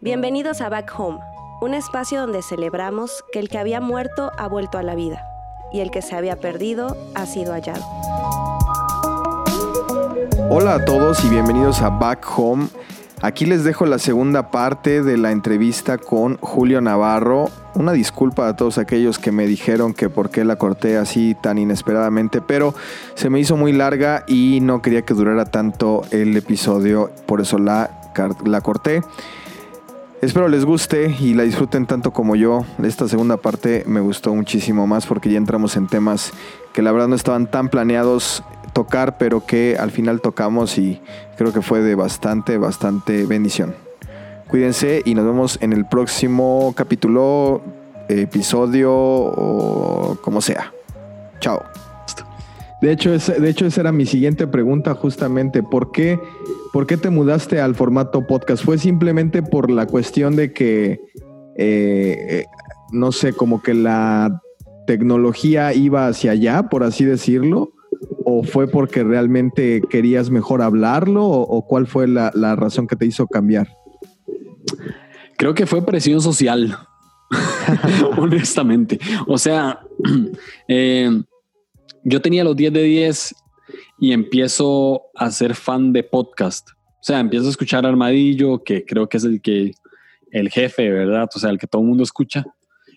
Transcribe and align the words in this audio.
Bienvenidos 0.00 0.60
a 0.60 0.68
Back 0.68 0.92
Home, 0.96 1.18
un 1.60 1.74
espacio 1.74 2.20
donde 2.20 2.42
celebramos 2.42 3.24
que 3.32 3.40
el 3.40 3.48
que 3.48 3.58
había 3.58 3.80
muerto 3.80 4.30
ha 4.38 4.46
vuelto 4.46 4.78
a 4.78 4.82
la 4.82 4.94
vida 4.94 5.26
y 5.72 5.80
el 5.80 5.90
que 5.90 6.02
se 6.02 6.14
había 6.14 6.36
perdido 6.36 6.96
ha 7.14 7.26
sido 7.26 7.52
hallado. 7.54 7.84
Hola 10.48 10.74
a 10.74 10.84
todos 10.84 11.24
y 11.24 11.30
bienvenidos 11.30 11.82
a 11.82 11.90
Back 11.90 12.24
Home. 12.36 12.68
Aquí 13.24 13.46
les 13.46 13.64
dejo 13.64 13.86
la 13.86 13.98
segunda 13.98 14.50
parte 14.50 15.02
de 15.02 15.16
la 15.16 15.32
entrevista 15.32 15.96
con 15.96 16.36
Julio 16.42 16.82
Navarro. 16.82 17.48
Una 17.74 17.92
disculpa 17.92 18.48
a 18.48 18.54
todos 18.54 18.76
aquellos 18.76 19.18
que 19.18 19.32
me 19.32 19.46
dijeron 19.46 19.94
que 19.94 20.10
por 20.10 20.28
qué 20.28 20.44
la 20.44 20.56
corté 20.56 20.98
así 20.98 21.34
tan 21.34 21.56
inesperadamente, 21.56 22.42
pero 22.42 22.74
se 23.14 23.30
me 23.30 23.40
hizo 23.40 23.56
muy 23.56 23.72
larga 23.72 24.24
y 24.26 24.58
no 24.60 24.82
quería 24.82 25.06
que 25.06 25.14
durara 25.14 25.46
tanto 25.46 26.02
el 26.10 26.36
episodio, 26.36 27.10
por 27.24 27.40
eso 27.40 27.58
la, 27.58 28.12
la 28.44 28.60
corté. 28.60 29.00
Espero 30.20 30.48
les 30.48 30.66
guste 30.66 31.16
y 31.18 31.32
la 31.32 31.44
disfruten 31.44 31.86
tanto 31.86 32.12
como 32.12 32.36
yo. 32.36 32.66
Esta 32.82 33.08
segunda 33.08 33.38
parte 33.38 33.84
me 33.86 34.00
gustó 34.00 34.34
muchísimo 34.34 34.86
más 34.86 35.06
porque 35.06 35.30
ya 35.30 35.38
entramos 35.38 35.78
en 35.78 35.86
temas 35.86 36.34
que 36.74 36.82
la 36.82 36.92
verdad 36.92 37.08
no 37.08 37.16
estaban 37.16 37.50
tan 37.50 37.70
planeados 37.70 38.44
tocar, 38.74 39.16
pero 39.16 39.46
que 39.46 39.76
al 39.78 39.90
final 39.90 40.20
tocamos 40.20 40.76
y 40.76 41.00
creo 41.38 41.52
que 41.52 41.62
fue 41.62 41.80
de 41.80 41.94
bastante, 41.94 42.58
bastante 42.58 43.24
bendición. 43.24 43.74
Cuídense 44.48 45.00
y 45.04 45.14
nos 45.14 45.24
vemos 45.24 45.58
en 45.62 45.72
el 45.72 45.86
próximo 45.86 46.74
capítulo, 46.76 47.62
episodio 48.08 48.92
o 48.92 50.18
como 50.20 50.40
sea. 50.40 50.72
Chao. 51.40 51.62
De 52.80 52.92
hecho, 52.92 53.10
de 53.10 53.48
hecho, 53.48 53.64
esa 53.64 53.80
era 53.80 53.92
mi 53.92 54.04
siguiente 54.04 54.46
pregunta 54.46 54.94
justamente. 54.94 55.62
¿Por 55.62 55.90
qué, 55.90 56.18
¿Por 56.72 56.86
qué 56.86 56.96
te 56.96 57.08
mudaste 57.08 57.60
al 57.60 57.74
formato 57.74 58.26
podcast? 58.26 58.62
¿Fue 58.62 58.76
simplemente 58.76 59.42
por 59.42 59.70
la 59.70 59.86
cuestión 59.86 60.36
de 60.36 60.52
que, 60.52 61.00
eh, 61.56 62.16
eh, 62.28 62.44
no 62.92 63.10
sé, 63.10 63.32
como 63.32 63.62
que 63.62 63.72
la 63.72 64.42
tecnología 64.86 65.72
iba 65.72 66.08
hacia 66.08 66.32
allá, 66.32 66.64
por 66.64 66.84
así 66.84 67.04
decirlo? 67.04 67.73
¿O 68.24 68.42
fue 68.42 68.68
porque 68.68 69.04
realmente 69.04 69.82
querías 69.90 70.30
mejor 70.30 70.62
hablarlo? 70.62 71.26
¿O, 71.26 71.66
cuál 71.66 71.86
fue 71.86 72.08
la, 72.08 72.30
razón 72.56 72.86
que 72.86 72.96
te 72.96 73.06
hizo 73.06 73.26
cambiar? 73.26 73.68
Creo 75.36 75.54
que 75.54 75.66
fue 75.66 75.84
presión 75.84 76.20
social, 76.20 76.76
honestamente. 78.18 78.98
O 79.26 79.36
sea, 79.36 79.80
eh, 80.68 81.10
yo 82.04 82.22
tenía 82.22 82.44
los 82.44 82.56
10 82.56 82.72
de 82.72 82.82
10 82.82 83.34
y 83.98 84.12
empiezo 84.12 85.02
a 85.14 85.30
ser 85.30 85.54
fan 85.54 85.92
de 85.92 86.02
podcast. 86.02 86.70
O 86.70 87.06
sea, 87.06 87.20
empiezo 87.20 87.46
a 87.46 87.50
escuchar 87.50 87.84
Armadillo, 87.84 88.62
que 88.64 88.84
creo 88.84 89.08
que 89.08 89.18
es 89.18 89.24
el 89.24 89.42
que 89.42 89.72
el 90.30 90.50
jefe, 90.50 90.90
¿verdad? 90.90 91.28
O 91.34 91.38
sea, 91.38 91.50
el 91.50 91.58
que 91.58 91.66
todo 91.66 91.82
el 91.82 91.88
mundo 91.88 92.02
escucha. 92.02 92.44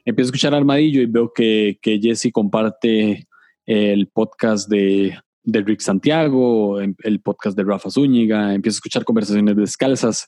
Empiezo 0.05 0.27
a 0.27 0.31
escuchar 0.31 0.55
Armadillo 0.55 1.01
y 1.01 1.05
veo 1.05 1.31
que, 1.33 1.77
que 1.81 1.99
Jesse 1.99 2.31
comparte 2.31 3.27
el 3.67 4.07
podcast 4.07 4.69
de, 4.69 5.15
de 5.43 5.61
Rick 5.61 5.81
Santiago, 5.81 6.81
em, 6.81 6.95
el 7.03 7.21
podcast 7.21 7.55
de 7.55 7.63
Rafa 7.63 7.91
Zúñiga, 7.91 8.53
empiezo 8.53 8.75
a 8.75 8.79
escuchar 8.79 9.03
conversaciones 9.03 9.55
descalzas 9.55 10.27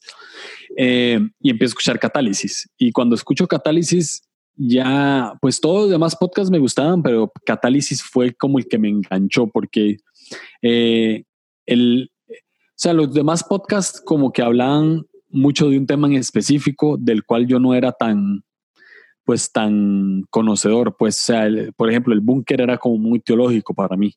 eh, 0.77 1.19
y 1.39 1.49
empiezo 1.49 1.71
a 1.71 1.73
escuchar 1.73 1.99
Catálisis. 1.99 2.69
Y 2.77 2.91
cuando 2.91 3.15
escucho 3.15 3.47
Catálisis, 3.47 4.21
ya, 4.55 5.33
pues 5.41 5.61
todos 5.61 5.83
los 5.83 5.89
demás 5.89 6.15
podcasts 6.15 6.51
me 6.51 6.59
gustaban, 6.59 7.01
pero 7.01 7.31
Catálisis 7.45 8.03
fue 8.03 8.33
como 8.33 8.59
el 8.59 8.67
que 8.67 8.77
me 8.77 8.89
enganchó 8.89 9.47
porque 9.47 9.97
eh, 10.61 11.23
el, 11.65 12.11
o 12.29 12.33
sea, 12.75 12.93
los 12.93 13.13
demás 13.13 13.43
podcasts 13.43 14.01
como 14.05 14.31
que 14.33 14.41
hablaban 14.41 15.05
mucho 15.29 15.69
de 15.69 15.77
un 15.77 15.85
tema 15.85 16.07
en 16.07 16.15
específico 16.15 16.97
del 16.99 17.23
cual 17.23 17.47
yo 17.47 17.59
no 17.59 17.73
era 17.73 17.93
tan, 17.93 18.43
pues 19.29 19.51
tan 19.51 20.23
conocedor, 20.31 20.95
pues, 20.97 21.19
o 21.19 21.23
sea, 21.25 21.47
por 21.77 21.87
ejemplo, 21.87 22.15
el 22.15 22.19
búnker 22.19 22.61
era 22.61 22.79
como 22.79 22.97
muy 22.97 23.19
teológico 23.19 23.75
para 23.75 23.95
mí. 23.95 24.11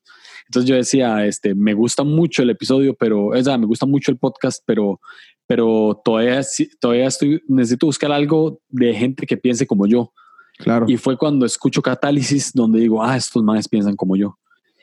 Entonces 0.47 0.67
yo 0.67 0.75
decía, 0.75 1.23
este, 1.27 1.53
me 1.53 1.75
gusta 1.75 2.03
mucho 2.03 2.41
el 2.41 2.49
episodio, 2.49 2.95
pero, 2.95 3.27
o 3.27 3.43
sea, 3.43 3.55
me 3.59 3.67
gusta 3.67 3.85
mucho 3.85 4.09
el 4.09 4.17
podcast, 4.17 4.63
pero, 4.65 4.99
pero 5.45 6.01
todavía, 6.03 6.41
todavía 6.79 7.05
estoy, 7.05 7.43
necesito 7.47 7.85
buscar 7.85 8.11
algo 8.11 8.59
de 8.69 8.91
gente 8.95 9.27
que 9.27 9.37
piense 9.37 9.67
como 9.67 9.85
yo. 9.85 10.11
Claro. 10.57 10.87
Y 10.89 10.97
fue 10.97 11.15
cuando 11.15 11.45
escucho 11.45 11.83
Catálisis 11.83 12.51
donde 12.51 12.79
digo, 12.79 13.03
ah, 13.03 13.15
estos 13.15 13.43
manes 13.43 13.69
piensan 13.69 13.95
como 13.95 14.15
yo. 14.15 14.39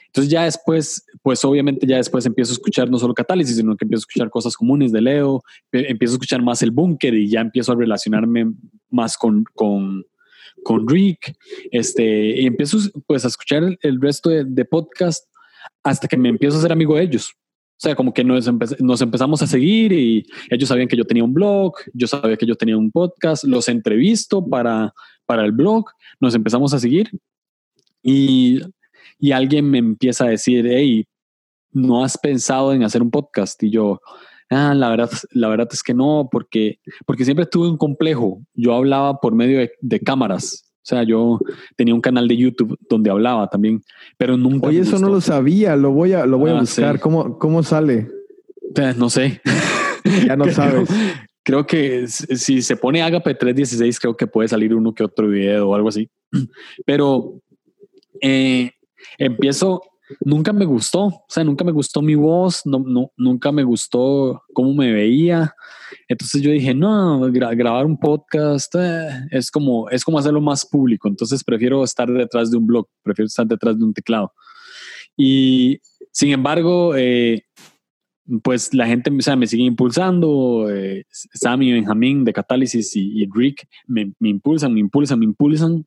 Entonces 0.06 0.30
ya 0.30 0.44
después, 0.44 1.04
pues 1.22 1.44
obviamente 1.44 1.88
ya 1.88 1.96
después 1.96 2.24
empiezo 2.24 2.52
a 2.52 2.54
escuchar 2.54 2.88
no 2.88 2.98
solo 2.98 3.14
Catálisis, 3.14 3.56
sino 3.56 3.76
que 3.76 3.84
empiezo 3.84 4.02
a 4.02 4.06
escuchar 4.06 4.30
cosas 4.30 4.56
comunes 4.56 4.92
de 4.92 5.00
Leo, 5.00 5.42
empiezo 5.72 6.14
a 6.14 6.16
escuchar 6.16 6.40
más 6.40 6.62
el 6.62 6.70
búnker 6.70 7.14
y 7.14 7.28
ya 7.28 7.40
empiezo 7.40 7.72
a 7.72 7.76
relacionarme 7.76 8.52
más 8.90 9.16
con, 9.16 9.44
con, 9.54 10.04
con 10.62 10.88
Rick, 10.88 11.36
este, 11.70 12.40
y 12.40 12.46
empiezo 12.46 12.78
pues 13.06 13.24
a 13.24 13.28
escuchar 13.28 13.78
el, 13.80 14.00
resto 14.00 14.30
de, 14.30 14.64
podcast 14.64 15.24
hasta 15.82 16.08
que 16.08 16.16
me 16.16 16.28
empiezo 16.28 16.58
a 16.58 16.62
ser 16.62 16.72
amigo 16.72 16.96
de 16.96 17.02
ellos. 17.02 17.32
O 17.32 17.82
sea, 17.82 17.94
como 17.94 18.12
que 18.12 18.22
nos, 18.22 18.46
nos, 18.80 19.00
empezamos 19.00 19.40
a 19.40 19.46
seguir 19.46 19.92
y 19.92 20.26
ellos 20.50 20.68
sabían 20.68 20.86
que 20.86 20.96
yo 20.96 21.04
tenía 21.04 21.24
un 21.24 21.32
blog, 21.32 21.74
yo 21.94 22.06
sabía 22.06 22.36
que 22.36 22.44
yo 22.44 22.54
tenía 22.54 22.76
un 22.76 22.90
podcast, 22.90 23.44
los 23.44 23.68
entrevisto 23.68 24.46
para, 24.46 24.92
para 25.24 25.44
el 25.44 25.52
blog, 25.52 25.86
nos 26.20 26.34
empezamos 26.34 26.74
a 26.74 26.78
seguir 26.78 27.10
y, 28.02 28.60
y 29.18 29.32
alguien 29.32 29.70
me 29.70 29.78
empieza 29.78 30.24
a 30.24 30.28
decir, 30.28 30.66
hey, 30.68 31.06
¿no 31.72 32.04
has 32.04 32.18
pensado 32.18 32.72
en 32.72 32.82
hacer 32.82 33.02
un 33.02 33.10
podcast? 33.10 33.62
Y 33.62 33.70
yo, 33.70 34.00
Ah, 34.50 34.74
la 34.74 34.90
verdad, 34.90 35.10
la 35.30 35.48
verdad 35.48 35.68
es 35.72 35.82
que 35.82 35.94
no, 35.94 36.28
porque, 36.30 36.80
porque 37.06 37.24
siempre 37.24 37.46
tuve 37.46 37.68
un 37.68 37.76
complejo. 37.76 38.42
Yo 38.54 38.74
hablaba 38.74 39.20
por 39.20 39.32
medio 39.32 39.68
de, 39.80 40.00
cámaras. 40.00 40.64
O 40.76 40.86
sea, 40.90 41.04
yo 41.04 41.38
tenía 41.76 41.94
un 41.94 42.00
canal 42.00 42.26
de 42.26 42.36
YouTube 42.36 42.76
donde 42.88 43.10
hablaba 43.10 43.46
también, 43.48 43.80
pero 44.18 44.36
nunca. 44.36 44.66
Oye, 44.66 44.80
eso 44.80 44.98
no 44.98 45.08
lo 45.08 45.20
sabía. 45.20 45.76
Lo 45.76 45.92
voy 45.92 46.14
a, 46.14 46.26
lo 46.26 46.38
voy 46.38 46.50
a 46.50 46.56
ah, 46.56 46.60
buscar. 46.60 46.98
¿Cómo, 46.98 47.38
¿Cómo 47.38 47.62
sale? 47.62 48.08
Eh, 48.74 48.94
no 48.96 49.08
sé. 49.08 49.40
ya 50.26 50.34
no 50.34 50.50
sabes. 50.50 50.88
Creo 51.44 51.66
que 51.66 52.06
si 52.08 52.60
se 52.62 52.76
pone 52.76 53.02
Agape 53.02 53.34
316, 53.34 54.00
creo 54.00 54.16
que 54.16 54.26
puede 54.26 54.48
salir 54.48 54.74
uno 54.74 54.94
que 54.94 55.04
otro 55.04 55.28
video 55.28 55.68
o 55.68 55.74
algo 55.74 55.88
así. 55.88 56.10
Pero 56.84 57.40
eh, 58.20 58.72
empiezo, 59.18 59.82
nunca 60.20 60.52
me 60.52 60.64
gustó, 60.64 61.06
o 61.06 61.24
sea, 61.28 61.44
nunca 61.44 61.64
me 61.64 61.72
gustó 61.72 62.02
mi 62.02 62.14
voz, 62.14 62.62
no, 62.64 62.78
no, 62.80 63.12
nunca 63.16 63.52
me 63.52 63.62
gustó 63.62 64.42
cómo 64.52 64.74
me 64.74 64.92
veía. 64.92 65.54
Entonces 66.08 66.42
yo 66.42 66.50
dije, 66.50 66.74
no, 66.74 67.20
grabar 67.30 67.86
un 67.86 67.98
podcast 67.98 68.74
eh, 68.76 69.08
es, 69.30 69.50
como, 69.50 69.88
es 69.90 70.04
como 70.04 70.18
hacerlo 70.18 70.40
más 70.40 70.66
público, 70.66 71.08
entonces 71.08 71.44
prefiero 71.44 71.84
estar 71.84 72.10
detrás 72.10 72.50
de 72.50 72.58
un 72.58 72.66
blog, 72.66 72.86
prefiero 73.02 73.26
estar 73.26 73.46
detrás 73.46 73.78
de 73.78 73.84
un 73.84 73.94
teclado. 73.94 74.32
Y 75.16 75.80
sin 76.12 76.32
embargo, 76.32 76.94
eh, 76.96 77.42
pues 78.42 78.72
la 78.74 78.86
gente 78.86 79.10
o 79.10 79.20
sea, 79.20 79.36
me 79.36 79.46
sigue 79.46 79.64
impulsando, 79.64 80.68
eh, 80.70 81.04
Sammy, 81.10 81.72
Benjamín 81.72 82.24
de 82.24 82.32
Catálisis 82.32 82.94
y, 82.94 83.26
Rick 83.32 83.68
me, 83.86 84.12
me 84.18 84.28
impulsan, 84.28 84.72
me 84.72 84.80
impulsan, 84.80 85.18
me 85.18 85.24
impulsan, 85.24 85.86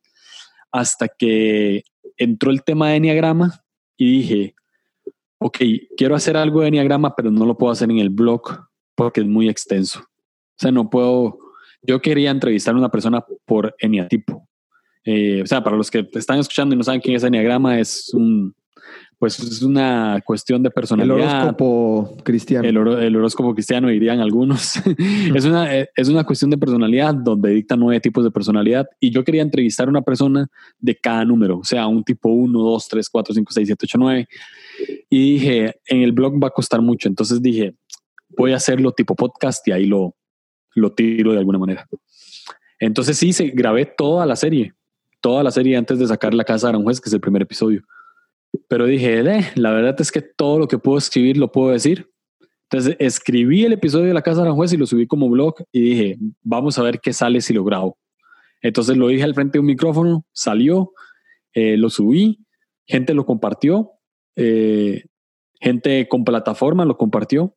hasta 0.71 1.07
que 1.07 1.83
entró 2.17 2.51
el 2.51 2.63
tema 2.63 2.89
de 2.89 2.97
Enneagrama 2.97 3.62
y 3.97 4.17
dije, 4.19 4.55
ok, 5.39 5.57
quiero 5.97 6.15
hacer 6.15 6.37
algo 6.37 6.61
de 6.61 6.69
Enneagrama, 6.69 7.15
pero 7.15 7.31
no 7.31 7.45
lo 7.45 7.57
puedo 7.57 7.71
hacer 7.71 7.89
en 7.91 7.99
el 7.99 8.09
blog 8.09 8.41
porque 8.95 9.21
es 9.21 9.27
muy 9.27 9.49
extenso. 9.49 9.99
O 9.99 10.57
sea, 10.57 10.71
no 10.71 10.89
puedo, 10.89 11.39
yo 11.81 12.01
quería 12.01 12.31
entrevistar 12.31 12.73
a 12.73 12.77
una 12.77 12.89
persona 12.89 13.23
por 13.45 13.75
Enneatipo. 13.79 14.47
Eh, 15.05 15.41
o 15.43 15.45
sea, 15.45 15.63
para 15.63 15.75
los 15.75 15.91
que 15.91 16.07
están 16.13 16.39
escuchando 16.39 16.73
y 16.73 16.77
no 16.77 16.83
saben 16.83 17.01
quién 17.01 17.15
es 17.15 17.23
Enneagrama, 17.23 17.79
es 17.79 18.13
un, 18.13 18.55
pues 19.23 19.39
es 19.39 19.61
una 19.61 20.21
cuestión 20.25 20.61
de 20.63 20.69
personalidad. 20.69 21.15
El 21.17 21.23
horóscopo 21.23 22.17
cristiano. 22.25 22.67
El, 22.67 23.15
horóscopo 23.15 23.53
cristiano, 23.53 23.87
dirían 23.87 24.19
algunos. 24.19 24.75
es, 25.33 25.45
una, 25.45 25.73
es 25.73 26.09
una 26.09 26.25
cuestión 26.25 26.51
de 26.51 26.57
personalidad 26.57 27.13
donde 27.13 27.51
dicta 27.51 27.77
nueve 27.77 28.01
tipos 28.01 28.25
de 28.25 28.31
personalidad 28.31 28.85
y 28.99 29.11
yo 29.11 29.23
quería 29.23 29.41
entrevistar 29.41 29.87
a 29.87 29.91
una 29.91 30.01
persona 30.01 30.49
de 30.77 30.97
cada 30.97 31.23
número, 31.23 31.59
o 31.59 31.63
sea, 31.63 31.87
un 31.87 32.03
tipo 32.03 32.27
1, 32.27 32.59
2, 32.59 32.87
3, 32.89 33.09
4, 33.09 33.33
5, 33.35 33.51
6, 33.53 33.67
7, 33.67 33.85
8, 33.85 33.97
9. 33.97 34.27
Y 35.09 35.33
dije, 35.35 35.75
en 35.85 36.01
el 36.01 36.11
blog 36.11 36.43
va 36.43 36.49
a 36.49 36.51
costar 36.51 36.81
mucho, 36.81 37.07
entonces 37.07 37.41
dije, 37.41 37.75
voy 38.37 38.51
a 38.51 38.57
hacerlo 38.57 38.91
tipo 38.91 39.15
podcast 39.15 39.65
y 39.69 39.71
ahí 39.71 39.85
lo, 39.85 40.17
lo 40.75 40.91
tiro 40.91 41.31
de 41.31 41.39
alguna 41.39 41.59
manera. 41.59 41.87
Entonces 42.77 43.17
sí, 43.17 43.31
se, 43.31 43.47
grabé 43.51 43.85
toda 43.85 44.25
la 44.25 44.35
serie, 44.35 44.73
toda 45.21 45.43
la 45.43 45.51
serie 45.51 45.77
antes 45.77 45.97
de 45.97 46.07
sacar 46.07 46.33
La 46.33 46.43
Casa 46.43 46.67
de 46.67 46.71
Aranjuez, 46.71 46.99
que 46.99 47.07
es 47.07 47.13
el 47.13 47.21
primer 47.21 47.43
episodio. 47.43 47.83
Pero 48.67 48.85
dije, 48.85 49.23
la 49.55 49.71
verdad 49.71 49.99
es 49.99 50.11
que 50.11 50.21
todo 50.21 50.59
lo 50.59 50.67
que 50.67 50.77
puedo 50.77 50.97
escribir 50.97 51.37
lo 51.37 51.51
puedo 51.51 51.71
decir. 51.71 52.09
Entonces 52.69 52.95
escribí 52.99 53.65
el 53.65 53.73
episodio 53.73 54.07
de 54.07 54.13
La 54.13 54.21
Casa 54.21 54.37
de 54.37 54.43
Aranjuez 54.43 54.73
y 54.73 54.77
lo 54.77 54.87
subí 54.87 55.05
como 55.05 55.29
blog 55.29 55.55
y 55.71 55.81
dije, 55.81 56.17
vamos 56.41 56.79
a 56.79 56.83
ver 56.83 56.99
qué 56.99 57.13
sale 57.13 57.41
si 57.41 57.53
lo 57.53 57.63
grabo. 57.63 57.97
Entonces 58.61 58.97
lo 58.97 59.07
dije 59.07 59.23
al 59.23 59.35
frente 59.35 59.53
de 59.53 59.59
un 59.59 59.65
micrófono, 59.67 60.25
salió, 60.31 60.93
eh, 61.53 61.77
lo 61.77 61.89
subí, 61.89 62.39
gente 62.87 63.13
lo 63.13 63.25
compartió 63.25 63.91
eh, 64.35 65.05
gente 65.59 66.07
con 66.07 66.23
plataforma 66.23 66.85
lo 66.85 66.97
compartió 66.97 67.55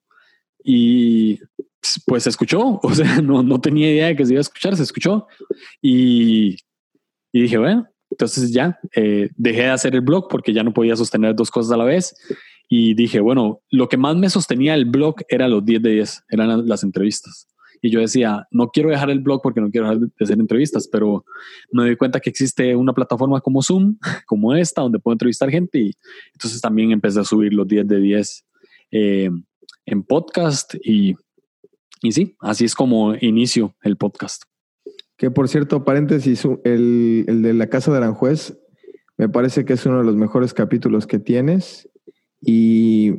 y 0.62 1.40
pues 2.06 2.24
se 2.24 2.30
escuchó, 2.30 2.80
o 2.82 2.94
sea, 2.94 3.20
no, 3.20 3.42
no 3.42 3.60
tenía 3.60 3.90
idea 3.90 4.06
de 4.08 4.16
que 4.16 4.26
se 4.26 4.32
iba 4.32 4.40
a 4.40 4.42
escuchar, 4.42 4.76
se 4.76 4.82
escuchó 4.82 5.26
y, 5.80 6.56
y 7.32 7.42
dije, 7.42 7.58
bueno, 7.58 7.88
entonces 8.16 8.50
ya 8.50 8.78
eh, 8.94 9.28
dejé 9.36 9.62
de 9.62 9.68
hacer 9.68 9.94
el 9.94 10.00
blog 10.00 10.28
porque 10.30 10.54
ya 10.54 10.62
no 10.62 10.72
podía 10.72 10.96
sostener 10.96 11.34
dos 11.36 11.50
cosas 11.50 11.72
a 11.72 11.76
la 11.76 11.84
vez 11.84 12.16
y 12.66 12.94
dije, 12.94 13.20
bueno, 13.20 13.60
lo 13.70 13.90
que 13.90 13.98
más 13.98 14.16
me 14.16 14.30
sostenía 14.30 14.74
el 14.74 14.86
blog 14.86 15.16
era 15.28 15.48
los 15.48 15.62
10 15.62 15.82
de 15.82 15.90
10, 15.90 16.24
eran 16.30 16.66
las 16.66 16.82
entrevistas. 16.82 17.46
Y 17.82 17.90
yo 17.90 18.00
decía, 18.00 18.48
no 18.50 18.70
quiero 18.70 18.88
dejar 18.88 19.10
el 19.10 19.20
blog 19.20 19.42
porque 19.42 19.60
no 19.60 19.70
quiero 19.70 19.90
hacer 20.18 20.40
entrevistas, 20.40 20.88
pero 20.90 21.26
me 21.70 21.82
doy 21.82 21.96
cuenta 21.96 22.18
que 22.18 22.30
existe 22.30 22.74
una 22.74 22.94
plataforma 22.94 23.42
como 23.42 23.62
Zoom, 23.62 23.98
como 24.26 24.54
esta, 24.54 24.80
donde 24.80 24.98
puedo 24.98 25.12
entrevistar 25.12 25.50
gente. 25.50 25.78
Y 25.78 25.92
entonces 26.32 26.58
también 26.62 26.92
empecé 26.92 27.20
a 27.20 27.24
subir 27.24 27.52
los 27.52 27.68
10 27.68 27.86
de 27.86 28.00
10 28.00 28.44
eh, 28.92 29.30
en 29.84 30.02
podcast. 30.04 30.74
Y, 30.82 31.14
y 32.00 32.12
sí, 32.12 32.34
así 32.40 32.64
es 32.64 32.74
como 32.74 33.14
inicio 33.14 33.76
el 33.82 33.98
podcast. 33.98 34.44
Que 35.16 35.30
por 35.30 35.48
cierto, 35.48 35.84
paréntesis, 35.84 36.44
el, 36.64 37.24
el 37.26 37.42
de 37.42 37.54
la 37.54 37.68
Casa 37.68 37.90
de 37.90 37.98
Aranjuez 37.98 38.56
me 39.16 39.28
parece 39.28 39.64
que 39.64 39.72
es 39.72 39.86
uno 39.86 39.98
de 39.98 40.04
los 40.04 40.16
mejores 40.16 40.52
capítulos 40.52 41.06
que 41.06 41.18
tienes. 41.18 41.88
Y 42.40 43.14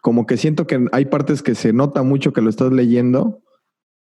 como 0.00 0.26
que 0.26 0.36
siento 0.36 0.66
que 0.66 0.86
hay 0.92 1.06
partes 1.06 1.42
que 1.42 1.54
se 1.54 1.72
nota 1.72 2.02
mucho 2.02 2.32
que 2.32 2.42
lo 2.42 2.50
estás 2.50 2.72
leyendo, 2.72 3.42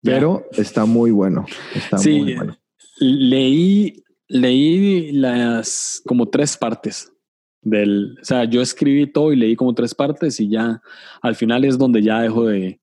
pero 0.02 0.46
está 0.54 0.86
muy 0.86 1.12
bueno. 1.12 1.46
Está 1.74 1.98
sí, 1.98 2.22
muy 2.22 2.36
bueno. 2.36 2.58
Leí, 3.00 4.04
leí 4.28 5.12
las 5.12 6.02
como 6.06 6.28
tres 6.30 6.58
partes 6.58 7.14
del, 7.62 8.18
o 8.22 8.26
sea, 8.26 8.46
yo 8.46 8.62
escribí 8.62 9.12
todo 9.12 9.34
y 9.34 9.36
leí 9.36 9.56
como 9.56 9.74
tres 9.74 9.96
partes 9.96 10.40
y 10.40 10.50
ya 10.50 10.82
al 11.22 11.36
final 11.36 11.66
es 11.66 11.78
donde 11.78 12.02
ya 12.02 12.22
dejo 12.22 12.46
de, 12.48 12.80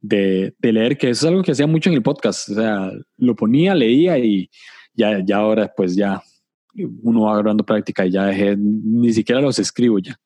de, 0.00 0.54
leer, 0.60 0.96
que 0.96 1.10
eso 1.10 1.26
es 1.26 1.30
algo 1.30 1.42
que 1.42 1.52
hacía 1.52 1.66
mucho 1.66 1.90
en 1.90 1.96
el 1.96 2.02
podcast, 2.02 2.48
o 2.50 2.54
sea, 2.54 2.92
lo 3.16 3.34
ponía, 3.34 3.74
leía 3.74 4.18
y 4.18 4.50
ya, 4.94 5.24
ya 5.24 5.36
ahora 5.36 5.72
pues 5.76 5.96
ya 5.96 6.22
uno 7.02 7.22
va 7.22 7.32
agarrando 7.32 7.64
práctica 7.64 8.06
y 8.06 8.12
ya 8.12 8.26
dejé, 8.26 8.56
ni 8.56 9.12
siquiera 9.12 9.40
los 9.40 9.58
escribo 9.58 9.98
ya. 9.98 10.18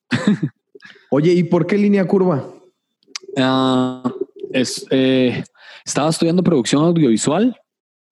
Oye, 1.09 1.33
¿y 1.33 1.43
por 1.43 1.65
qué 1.65 1.77
línea 1.77 2.05
curva? 2.05 2.47
Ah, 3.37 4.03
es, 4.51 4.85
eh, 4.91 5.43
estaba 5.85 6.09
estudiando 6.09 6.43
producción 6.43 6.83
audiovisual 6.83 7.55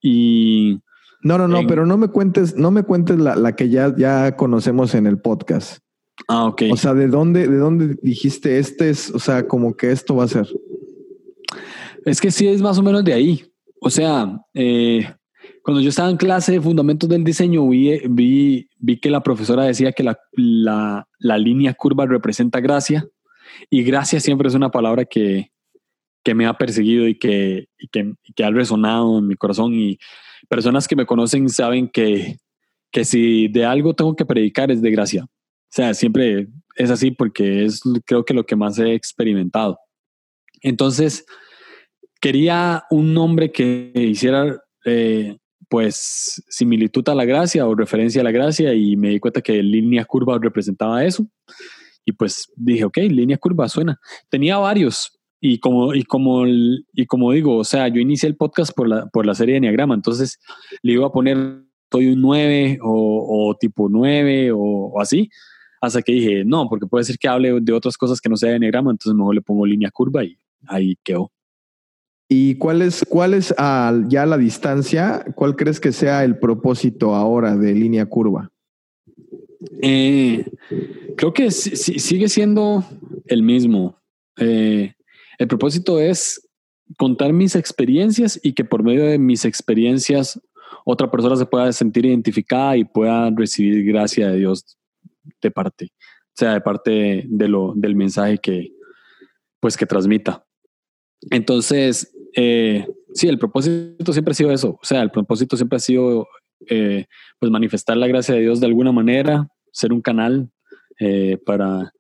y... 0.02 0.80
No, 1.24 1.38
no, 1.38 1.48
no, 1.48 1.68
pero 1.68 1.86
no 1.86 1.98
me 1.98 2.08
cuentes, 2.08 2.56
no 2.56 2.72
me 2.72 2.82
cuentes 2.82 3.18
la, 3.18 3.56
que 3.56 3.70
ya, 3.70 3.96
ya 3.96 4.36
conocemos 4.36 4.96
en 4.96 5.06
el 5.06 5.20
podcast. 5.20 5.78
Ah, 6.28 6.46
ok. 6.46 6.64
O 6.72 6.78
sea, 6.78 6.96
¿de 6.96 7.08
dónde, 7.08 7.48
¿de 7.48 7.58
dónde 7.58 7.96
dijiste 8.02 8.58
este 8.58 8.90
es, 8.90 9.12
o 9.12 9.20
sea, 9.20 9.48
como 9.48 9.78
que 9.78 9.92
esto 9.92 10.16
va 10.16 10.24
a 10.24 10.28
ser? 10.28 10.48
Es 12.06 12.20
que 12.20 12.32
sí 12.32 12.48
es 12.48 12.62
más 12.62 12.78
o 12.78 12.84
menos 12.84 13.04
de 13.04 13.14
ahí. 13.14 13.46
O 13.80 13.90
sea, 13.90 14.40
eh, 14.54 15.08
cuando 15.64 15.82
yo 15.82 15.90
estaba 15.90 16.10
en 16.10 16.18
clase 16.18 16.54
de 16.54 16.62
fundamentos 16.62 17.10
del 17.10 17.24
diseño, 17.24 17.68
vi, 17.68 18.00
vi, 18.10 18.68
vi 18.78 19.00
que 19.00 19.10
la 19.10 19.22
profesora 19.22 19.64
decía 19.64 19.92
que 19.92 20.04
la, 20.04 20.18
la, 21.20 21.38
línea 21.38 21.74
curva 21.74 22.06
representa 22.06 22.60
gracia 22.60 23.08
y 23.70 23.84
gracia 23.84 24.20
siempre 24.20 24.48
es 24.48 24.56
una 24.56 24.72
palabra 24.72 25.06
que, 25.06 25.52
que 26.24 26.34
me 26.34 26.46
ha 26.46 26.58
perseguido 26.58 27.08
y 27.08 27.16
que, 27.16 27.68
y 27.78 27.88
que, 27.88 28.14
que, 28.36 28.44
ha 28.44 28.50
resonado 28.50 29.20
en 29.20 29.28
mi 29.28 29.36
corazón. 29.36 29.74
Y 29.74 30.00
personas 30.50 30.88
que 30.88 30.96
me 30.96 31.06
conocen 31.06 31.50
saben 31.50 31.88
que, 31.88 32.38
que 32.92 33.06
si 33.06 33.48
de 33.48 33.66
algo 33.66 33.94
tengo 33.94 34.16
que 34.16 34.26
predicar 34.26 34.72
es 34.72 34.82
de 34.82 34.92
gracia. 34.92 35.24
O 35.26 35.74
sea, 35.74 35.94
siempre 35.94 36.48
es 36.76 36.90
así 36.90 37.12
porque 37.12 37.66
es 37.66 37.82
creo 38.06 38.26
que 38.26 38.34
lo 38.34 38.46
que 38.46 38.56
más 38.56 38.80
he 38.80 38.94
experimentado. 38.94 39.80
Entonces, 40.62 41.26
quería 42.20 42.84
un 42.90 43.14
nombre 43.14 43.52
que 43.52 43.92
hiciera 43.96 44.62
eh, 44.86 45.38
pues 45.70 46.44
similitud 46.50 47.08
a 47.10 47.16
la 47.16 47.26
gracia 47.26 47.68
o 47.68 47.76
referencia 47.76 48.22
a 48.22 48.24
la 48.24 48.32
gracia 48.32 48.74
y 48.74 48.96
me 48.96 49.10
di 49.10 49.20
cuenta 49.20 49.42
que 49.42 49.62
línea 49.64 50.06
curva 50.06 50.38
representaba 50.40 51.04
eso. 51.04 51.26
Y 52.06 52.14
pues 52.14 52.52
dije, 52.56 52.86
ok, 52.86 52.98
línea 52.98 53.38
curva 53.38 53.70
suena. 53.70 54.00
Tenía 54.30 54.58
varios, 54.58 55.20
y 55.44 55.60
como, 55.60 55.96
y 55.96 56.04
como, 56.04 56.46
y 56.46 57.06
como 57.08 57.32
digo, 57.32 57.58
o 57.58 57.64
sea, 57.64 57.88
yo 57.88 58.00
inicié 58.00 58.30
el 58.30 58.38
podcast 58.38 58.74
por 58.76 58.88
la, 58.88 59.08
por 59.08 59.26
la 59.26 59.34
serie 59.34 59.54
de 59.54 59.58
Enneagrama, 59.58 59.96
entonces 59.96 60.40
le 60.84 60.94
iba 60.94 61.08
a 61.08 61.12
poner 61.12 61.66
soy 61.92 62.08
un 62.08 62.22
9 62.22 62.80
o, 62.82 63.56
tipo 63.60 63.90
9 63.90 64.52
o, 64.56 65.00
así, 65.02 65.30
hasta 65.82 66.02
que 66.02 66.14
dije, 66.14 66.44
no, 66.46 66.70
porque 66.70 66.86
puede 66.86 67.04
ser 67.04 67.18
que 67.18 67.28
hable 67.28 67.60
de 67.60 67.74
otras 67.74 67.98
cosas 67.98 68.22
que 68.22 68.30
no 68.30 68.38
sea 68.38 68.52
de 68.52 68.58
Enneagrama, 68.58 68.92
entonces 68.92 69.18
mejor 69.18 69.36
le 69.36 69.42
pongo 69.42 69.66
línea 69.66 69.92
curva 69.92 70.24
ahí 70.68 70.98
quedó. 71.04 71.32
¿Y 72.28 72.56
cuál 72.56 72.82
es, 72.82 73.04
cuál 73.10 73.34
es 73.34 73.54
ya 73.58 74.24
a 74.24 74.26
la 74.26 74.38
distancia, 74.38 75.26
cuál 75.36 75.58
crees 75.58 75.82
que 75.82 75.92
sea 75.92 76.24
el 76.24 76.40
propósito 76.40 77.14
ahora 77.14 77.58
de 77.58 77.74
línea 77.74 78.06
curva? 78.06 78.50
Eh, 79.82 80.46
creo 81.18 81.34
que 81.34 81.52
sigue 81.52 82.30
siendo 82.30 82.86
el 83.26 83.44
mismo. 83.44 83.98
Eh, 84.38 84.94
el 85.38 85.48
propósito 85.48 86.00
es 86.00 86.48
contar 86.98 87.34
mis 87.34 87.56
experiencias 87.56 88.40
y 88.42 88.54
que 88.54 88.64
por 88.64 88.84
medio 88.84 89.06
de 89.06 89.18
mis 89.18 89.44
experiencias 89.44 90.40
otra 90.86 91.12
persona 91.12 91.36
se 91.36 91.46
pueda 91.46 91.72
sentir 91.74 92.06
identificada 92.06 92.78
y 92.78 92.84
pueda 92.84 93.30
recibir 93.30 93.86
gracia 93.86 94.30
de 94.30 94.38
Dios 94.38 94.78
de 95.42 95.52
parte, 95.52 95.92
o 95.92 96.34
sea, 96.36 96.54
de 96.54 96.62
parte 96.62 97.26
de 97.28 97.48
lo, 97.48 97.74
del 97.76 97.96
mensaje 97.96 98.38
que, 98.38 98.72
pues, 99.60 99.78
que 99.78 99.86
transmita. 99.86 100.46
Entonces, 101.30 102.14
eh, 102.36 102.88
sí, 103.14 103.28
el 103.28 103.38
propósito 103.38 104.14
siempre 104.14 104.32
ha 104.32 104.36
sido 104.36 104.52
eso, 104.52 104.80
o 104.82 104.86
sea, 104.86 105.02
el 105.02 105.12
propósito 105.12 105.56
siempre 105.56 105.78
ha 105.78 105.80
sido, 105.80 106.28
eh, 106.68 107.06
pues, 107.40 107.52
manifestar 107.52 107.98
la 107.98 108.08
gracia 108.08 108.36
de 108.36 108.42
Dios 108.42 108.60
de 108.60 108.68
alguna 108.68 108.92
manera, 108.92 109.48
ser 109.72 109.94
un 109.94 110.02
canal 110.02 110.50
eh, 111.00 111.38
para 111.46 111.92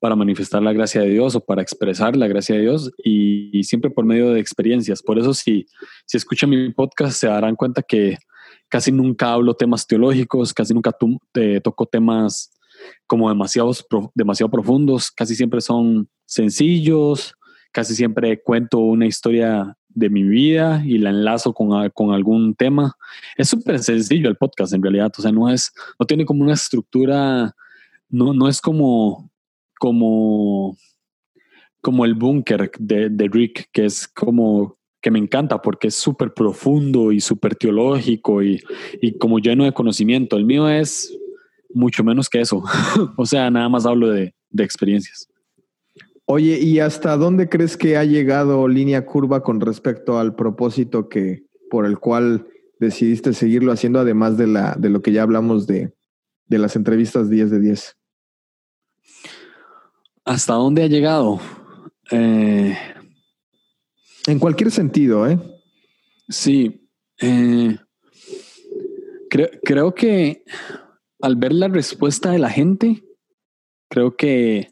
para 0.00 0.16
manifestar 0.16 0.62
la 0.62 0.72
gracia 0.72 1.02
de 1.02 1.10
Dios 1.10 1.36
o 1.36 1.44
para 1.44 1.60
expresar 1.60 2.16
la 2.16 2.26
gracia 2.26 2.56
de 2.56 2.62
Dios 2.62 2.90
y, 3.04 3.62
siempre 3.64 3.90
por 3.90 4.06
medio 4.06 4.30
de 4.30 4.40
experiencias. 4.40 5.02
Por 5.02 5.18
eso 5.18 5.34
si, 5.34 5.66
si 6.06 6.16
escuchan 6.16 6.48
mi 6.48 6.72
podcast 6.72 7.18
se 7.18 7.26
darán 7.26 7.54
cuenta 7.54 7.82
que 7.82 8.16
casi 8.68 8.90
nunca 8.90 9.34
hablo 9.34 9.54
temas 9.54 9.86
teológicos, 9.86 10.54
casi 10.54 10.72
nunca 10.72 10.96
toco 11.62 11.86
temas 11.86 12.50
como 13.06 13.28
demasiados, 13.28 13.86
demasiado 14.14 14.50
profundos, 14.50 15.10
casi 15.10 15.34
siempre 15.34 15.60
son 15.60 16.08
sencillos, 16.24 17.34
casi 17.72 17.94
siempre 17.94 18.42
cuento 18.42 18.78
una 18.78 19.06
historia 19.06 19.76
de 19.88 20.10
mi 20.10 20.22
vida 20.22 20.82
y 20.84 20.98
la 20.98 21.10
enlazo 21.10 21.52
con, 21.52 21.90
con 21.90 22.12
algún 22.12 22.54
tema. 22.54 22.96
Es 23.36 23.48
súper 23.48 23.78
sencillo 23.80 24.28
el 24.28 24.36
podcast 24.36 24.72
en 24.72 24.82
realidad, 24.82 25.12
o 25.16 25.22
sea, 25.22 25.32
no 25.32 25.48
es, 25.48 25.72
no 25.98 26.06
tiene 26.06 26.24
como 26.24 26.42
una 26.42 26.54
estructura, 26.54 27.54
no, 28.08 28.32
no 28.32 28.48
es 28.48 28.60
como 28.60 29.30
como, 29.80 30.76
como 31.80 32.04
el 32.04 32.14
búnker 32.14 32.70
de, 32.78 33.08
de, 33.08 33.28
Rick, 33.28 33.70
que 33.72 33.86
es 33.86 34.06
como 34.06 34.78
que 35.00 35.10
me 35.10 35.18
encanta 35.18 35.62
porque 35.62 35.88
es 35.88 35.94
súper 35.94 36.34
profundo 36.34 37.10
y 37.10 37.20
súper 37.20 37.56
teológico 37.56 38.42
y, 38.42 38.62
y, 39.00 39.16
como 39.16 39.38
lleno 39.38 39.64
de 39.64 39.72
conocimiento. 39.72 40.36
El 40.36 40.44
mío 40.44 40.68
es 40.68 41.16
mucho 41.72 42.04
menos 42.04 42.28
que 42.28 42.42
eso. 42.42 42.62
o 43.16 43.24
sea, 43.24 43.50
nada 43.50 43.70
más 43.70 43.86
hablo 43.86 44.10
de, 44.10 44.34
de 44.50 44.64
experiencias. 44.64 45.30
Oye, 46.32 46.60
¿y 46.60 46.78
hasta 46.78 47.16
dónde 47.16 47.48
crees 47.48 47.76
que 47.76 47.96
ha 47.96 48.04
llegado 48.04 48.68
línea 48.68 49.04
curva 49.04 49.42
con 49.42 49.60
respecto 49.60 50.16
al 50.16 50.36
propósito 50.36 51.08
que 51.08 51.42
por 51.68 51.86
el 51.86 51.98
cual 51.98 52.46
decidiste 52.78 53.32
seguirlo 53.32 53.72
haciendo, 53.72 53.98
además 53.98 54.36
de, 54.36 54.46
la, 54.46 54.76
de 54.78 54.90
lo 54.90 55.02
que 55.02 55.10
ya 55.10 55.24
hablamos 55.24 55.66
de, 55.66 55.92
de 56.46 56.58
las 56.58 56.76
entrevistas 56.76 57.30
10 57.30 57.50
de 57.50 57.58
10? 57.58 57.96
¿Hasta 60.24 60.52
dónde 60.52 60.84
ha 60.84 60.86
llegado? 60.86 61.40
Eh, 62.12 62.78
en 64.28 64.38
cualquier 64.38 64.70
sentido, 64.70 65.28
¿eh? 65.28 65.36
Sí. 66.28 66.88
Eh, 67.20 67.76
creo, 69.64 69.96
que 69.96 70.44
al 71.20 71.34
ver 71.34 71.54
la 71.54 71.66
respuesta 71.66 72.30
de 72.30 72.38
la 72.38 72.50
gente, 72.50 73.02
creo 73.88 74.14
que 74.14 74.70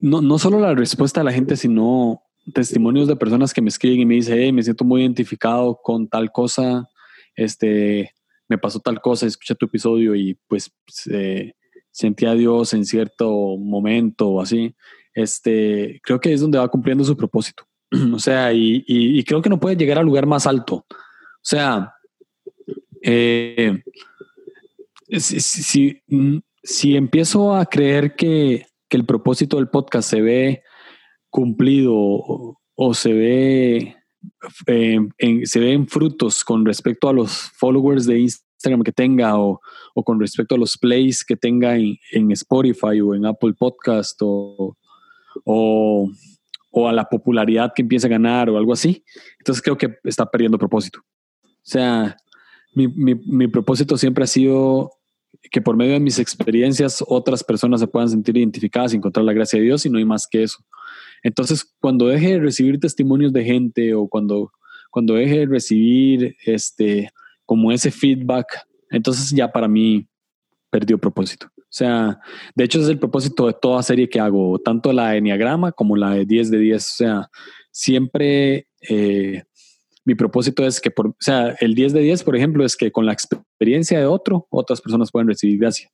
no, 0.00 0.20
no 0.20 0.38
solo 0.38 0.60
la 0.60 0.74
respuesta 0.74 1.20
de 1.20 1.24
la 1.24 1.32
gente, 1.32 1.56
sino 1.56 2.22
testimonios 2.52 3.08
de 3.08 3.16
personas 3.16 3.54
que 3.54 3.62
me 3.62 3.68
escriben 3.68 4.00
y 4.00 4.06
me 4.06 4.14
dicen, 4.14 4.38
hey, 4.38 4.52
me 4.52 4.62
siento 4.62 4.84
muy 4.84 5.02
identificado 5.02 5.80
con 5.82 6.08
tal 6.08 6.30
cosa, 6.30 6.88
este, 7.36 8.12
me 8.48 8.58
pasó 8.58 8.80
tal 8.80 9.00
cosa, 9.00 9.26
escucha 9.26 9.54
tu 9.54 9.66
episodio 9.66 10.14
y 10.14 10.38
pues 10.46 10.70
eh, 11.10 11.52
sentía 11.90 12.32
a 12.32 12.34
Dios 12.34 12.74
en 12.74 12.84
cierto 12.84 13.56
momento 13.56 14.28
o 14.28 14.40
así, 14.42 14.74
este, 15.14 16.00
creo 16.02 16.20
que 16.20 16.32
es 16.32 16.40
donde 16.40 16.58
va 16.58 16.68
cumpliendo 16.68 17.04
su 17.04 17.16
propósito. 17.16 17.64
o 18.14 18.18
sea, 18.18 18.52
y, 18.52 19.22
creo 19.24 19.40
que 19.40 19.50
no 19.50 19.60
puede 19.60 19.76
llegar 19.76 19.98
al 19.98 20.06
lugar 20.06 20.26
más 20.26 20.46
alto. 20.46 20.84
O 20.88 21.46
sea, 21.46 21.94
eh, 23.02 23.82
si, 25.18 26.00
mm, 26.08 26.38
si 26.62 26.96
empiezo 26.96 27.54
a 27.54 27.66
creer 27.66 28.14
que, 28.16 28.66
que, 28.88 28.96
el 28.96 29.04
propósito 29.04 29.56
del 29.56 29.68
podcast 29.68 30.08
se 30.08 30.20
ve 30.20 30.62
cumplido 31.30 31.94
o, 31.94 32.94
se 32.94 33.12
ve 33.12 33.96
eh, 34.66 34.98
en, 35.18 35.88
frutos 35.88 36.44
con 36.44 36.64
respecto 36.64 37.08
a 37.08 37.12
los 37.12 37.32
followers 37.56 38.06
de 38.06 38.20
Instagram 38.20 38.82
que 38.82 38.92
tenga 38.92 39.38
o, 39.38 39.60
o 39.94 40.04
con 40.04 40.20
respecto 40.20 40.54
a 40.54 40.58
los 40.58 40.78
plays 40.78 41.24
que 41.24 41.36
tenga 41.36 41.76
en, 41.76 41.96
en 42.12 42.30
Spotify 42.32 43.00
o 43.00 43.14
en 43.14 43.26
Apple 43.26 43.54
Podcast 43.58 44.18
o, 44.22 44.76
o, 45.44 46.10
o, 46.70 46.88
a 46.88 46.92
la 46.92 47.08
popularidad 47.08 47.72
que 47.74 47.82
empieza 47.82 48.06
a 48.06 48.10
ganar 48.10 48.48
o 48.48 48.56
algo 48.56 48.72
así, 48.72 49.04
entonces 49.38 49.62
creo 49.62 49.76
que 49.76 49.96
está 50.04 50.30
perdiendo 50.30 50.58
propósito. 50.58 51.00
O 51.00 51.66
sea, 51.66 52.16
mi, 52.74 52.88
mi, 52.88 53.14
mi 53.14 53.48
propósito 53.48 53.96
siempre 53.96 54.24
ha 54.24 54.28
sido 54.28 54.90
que 55.50 55.60
por 55.60 55.76
medio 55.76 55.92
de 55.94 56.00
mis 56.00 56.18
experiencias 56.18 57.04
otras 57.06 57.44
personas 57.44 57.80
se 57.80 57.86
puedan 57.86 58.08
sentir 58.08 58.36
identificadas 58.36 58.92
y 58.92 58.96
encontrar 58.96 59.24
la 59.24 59.32
gracia 59.32 59.58
de 59.58 59.66
Dios 59.66 59.84
y 59.86 59.90
no 59.90 59.98
hay 59.98 60.04
más 60.04 60.26
que 60.26 60.42
eso. 60.42 60.58
Entonces, 61.22 61.64
cuando 61.80 62.06
deje 62.06 62.32
de 62.32 62.40
recibir 62.40 62.78
testimonios 62.78 63.32
de 63.32 63.44
gente 63.44 63.94
o 63.94 64.08
cuando, 64.08 64.52
cuando 64.90 65.14
deje 65.14 65.40
de 65.40 65.46
recibir 65.46 66.36
este, 66.44 67.10
como 67.46 67.72
ese 67.72 67.90
feedback, 67.90 68.46
entonces 68.90 69.30
ya 69.30 69.50
para 69.50 69.68
mí 69.68 70.06
perdió 70.70 70.98
propósito. 70.98 71.46
O 71.56 71.76
sea, 71.76 72.20
de 72.54 72.64
hecho 72.64 72.80
es 72.80 72.88
el 72.88 72.98
propósito 72.98 73.46
de 73.46 73.54
toda 73.54 73.82
serie 73.82 74.08
que 74.08 74.20
hago, 74.20 74.58
tanto 74.58 74.92
la 74.92 75.10
de 75.10 75.18
Enneagrama 75.18 75.72
como 75.72 75.96
la 75.96 76.10
de 76.10 76.24
10 76.24 76.50
de 76.50 76.58
10. 76.58 76.76
O 76.76 76.96
sea, 76.96 77.30
siempre 77.72 78.68
eh, 78.88 79.44
mi 80.04 80.14
propósito 80.14 80.66
es 80.66 80.80
que, 80.80 80.92
o 80.96 81.14
sea, 81.18 81.56
el 81.60 81.74
10 81.74 81.92
de 81.94 82.00
10, 82.00 82.24
por 82.24 82.36
ejemplo, 82.36 82.64
es 82.64 82.76
que 82.76 82.92
con 82.92 83.06
la 83.06 83.12
experiencia 83.12 83.98
de 83.98 84.06
otro, 84.06 84.46
otras 84.50 84.80
personas 84.80 85.10
pueden 85.10 85.28
recibir 85.28 85.58
gracia. 85.58 85.90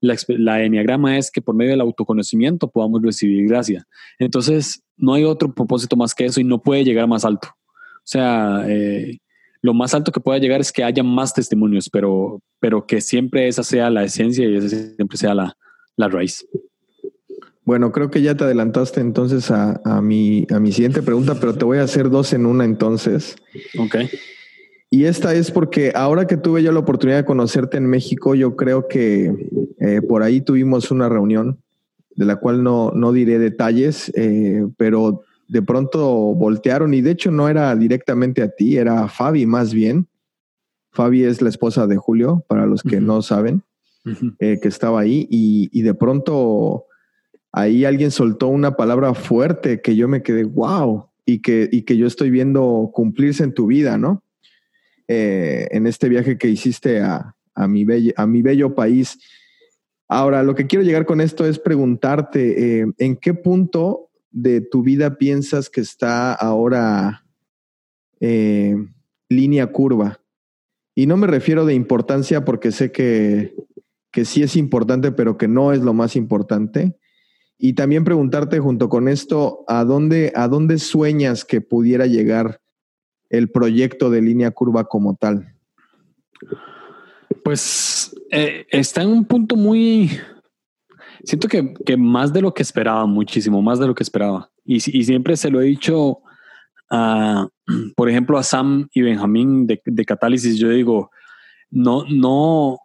La, 0.00 0.16
la 0.28 0.62
enneagrama 0.62 1.18
es 1.18 1.30
que 1.30 1.42
por 1.42 1.54
medio 1.54 1.72
del 1.72 1.80
autoconocimiento 1.80 2.70
podamos 2.70 3.02
recibir 3.02 3.48
gracia. 3.48 3.84
Entonces, 4.18 4.82
no 4.96 5.14
hay 5.14 5.24
otro 5.24 5.52
propósito 5.52 5.96
más 5.96 6.14
que 6.14 6.24
eso 6.24 6.40
y 6.40 6.44
no 6.44 6.62
puede 6.62 6.84
llegar 6.84 7.08
más 7.08 7.24
alto. 7.24 7.48
O 7.48 8.04
sea, 8.04 8.64
eh, 8.68 9.18
lo 9.60 9.74
más 9.74 9.94
alto 9.94 10.10
que 10.10 10.20
pueda 10.20 10.38
llegar 10.38 10.60
es 10.60 10.72
que 10.72 10.82
haya 10.82 11.02
más 11.02 11.34
testimonios, 11.34 11.88
pero, 11.88 12.40
pero 12.58 12.84
que 12.84 13.00
siempre 13.00 13.46
esa 13.46 13.62
sea 13.62 13.90
la 13.90 14.04
esencia 14.04 14.48
y 14.48 14.56
esa 14.56 14.68
siempre 14.68 15.16
sea 15.16 15.34
la, 15.34 15.56
la 15.96 16.08
raíz. 16.08 16.44
Bueno, 17.64 17.92
creo 17.92 18.10
que 18.10 18.22
ya 18.22 18.36
te 18.36 18.44
adelantaste 18.44 19.00
entonces 19.00 19.50
a, 19.50 19.80
a, 19.84 20.02
mi, 20.02 20.46
a 20.50 20.58
mi 20.58 20.72
siguiente 20.72 21.02
pregunta, 21.02 21.36
pero 21.40 21.54
te 21.54 21.64
voy 21.64 21.78
a 21.78 21.84
hacer 21.84 22.10
dos 22.10 22.32
en 22.32 22.46
una 22.46 22.64
entonces. 22.64 23.36
Ok. 23.78 23.96
Y 24.90 25.04
esta 25.04 25.34
es 25.34 25.50
porque 25.50 25.92
ahora 25.94 26.26
que 26.26 26.36
tuve 26.36 26.62
yo 26.62 26.72
la 26.72 26.80
oportunidad 26.80 27.18
de 27.18 27.24
conocerte 27.24 27.78
en 27.78 27.86
México, 27.86 28.34
yo 28.34 28.56
creo 28.56 28.88
que 28.88 29.32
eh, 29.80 30.02
por 30.02 30.22
ahí 30.22 30.40
tuvimos 30.40 30.90
una 30.90 31.08
reunión 31.08 31.58
de 32.16 32.26
la 32.26 32.36
cual 32.36 32.62
no, 32.62 32.90
no 32.90 33.12
diré 33.12 33.38
detalles, 33.38 34.12
eh, 34.16 34.66
pero 34.76 35.22
de 35.48 35.62
pronto 35.62 36.04
voltearon 36.34 36.92
y 36.94 37.00
de 37.00 37.12
hecho 37.12 37.30
no 37.30 37.48
era 37.48 37.74
directamente 37.74 38.42
a 38.42 38.48
ti, 38.48 38.76
era 38.76 39.04
a 39.04 39.08
Fabi 39.08 39.46
más 39.46 39.72
bien. 39.72 40.08
Fabi 40.90 41.24
es 41.24 41.40
la 41.40 41.48
esposa 41.48 41.86
de 41.86 41.96
Julio, 41.96 42.44
para 42.48 42.66
los 42.66 42.82
que 42.82 43.00
no 43.00 43.22
saben, 43.22 43.62
eh, 44.40 44.58
que 44.60 44.68
estaba 44.68 45.00
ahí 45.00 45.26
y, 45.30 45.70
y 45.72 45.82
de 45.82 45.94
pronto 45.94 46.84
ahí 47.52 47.84
alguien 47.84 48.10
soltó 48.10 48.48
una 48.48 48.76
palabra 48.76 49.14
fuerte 49.14 49.80
que 49.80 49.94
yo 49.94 50.08
me 50.08 50.22
quedé, 50.22 50.44
wow, 50.44 51.08
y 51.24 51.40
que, 51.40 51.68
y 51.70 51.82
que 51.82 51.96
yo 51.96 52.06
estoy 52.06 52.30
viendo 52.30 52.90
cumplirse 52.92 53.44
en 53.44 53.54
tu 53.54 53.66
vida, 53.66 53.98
¿no? 53.98 54.24
Eh, 55.06 55.68
en 55.70 55.86
este 55.86 56.08
viaje 56.08 56.38
que 56.38 56.48
hiciste 56.48 57.00
a, 57.00 57.36
a, 57.54 57.68
mi 57.68 57.84
bello, 57.84 58.12
a 58.16 58.26
mi 58.26 58.40
bello 58.40 58.74
país. 58.74 59.18
Ahora, 60.08 60.42
lo 60.42 60.54
que 60.54 60.66
quiero 60.66 60.84
llegar 60.84 61.04
con 61.06 61.20
esto 61.20 61.46
es 61.46 61.58
preguntarte, 61.58 62.80
eh, 62.80 62.86
¿en 62.98 63.16
qué 63.16 63.34
punto 63.34 64.10
de 64.30 64.62
tu 64.62 64.82
vida 64.82 65.18
piensas 65.18 65.68
que 65.68 65.82
está 65.82 66.32
ahora 66.32 67.26
eh, 68.20 68.76
línea 69.28 69.66
curva? 69.66 70.20
Y 70.94 71.06
no 71.06 71.16
me 71.16 71.26
refiero 71.26 71.64
de 71.64 71.74
importancia 71.74 72.44
porque 72.44 72.72
sé 72.72 72.92
que, 72.92 73.54
que 74.10 74.24
sí 74.24 74.42
es 74.42 74.56
importante, 74.56 75.12
pero 75.12 75.36
que 75.36 75.48
no 75.48 75.72
es 75.72 75.80
lo 75.80 75.94
más 75.94 76.16
importante 76.16 76.96
y 77.64 77.74
también 77.74 78.02
preguntarte 78.02 78.58
junto 78.58 78.88
con 78.88 79.06
esto, 79.06 79.64
¿a 79.68 79.84
dónde, 79.84 80.32
¿a 80.34 80.48
dónde 80.48 80.78
sueñas 80.78 81.44
que 81.44 81.60
pudiera 81.60 82.06
llegar 82.06 82.60
el 83.30 83.52
proyecto 83.52 84.10
de 84.10 84.20
línea 84.20 84.50
curva 84.50 84.88
como 84.88 85.14
tal? 85.14 85.54
Pues 87.44 88.16
eh, 88.32 88.66
está 88.68 89.02
en 89.02 89.10
un 89.10 89.24
punto 89.26 89.54
muy... 89.54 90.10
Siento 91.22 91.46
que, 91.46 91.72
que, 91.86 91.96
más 91.96 92.32
de 92.32 92.42
lo 92.42 92.52
que 92.52 92.64
esperaba, 92.64 93.06
muchísimo 93.06 93.62
más 93.62 93.78
de 93.78 93.86
lo 93.86 93.94
que 93.94 94.02
esperaba. 94.02 94.50
Y, 94.64 94.80
siempre 94.80 95.36
se 95.36 95.48
lo 95.48 95.62
he 95.62 95.66
dicho, 95.66 96.18
a, 96.90 97.46
por 97.94 98.10
ejemplo, 98.10 98.38
a 98.38 98.42
Sam 98.42 98.88
y 98.92 99.02
Benjamín 99.02 99.68
de, 99.68 99.80
de 99.84 100.04
Catálisis, 100.04 100.58
yo 100.58 100.68
digo, 100.68 101.12
no, 101.70 102.04
no, 102.10 102.80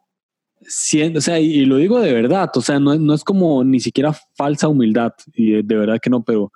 o 1.16 1.22
sea, 1.22 1.40
y, 1.40 1.66
lo 1.66 1.78
digo 1.78 2.00
de 2.00 2.14
verdad, 2.14 2.50
o 2.56 2.62
sea, 2.62 2.80
no, 2.80 2.96
no, 2.96 3.14
es 3.14 3.24
como 3.24 3.64
ni 3.64 3.80
siquiera 3.80 4.14
falsa 4.36 4.68
humildad, 4.68 5.14
y 5.34 5.62
de, 5.62 5.76
verdad 5.76 6.00
que 6.02 6.10
no, 6.10 6.24
pero, 6.24 6.52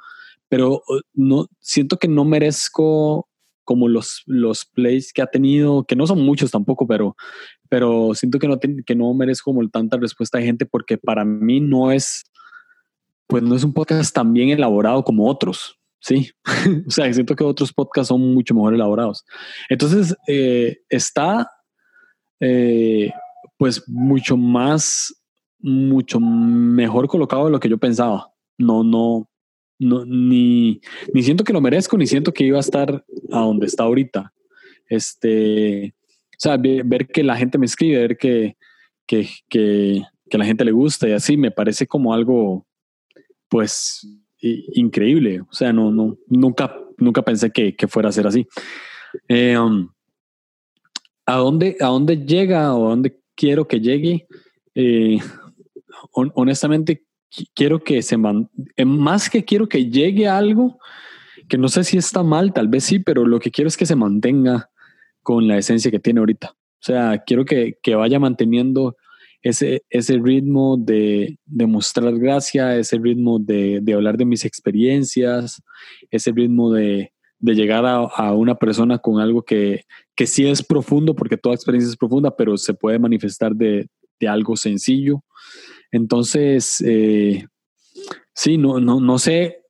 pero 0.50 0.76
uh, 0.76 1.02
no, 1.14 1.48
siento 1.60 1.98
que 1.98 2.08
no 2.08 2.26
merezco 2.26 3.28
como 3.64 3.88
los, 3.88 4.24
los 4.26 4.66
plays 4.66 5.14
que 5.14 5.22
ha 5.22 5.28
tenido, 5.28 5.84
que 5.86 5.96
no 5.96 6.08
son 6.08 6.22
muchos 6.22 6.52
tampoco, 6.52 6.88
pero, 6.88 7.16
pero 7.70 8.14
siento 8.16 8.40
que 8.40 8.48
no, 8.48 8.60
que 8.60 8.96
no 8.96 9.14
merezco 9.14 9.52
como 9.54 9.68
tanta 9.70 9.98
respuesta 9.98 10.40
de 10.40 10.46
gente 10.46 10.66
porque 10.66 10.98
para 10.98 11.24
mí 11.24 11.60
no 11.60 11.92
es, 11.92 12.24
pues 13.28 13.44
no 13.44 13.56
es 13.56 13.64
un 13.64 13.74
podcast 13.74 14.14
tan 14.14 14.34
bien 14.34 14.50
elaborado 14.50 15.04
como 15.04 15.28
otros, 15.30 15.80
¿sí? 16.00 16.32
o 16.88 16.92
sea, 16.92 17.14
siento 17.14 17.36
que 17.36 17.44
otros 17.44 17.72
podcasts 17.72 18.10
son 18.10 18.34
mucho 18.34 18.54
mejor 18.56 18.74
elaborados. 18.74 19.24
Entonces, 19.70 20.16
eh, 20.28 20.80
está... 20.90 21.50
Eh, 22.44 23.12
pues 23.62 23.88
mucho 23.88 24.38
más, 24.38 25.24
mucho 25.60 26.20
mejor 26.20 27.08
colocado 27.08 27.46
de 27.46 27.52
lo 27.52 27.60
que 27.60 27.70
yo 27.70 27.78
pensaba. 27.78 28.34
No, 28.58 28.84
no, 28.84 29.30
no, 29.78 30.04
ni, 30.04 30.82
ni 31.14 31.22
siento 31.22 31.44
que 31.44 31.54
lo 31.54 31.62
merezco, 31.62 31.96
ni 31.96 32.08
siento 32.08 32.34
que 32.34 32.44
iba 32.44 32.58
a 32.58 32.62
estar 32.62 33.06
a 33.32 33.40
donde 33.40 33.68
está 33.68 33.84
ahorita. 33.84 34.34
Este, 34.90 35.94
o 36.16 36.40
sea, 36.40 36.58
ver 36.58 37.06
que 37.10 37.24
la 37.24 37.38
gente 37.38 37.60
me 37.60 37.68
escribe, 37.68 38.00
ver 38.00 38.18
que, 38.18 38.58
que, 39.06 39.30
que, 39.48 40.02
que 40.28 40.38
la 40.40 40.46
gente 40.46 40.66
le 40.66 40.72
gusta 40.72 41.08
y 41.08 41.12
así, 41.12 41.38
me 41.38 41.52
parece 41.52 41.86
como 41.86 42.16
algo, 42.16 42.66
pues, 43.48 44.08
increíble. 44.40 45.42
O 45.42 45.54
sea, 45.54 45.72
no, 45.72 45.92
no, 45.92 46.18
nunca, 46.26 46.76
nunca 46.98 47.22
pensé 47.22 47.52
que, 47.52 47.76
que 47.76 47.88
fuera 47.88 48.10
a 48.10 48.12
ser 48.12 48.26
así. 48.26 48.48
Eh, 49.28 49.56
um, 49.56 49.88
¿a, 51.28 51.36
dónde, 51.36 51.78
¿A 51.80 51.90
dónde 51.90 52.26
llega 52.26 52.74
o 52.74 52.88
a 52.88 52.90
dónde 52.90 53.21
quiero 53.42 53.68
que 53.68 53.80
llegue. 53.80 54.28
Eh, 54.76 55.18
honestamente, 56.14 57.04
quiero 57.56 57.84
que 57.84 58.04
se 58.04 58.16
man 58.16 58.50
eh, 58.76 58.86
más 58.86 59.32
que 59.32 59.44
quiero 59.44 59.68
que 59.68 59.90
llegue 59.90 60.28
algo 60.28 60.78
que 61.50 61.58
no 61.58 61.68
sé 61.68 61.84
si 61.84 61.98
está 61.98 62.22
mal, 62.22 62.54
tal 62.54 62.68
vez 62.68 62.84
sí, 62.84 63.00
pero 63.00 63.26
lo 63.26 63.40
que 63.40 63.50
quiero 63.50 63.68
es 63.68 63.76
que 63.76 63.88
se 63.88 63.96
mantenga 63.96 64.70
con 65.24 65.48
la 65.48 65.58
esencia 65.58 65.92
que 65.92 66.00
tiene 66.00 66.20
ahorita. 66.20 66.52
O 66.52 66.84
sea, 66.84 67.24
quiero 67.26 67.44
que, 67.44 67.78
que 67.82 67.96
vaya 67.96 68.20
manteniendo 68.20 68.96
ese, 69.42 69.84
ese 69.90 70.18
ritmo 70.18 70.78
de, 70.78 71.40
de 71.46 71.66
mostrar 71.66 72.18
gracia, 72.18 72.78
ese 72.78 72.98
ritmo 73.00 73.40
de, 73.40 73.80
de, 73.82 73.94
hablar 73.94 74.18
de 74.18 74.26
mis 74.26 74.46
experiencias, 74.46 75.62
ese 76.10 76.32
ritmo 76.32 76.72
de, 76.72 77.12
de 77.42 77.56
llegar 77.56 77.86
a, 77.86 77.96
a, 77.96 78.34
una 78.34 78.56
persona 78.56 79.00
con 79.00 79.20
algo 79.20 79.42
que, 79.42 79.86
que 80.16 80.28
sí 80.28 80.48
es 80.48 80.64
profundo, 80.64 81.16
porque 81.16 81.38
toda 81.38 81.56
experiencia 81.56 81.90
es 81.90 81.98
profunda, 81.98 82.36
pero 82.36 82.56
se 82.56 82.74
puede 82.74 83.00
manifestar 83.00 83.54
de, 83.54 83.90
de 84.20 84.28
algo 84.28 84.56
sencillo. 84.56 85.24
Entonces, 85.92 86.82
eh, 86.86 87.46
sí, 88.34 88.58
no, 88.58 88.80
no, 88.80 89.02
no 89.02 89.18
sé, 89.18 89.64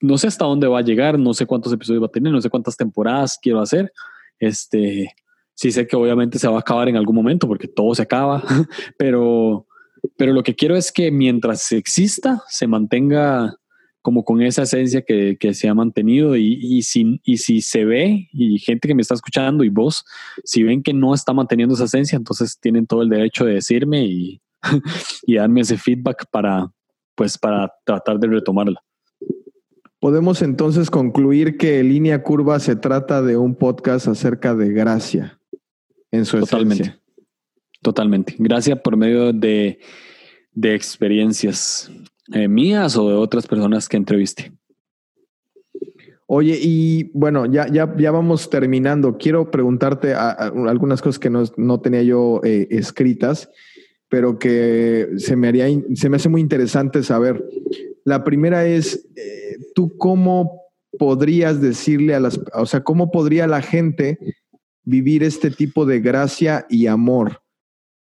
no 0.00 0.16
sé 0.16 0.28
hasta 0.28 0.44
dónde 0.44 0.68
va 0.68 0.78
a 0.78 0.82
llegar, 0.82 1.18
no 1.18 1.34
sé 1.34 1.44
cuántos 1.44 1.72
episodios 1.72 2.02
va 2.02 2.06
a 2.06 2.12
tener, 2.12 2.32
no 2.32 2.40
sé 2.40 2.48
cuántas 2.48 2.76
temporadas 2.76 3.38
quiero 3.42 3.60
hacer. 3.60 3.92
Este, 4.38 5.12
sí 5.54 5.72
sé 5.72 5.86
que 5.86 5.96
obviamente 5.96 6.38
se 6.38 6.48
va 6.48 6.56
a 6.56 6.60
acabar 6.60 6.88
en 6.88 6.96
algún 6.96 7.16
momento, 7.16 7.48
porque 7.48 7.68
todo 7.68 7.94
se 7.96 8.02
acaba, 8.02 8.42
pero, 8.96 9.66
pero 10.16 10.32
lo 10.32 10.44
que 10.44 10.54
quiero 10.54 10.76
es 10.76 10.92
que 10.92 11.10
mientras 11.10 11.72
exista, 11.72 12.42
se 12.48 12.68
mantenga 12.68 13.56
como 14.02 14.24
con 14.24 14.42
esa 14.42 14.62
esencia 14.62 15.02
que, 15.02 15.36
que 15.38 15.54
se 15.54 15.68
ha 15.68 15.74
mantenido 15.74 16.36
y, 16.36 16.58
y, 16.60 16.82
si, 16.82 17.20
y 17.24 17.38
si 17.38 17.60
se 17.60 17.84
ve 17.84 18.28
y 18.32 18.58
gente 18.58 18.88
que 18.88 18.94
me 18.94 19.02
está 19.02 19.14
escuchando 19.14 19.64
y 19.64 19.68
vos, 19.68 20.04
si 20.44 20.62
ven 20.62 20.82
que 20.82 20.92
no 20.92 21.14
está 21.14 21.32
manteniendo 21.32 21.74
esa 21.74 21.84
esencia, 21.84 22.16
entonces 22.16 22.58
tienen 22.58 22.86
todo 22.86 23.02
el 23.02 23.08
derecho 23.08 23.44
de 23.44 23.54
decirme 23.54 24.04
y, 24.04 24.40
y 25.26 25.36
darme 25.36 25.60
ese 25.62 25.78
feedback 25.78 26.26
para, 26.30 26.70
pues, 27.14 27.38
para 27.38 27.72
tratar 27.84 28.18
de 28.18 28.26
retomarla. 28.26 28.82
Podemos 30.00 30.42
entonces 30.42 30.90
concluir 30.90 31.56
que 31.56 31.82
Línea 31.84 32.24
Curva 32.24 32.58
se 32.58 32.74
trata 32.74 33.22
de 33.22 33.36
un 33.36 33.54
podcast 33.54 34.08
acerca 34.08 34.54
de 34.54 34.72
gracia 34.72 35.38
en 36.10 36.24
su 36.24 36.40
Totalmente. 36.40 36.82
esencia. 36.82 37.02
Totalmente. 37.80 38.34
Gracias 38.38 38.80
por 38.80 38.96
medio 38.96 39.32
de 39.32 39.78
de 40.54 40.74
experiencias 40.74 41.90
eh, 42.34 42.48
mías 42.48 42.96
o 42.96 43.08
de 43.08 43.14
otras 43.14 43.46
personas 43.46 43.88
que 43.88 43.96
entrevisté. 43.96 44.52
Oye, 46.26 46.58
y 46.62 47.10
bueno, 47.12 47.44
ya, 47.44 47.66
ya, 47.68 47.94
ya 47.98 48.10
vamos 48.10 48.48
terminando. 48.48 49.18
Quiero 49.18 49.50
preguntarte 49.50 50.14
algunas 50.14 51.02
cosas 51.02 51.18
que 51.18 51.28
no, 51.28 51.80
tenía 51.80 52.02
yo 52.02 52.40
eh, 52.42 52.68
escritas, 52.70 53.50
pero 54.08 54.38
que 54.38 55.10
se 55.18 55.36
me, 55.36 55.48
haría, 55.48 55.66
se 55.94 56.08
me 56.08 56.16
hace 56.16 56.30
muy 56.30 56.40
interesante 56.40 57.02
saber. 57.02 57.44
La 58.04 58.24
primera 58.24 58.66
es, 58.66 59.06
eh, 59.14 59.58
¿tú 59.74 59.94
cómo 59.98 60.62
podrías 60.98 61.60
decirle 61.60 62.14
a 62.14 62.20
las, 62.20 62.40
o 62.54 62.64
sea, 62.64 62.82
cómo 62.82 63.10
podría 63.10 63.46
la 63.46 63.60
gente 63.60 64.18
vivir 64.84 65.22
este 65.24 65.50
tipo 65.50 65.84
de 65.84 66.00
gracia 66.00 66.64
y 66.70 66.86
amor? 66.86 67.41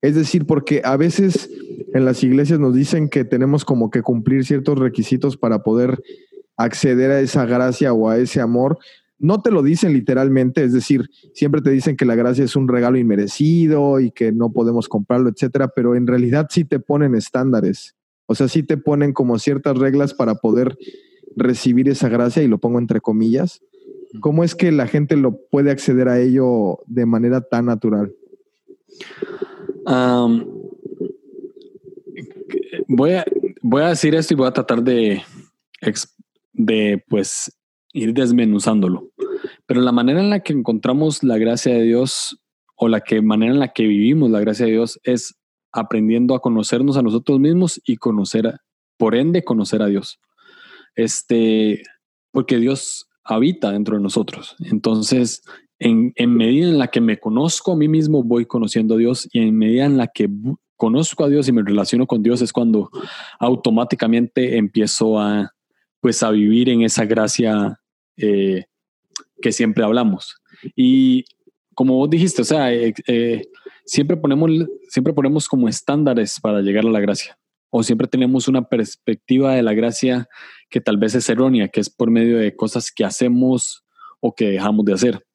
Es 0.02 0.14
decir, 0.14 0.46
porque 0.46 0.80
a 0.84 0.96
veces 0.96 1.50
en 1.92 2.04
las 2.04 2.22
iglesias 2.22 2.58
nos 2.58 2.74
dicen 2.74 3.08
que 3.08 3.24
tenemos 3.24 3.64
como 3.64 3.90
que 3.90 4.02
cumplir 4.02 4.44
ciertos 4.44 4.78
requisitos 4.78 5.36
para 5.36 5.62
poder 5.62 6.02
acceder 6.56 7.10
a 7.10 7.20
esa 7.20 7.44
gracia 7.46 7.92
o 7.92 8.08
a 8.08 8.18
ese 8.18 8.40
amor. 8.40 8.78
No 9.18 9.42
te 9.42 9.50
lo 9.50 9.62
dicen 9.62 9.92
literalmente, 9.92 10.64
es 10.64 10.72
decir, 10.72 11.10
siempre 11.34 11.60
te 11.60 11.70
dicen 11.70 11.96
que 11.96 12.06
la 12.06 12.14
gracia 12.14 12.44
es 12.44 12.56
un 12.56 12.68
regalo 12.68 12.96
inmerecido 12.96 14.00
y 14.00 14.10
que 14.10 14.32
no 14.32 14.50
podemos 14.52 14.88
comprarlo, 14.88 15.28
etcétera, 15.28 15.68
pero 15.74 15.94
en 15.94 16.06
realidad 16.06 16.46
sí 16.50 16.64
te 16.64 16.80
ponen 16.80 17.14
estándares. 17.14 17.96
O 18.26 18.34
sea, 18.34 18.48
sí 18.48 18.62
te 18.62 18.76
ponen 18.76 19.12
como 19.12 19.38
ciertas 19.38 19.76
reglas 19.76 20.14
para 20.14 20.36
poder 20.36 20.78
recibir 21.36 21.88
esa 21.88 22.08
gracia 22.08 22.42
y 22.42 22.48
lo 22.48 22.58
pongo 22.58 22.78
entre 22.78 23.00
comillas. 23.00 23.60
¿Cómo 24.20 24.42
es 24.42 24.54
que 24.54 24.72
la 24.72 24.86
gente 24.86 25.16
lo 25.16 25.38
puede 25.50 25.70
acceder 25.70 26.08
a 26.08 26.18
ello 26.18 26.78
de 26.86 27.06
manera 27.06 27.42
tan 27.42 27.66
natural? 27.66 28.14
Voy, 32.88 33.12
a, 33.12 33.24
voy 33.62 33.82
a 33.82 33.88
decir 33.88 34.14
esto 34.14 34.34
y 34.34 34.36
voy 34.36 34.48
a 34.48 34.52
tratar 34.52 34.82
de, 34.82 35.22
de 36.52 37.04
pues 37.08 37.56
ir 37.92 38.12
desmenuzándolo. 38.14 39.10
Pero 39.66 39.80
la 39.80 39.92
manera 39.92 40.20
en 40.20 40.30
la 40.30 40.40
que 40.40 40.52
encontramos 40.52 41.22
la 41.22 41.38
gracia 41.38 41.74
de 41.74 41.82
Dios 41.82 42.38
o 42.76 42.88
la 42.88 43.00
que 43.00 43.22
manera 43.22 43.52
en 43.52 43.60
la 43.60 43.72
que 43.72 43.86
vivimos 43.86 44.30
la 44.30 44.40
gracia 44.40 44.66
de 44.66 44.72
Dios 44.72 45.00
es 45.04 45.36
aprendiendo 45.72 46.34
a 46.34 46.40
conocernos 46.40 46.96
a 46.96 47.02
nosotros 47.02 47.38
mismos 47.38 47.80
y 47.84 47.96
conocer, 47.96 48.58
por 48.96 49.14
ende, 49.14 49.44
conocer 49.44 49.82
a 49.82 49.86
Dios. 49.86 50.18
Este, 50.96 51.82
porque 52.32 52.58
Dios 52.58 53.08
habita 53.22 53.70
dentro 53.70 53.96
de 53.96 54.02
nosotros. 54.02 54.56
Entonces, 54.60 55.42
en, 55.80 56.12
medida 56.36 56.68
en 56.68 56.78
la 56.78 56.88
que 56.88 57.00
me 57.00 57.18
conozco 57.18 57.72
a 57.72 57.76
mí 57.76 57.88
mismo, 57.88 58.22
voy 58.22 58.44
conociendo 58.44 58.94
a 58.94 58.98
Dios 58.98 59.28
y 59.32 59.40
en 59.40 59.56
medida 59.56 59.86
en 59.86 59.96
la 59.96 60.08
que 60.08 60.28
conozco 60.76 61.24
a 61.24 61.28
Dios 61.28 61.48
y 61.48 61.52
me 61.52 61.62
relaciono 61.62 62.06
con 62.06 62.22
Dios 62.22 62.42
es 62.42 62.52
cuando 62.52 62.90
automáticamente 63.38 64.58
empiezo 64.58 65.18
a 65.18 65.54
pues 66.00 66.22
a 66.22 66.30
vivir 66.30 66.68
en 66.68 66.82
esa 66.82 67.04
gracia 67.04 67.80
eh, 68.16 68.64
que 69.42 69.52
siempre 69.52 69.84
hablamos. 69.84 70.36
Y 70.74 71.24
como 71.74 71.96
vos 71.96 72.08
dijiste, 72.08 72.42
o 72.42 72.44
sea, 72.44 72.72
eh, 72.72 72.94
eh, 73.06 73.42
siempre, 73.84 74.16
ponemos, 74.16 74.50
siempre 74.88 75.12
ponemos 75.12 75.48
como 75.48 75.68
estándares 75.68 76.40
para 76.40 76.60
llegar 76.62 76.86
a 76.86 76.90
la 76.90 77.00
gracia. 77.00 77.38
O 77.70 77.82
siempre 77.82 78.08
tenemos 78.08 78.48
una 78.48 78.66
perspectiva 78.68 79.54
de 79.54 79.62
la 79.62 79.74
gracia 79.74 80.28
que 80.70 80.80
tal 80.80 80.96
vez 80.96 81.14
es 81.14 81.28
errónea, 81.28 81.68
que 81.68 81.80
es 81.80 81.90
por 81.90 82.10
medio 82.10 82.38
de 82.38 82.56
cosas 82.56 82.90
que 82.90 83.04
hacemos 83.04 83.84
o 84.20 84.34
que 84.34 84.50
dejamos 84.50 84.84
de 84.86 84.94
hacer. 84.94 85.26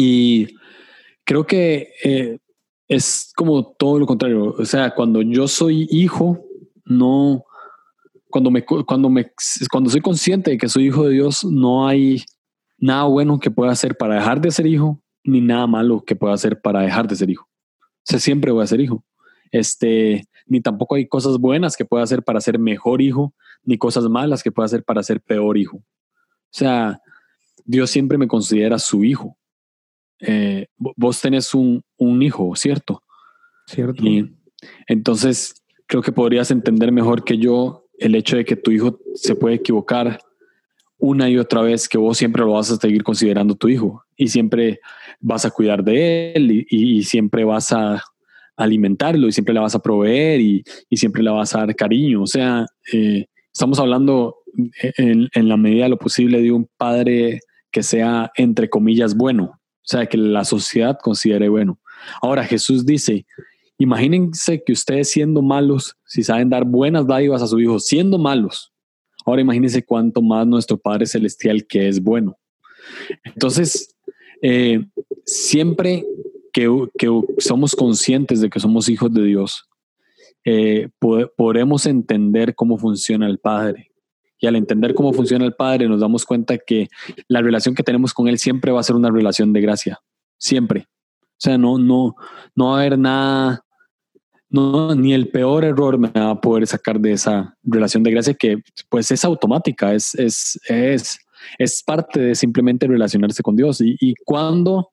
Y 0.00 0.46
creo 1.24 1.44
que 1.44 2.38
es 2.86 3.32
como 3.34 3.72
todo 3.72 3.98
lo 3.98 4.06
contrario. 4.06 4.54
O 4.56 4.64
sea, 4.64 4.94
cuando 4.94 5.22
yo 5.22 5.48
soy 5.48 5.88
hijo, 5.90 6.38
no, 6.84 7.44
cuando 8.30 8.50
me, 8.50 8.64
cuando 8.64 9.10
me, 9.10 9.32
cuando 9.70 9.90
soy 9.90 10.00
consciente 10.00 10.52
de 10.52 10.58
que 10.58 10.68
soy 10.68 10.86
hijo 10.86 11.06
de 11.06 11.14
Dios, 11.14 11.44
no 11.44 11.88
hay 11.88 12.22
nada 12.78 13.04
bueno 13.04 13.40
que 13.40 13.50
pueda 13.50 13.72
hacer 13.72 13.96
para 13.96 14.14
dejar 14.14 14.40
de 14.40 14.52
ser 14.52 14.66
hijo, 14.68 15.02
ni 15.24 15.40
nada 15.40 15.66
malo 15.66 16.04
que 16.06 16.14
pueda 16.14 16.34
hacer 16.34 16.60
para 16.60 16.80
dejar 16.82 17.08
de 17.08 17.16
ser 17.16 17.28
hijo. 17.28 17.44
O 17.44 18.04
sea, 18.04 18.20
siempre 18.20 18.52
voy 18.52 18.62
a 18.62 18.68
ser 18.68 18.80
hijo. 18.80 19.04
Este, 19.50 20.24
ni 20.46 20.60
tampoco 20.60 20.94
hay 20.94 21.08
cosas 21.08 21.38
buenas 21.38 21.76
que 21.76 21.84
pueda 21.84 22.04
hacer 22.04 22.22
para 22.22 22.40
ser 22.40 22.58
mejor 22.58 23.02
hijo, 23.02 23.34
ni 23.64 23.76
cosas 23.76 24.04
malas 24.04 24.44
que 24.44 24.52
pueda 24.52 24.66
hacer 24.66 24.84
para 24.84 25.02
ser 25.02 25.20
peor 25.20 25.58
hijo. 25.58 25.78
O 25.78 26.52
sea, 26.52 27.00
Dios 27.64 27.90
siempre 27.90 28.16
me 28.16 28.28
considera 28.28 28.78
su 28.78 29.04
hijo. 29.04 29.36
Eh, 30.20 30.66
vos 30.76 31.20
tenés 31.20 31.54
un, 31.54 31.82
un, 31.96 32.22
hijo, 32.22 32.54
¿cierto? 32.56 33.02
Cierto. 33.66 34.02
Y 34.04 34.34
entonces 34.86 35.62
creo 35.86 36.02
que 36.02 36.12
podrías 36.12 36.50
entender 36.50 36.90
mejor 36.92 37.24
que 37.24 37.38
yo 37.38 37.86
el 37.98 38.14
hecho 38.14 38.36
de 38.36 38.44
que 38.44 38.56
tu 38.56 38.70
hijo 38.70 38.98
se 39.14 39.34
puede 39.34 39.56
equivocar 39.56 40.18
una 40.98 41.30
y 41.30 41.38
otra 41.38 41.62
vez, 41.62 41.88
que 41.88 41.96
vos 41.96 42.18
siempre 42.18 42.42
lo 42.42 42.52
vas 42.52 42.70
a 42.70 42.76
seguir 42.76 43.04
considerando 43.04 43.54
tu 43.54 43.68
hijo 43.68 44.02
y 44.16 44.28
siempre 44.28 44.80
vas 45.20 45.44
a 45.44 45.50
cuidar 45.50 45.84
de 45.84 46.32
él 46.32 46.66
y, 46.68 47.02
siempre 47.04 47.44
vas 47.44 47.72
a 47.72 48.02
alimentarlo 48.56 49.28
y 49.28 49.32
siempre 49.32 49.54
le 49.54 49.60
vas 49.60 49.76
a 49.76 49.82
proveer 49.82 50.40
y, 50.40 50.64
siempre 50.90 51.22
le 51.22 51.30
vas 51.30 51.54
a 51.54 51.60
dar 51.60 51.76
cariño. 51.76 52.22
O 52.22 52.26
sea, 52.26 52.66
eh, 52.92 53.26
estamos 53.52 53.78
hablando 53.78 54.38
en, 54.96 55.28
en, 55.32 55.48
la 55.48 55.56
medida 55.56 55.84
de 55.84 55.90
lo 55.90 55.98
posible 55.98 56.42
de 56.42 56.50
un 56.50 56.68
padre 56.76 57.40
que 57.70 57.82
sea, 57.82 58.32
entre 58.36 58.68
comillas, 58.68 59.16
bueno. 59.16 59.57
O 59.88 59.90
sea, 59.90 60.06
que 60.06 60.18
la 60.18 60.44
sociedad 60.44 60.98
considere 61.02 61.48
bueno. 61.48 61.78
Ahora 62.20 62.44
Jesús 62.44 62.84
dice, 62.84 63.24
Imagínense 63.80 64.62
que 64.64 64.72
ustedes 64.72 65.08
siendo 65.08 65.40
malos, 65.40 65.96
si 66.04 66.24
saben 66.24 66.50
dar 66.50 66.64
buenas 66.64 67.06
dádivas 67.06 67.42
a 67.42 67.46
su 67.46 67.60
hijo, 67.60 67.78
siendo 67.78 68.18
malos, 68.18 68.72
ahora 69.24 69.40
imagínense 69.40 69.84
cuánto 69.84 70.20
más 70.20 70.46
nuestro 70.48 70.76
Padre 70.76 71.06
Celestial 71.06 71.64
que 71.64 71.86
es 71.86 72.02
bueno. 72.02 72.36
Entonces, 73.22 73.94
eh, 74.42 74.84
siempre 75.24 76.04
que, 76.52 76.68
somos 77.38 77.76
conscientes 77.76 78.40
de 78.40 78.50
que 78.50 78.58
somos 78.58 78.88
hijos 78.88 79.14
de 79.14 79.22
Dios, 79.22 79.68
eh, 80.44 80.88
podremos 81.36 81.86
entender 81.86 82.56
cómo 82.56 82.78
funciona 82.78 83.28
el 83.28 83.38
Padre. 83.38 83.92
Y 84.40 84.46
al 84.46 84.56
entender 84.56 84.94
cómo 84.94 85.12
funciona 85.12 85.44
el 85.44 85.54
Padre, 85.54 85.88
nos 85.88 86.00
damos 86.00 86.24
cuenta 86.24 86.58
que 86.58 86.88
la 87.26 87.40
relación 87.40 87.74
que 87.74 87.82
tenemos 87.82 88.14
con 88.14 88.28
Él 88.28 88.38
siempre 88.38 88.72
va 88.72 88.80
a 88.80 88.84
ser 88.84 88.96
una 88.96 89.10
relación 89.10 89.52
de 89.52 89.60
gracia. 89.60 89.98
Siempre. 90.38 90.86
O 91.22 91.40
sea, 91.40 91.58
no, 91.58 91.78
no, 91.78 92.14
no 92.54 92.70
va 92.70 92.76
a 92.76 92.80
haber 92.80 92.98
nada 92.98 93.64
no, 94.50 94.94
ni 94.94 95.12
el 95.12 95.28
peor 95.28 95.64
error 95.64 95.98
me 95.98 96.08
va 96.08 96.30
a 96.30 96.40
poder 96.40 96.66
sacar 96.66 96.98
de 97.00 97.12
esa 97.12 97.54
relación 97.62 98.02
de 98.02 98.10
gracia 98.10 98.34
que 98.34 98.62
pues 98.88 99.10
es 99.10 99.24
automática, 99.24 99.92
es, 99.92 100.14
es, 100.14 100.58
es, 100.68 101.18
es 101.58 101.82
parte 101.82 102.20
de 102.20 102.34
simplemente 102.34 102.86
relacionarse 102.86 103.42
con 103.42 103.56
Dios. 103.56 103.80
Y, 103.80 103.96
y 104.00 104.14
cuando 104.24 104.90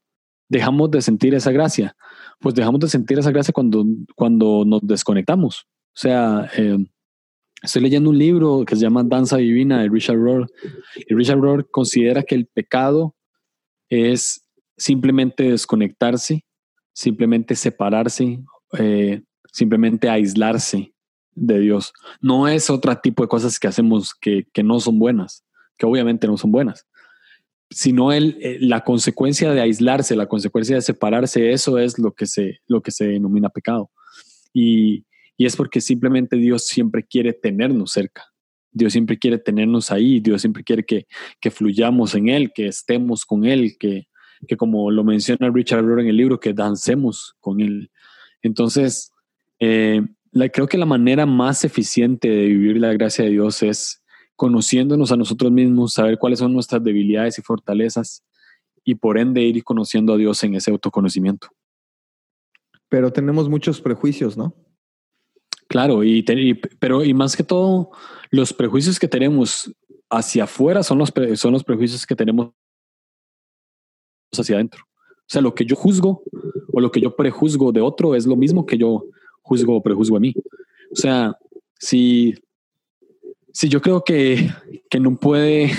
dejamos 0.49 0.91
de 0.91 1.01
sentir 1.01 1.34
esa 1.36 1.51
gracia, 1.51 1.95
pues 2.39 2.53
dejamos 2.53 2.81
de 2.81 2.89
sentir 2.89 3.17
esa 3.17 3.31
gracia 3.31 3.53
cuando, 3.53 3.86
cuando 4.15 4.63
nos 4.65 4.81
desconectamos. 4.84 5.62
O 5.62 5.97
sea, 5.97 6.49
eh, 6.58 6.77
estoy 7.65 7.82
leyendo 7.82 8.10
un 8.10 8.17
libro 8.17 8.63
que 8.65 8.75
se 8.75 8.82
llama 8.82 9.04
Danza 9.04 9.38
Divina 9.38 9.82
de 9.82 9.89
Richard 9.89 10.17
Rohr 10.17 10.49
y 10.95 11.13
Richard 11.13 11.39
Rohr 11.39 11.69
considera 11.69 12.23
que 12.23 12.36
el 12.36 12.45
pecado 12.45 13.15
es 13.89 14.45
simplemente 14.78 15.51
desconectarse, 15.51 16.45
simplemente 16.93 17.56
separarse, 17.56 18.39
eh, 18.78 19.21
simplemente 19.51 20.10
aislarse 20.10 20.93
de 21.34 21.60
Dios. 21.60 21.93
No 22.21 22.47
es 22.47 22.69
otro 22.69 22.95
tipo 22.97 23.23
de 23.23 23.30
cosas 23.30 23.60
que 23.60 23.67
hacemos 23.67 24.13
que, 24.13 24.45
no 24.63 24.80
son 24.80 24.99
buenas, 24.99 25.43
que 25.78 25.86
obviamente 25.86 26.28
no 26.28 26.38
son 26.38 26.51
buenas, 26.51 26.88
sino 27.69 28.12
el, 28.12 28.38
eh, 28.41 28.58
la 28.62 28.84
consecuencia 28.84 29.51
de 29.51 29.62
aislarse, 29.62 30.15
la 30.15 30.28
consecuencia 30.28 30.75
de 30.75 30.82
separarse, 30.82 31.51
eso 31.51 31.78
es 31.80 31.99
lo 31.99 32.13
que 32.13 32.25
se, 32.25 32.60
lo 32.67 32.82
que 32.82 32.91
se 32.91 33.06
denomina 33.08 33.49
pecado. 33.49 33.91
Y, 34.54 35.06
es 35.43 35.58
porque 35.58 35.82
simplemente 35.82 36.38
Dios 36.38 36.65
siempre 36.65 37.04
quiere 37.04 37.34
tenernos 37.34 37.91
cerca. 37.91 38.24
Dios 38.71 38.93
siempre 38.93 39.17
quiere 39.17 39.38
tenernos 39.38 39.91
ahí, 39.91 40.21
Dios 40.21 40.41
siempre 40.41 40.63
quiere 40.63 40.86
que, 40.86 41.08
que 41.41 41.52
fluyamos 41.52 42.15
en 42.15 42.30
Él, 42.30 42.52
que 42.54 42.67
estemos 42.67 43.26
con 43.26 43.45
Él, 43.45 43.76
que, 43.78 44.08
que 44.48 44.56
como 44.56 44.91
lo 44.91 45.04
menciona 45.04 45.50
Richard 45.50 45.84
Rohr 45.86 46.02
en 46.02 46.08
el 46.08 46.17
libro, 46.17 46.39
que 46.39 46.54
dancemos 46.54 47.36
con 47.39 47.60
Él. 47.62 47.89
Entonces, 48.41 49.12
eh, 49.60 50.02
creo 50.52 50.67
que 50.67 50.78
la 50.78 50.86
manera 50.86 51.26
más 51.26 51.63
eficiente 51.63 52.30
de 52.30 52.45
vivir 52.45 52.78
la 52.78 52.93
gracia 52.93 53.24
de 53.24 53.32
Dios 53.32 53.63
es 53.63 54.04
conociéndonos 54.36 55.12
a 55.12 55.17
nosotros 55.17 55.52
mismos, 55.52 55.93
saber 55.93 56.17
cuáles 56.17 56.39
son 56.39 56.54
nuestras 56.54 56.84
debilidades 56.84 57.39
y 57.39 57.41
fortalezas 57.41 58.24
y 58.84 58.95
por 58.95 59.17
ende 59.17 59.41
ir 59.41 59.63
conociendo 59.63 60.13
a 60.13 60.17
Dios 60.17 60.43
en 60.43 60.56
ese 60.56 60.71
autoconocimiento. 60.71 61.48
Pero 62.89 63.12
tenemos 63.12 63.50
muchos 63.50 63.82
prejuicios, 63.82 64.38
¿no? 64.38 64.54
Claro, 65.67 66.04
y, 66.04 66.23
pero 66.80 67.04
y 67.04 67.13
más 67.13 67.36
que 67.36 67.43
todo, 67.43 67.91
los 68.30 68.54
prejuicios 68.54 68.99
que 68.99 69.08
tenemos 69.08 69.73
hacia 70.10 70.43
afuera 70.43 70.84
son 70.84 70.99
los, 70.99 71.12
son 71.36 71.54
los 71.54 71.63
prejuicios 71.63 72.06
que 72.06 72.15
tenemos 72.15 72.51
hacia 74.32 74.56
adentro. 74.56 74.84
O 74.84 75.28
sea, 75.28 75.41
lo 75.41 75.56
que 75.56 75.65
yo 75.65 75.75
juzgo 75.75 76.23
o 76.71 76.80
lo 76.80 76.91
que 76.91 77.01
yo 77.01 77.15
prejuzgo 77.15 77.71
de 77.71 77.82
otro 77.82 78.15
es 78.15 78.28
lo 78.28 78.36
mismo 78.36 78.65
que 78.65 78.78
yo 78.78 79.06
juzgo 79.41 79.78
o 79.78 79.82
prejuzgo 79.82 80.17
a 80.17 80.19
mí. 80.19 80.34
O 80.91 80.95
sea, 80.95 81.36
Si, 81.80 82.36
si 83.51 83.67
yo 83.69 83.82
creo 83.82 84.04
que, 84.04 84.49
que 84.89 84.99
no 84.99 85.17
puede 85.17 85.71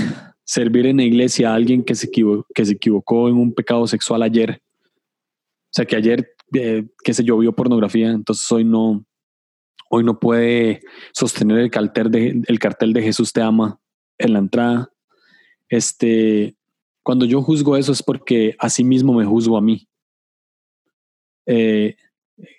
servir 0.44 0.86
en 0.86 0.98
la 0.98 1.04
iglesia 1.04 1.50
a 1.50 1.54
alguien 1.54 1.84
que 1.84 1.94
se, 1.94 2.10
que 2.10 2.64
se 2.64 2.72
equivocó 2.72 3.28
en 3.28 3.36
un 3.36 3.52
pecado 3.52 3.86
sexual 3.86 4.22
ayer, 4.22 4.60
o 4.60 5.72
sea, 5.72 5.84
que 5.84 5.96
ayer, 5.96 6.34
eh, 6.54 6.86
qué 7.02 7.14
sé 7.14 7.24
yo, 7.24 7.38
vio 7.38 7.52
pornografía, 7.52 8.10
entonces 8.10 8.50
hoy 8.52 8.64
no, 8.64 9.04
hoy 9.90 10.04
no 10.04 10.18
puede 10.18 10.80
sostener 11.12 11.58
el 11.58 11.70
cartel 11.70 12.92
de, 12.92 13.02
Jesús 13.02 13.32
te 13.32 13.40
ama 13.40 13.80
en 14.18 14.32
la 14.32 14.38
entrada. 14.38 14.90
Este, 15.68 16.56
cuando 17.02 17.24
yo 17.24 17.42
juzgo 17.42 17.76
eso 17.76 17.92
es 17.92 18.02
porque 18.02 18.56
a 18.58 18.68
sí 18.68 18.84
mismo 18.84 19.12
me 19.14 19.24
juzgo 19.24 19.56
a 19.56 19.62
mí. 19.62 19.88
Eh, 21.46 21.96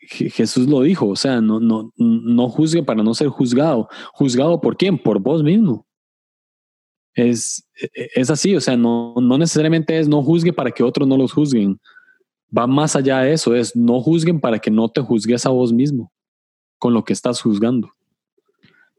Jesús 0.01 0.67
lo 0.67 0.81
dijo, 0.81 1.07
o 1.07 1.15
sea, 1.15 1.41
no, 1.41 1.59
no, 1.59 1.91
no 1.97 2.49
juzgue 2.49 2.83
para 2.83 3.03
no 3.03 3.13
ser 3.13 3.27
juzgado. 3.27 3.87
¿Juzgado 4.13 4.59
por 4.59 4.75
quién? 4.75 4.97
Por 4.97 5.19
vos 5.19 5.43
mismo. 5.43 5.85
Es, 7.13 7.67
es 7.93 8.29
así, 8.29 8.55
o 8.55 8.61
sea, 8.61 8.77
no, 8.77 9.15
no 9.19 9.37
necesariamente 9.37 9.97
es 9.97 10.07
no 10.07 10.21
juzgue 10.21 10.53
para 10.53 10.71
que 10.71 10.83
otros 10.83 11.07
no 11.07 11.17
los 11.17 11.33
juzguen. 11.33 11.79
Va 12.55 12.67
más 12.67 12.95
allá 12.95 13.19
de 13.21 13.33
eso, 13.33 13.55
es 13.55 13.75
no 13.75 13.99
juzguen 14.01 14.39
para 14.39 14.59
que 14.59 14.71
no 14.71 14.87
te 14.87 15.01
juzgues 15.01 15.45
a 15.45 15.49
vos 15.49 15.73
mismo 15.73 16.11
con 16.77 16.93
lo 16.93 17.03
que 17.03 17.13
estás 17.13 17.41
juzgando. 17.41 17.93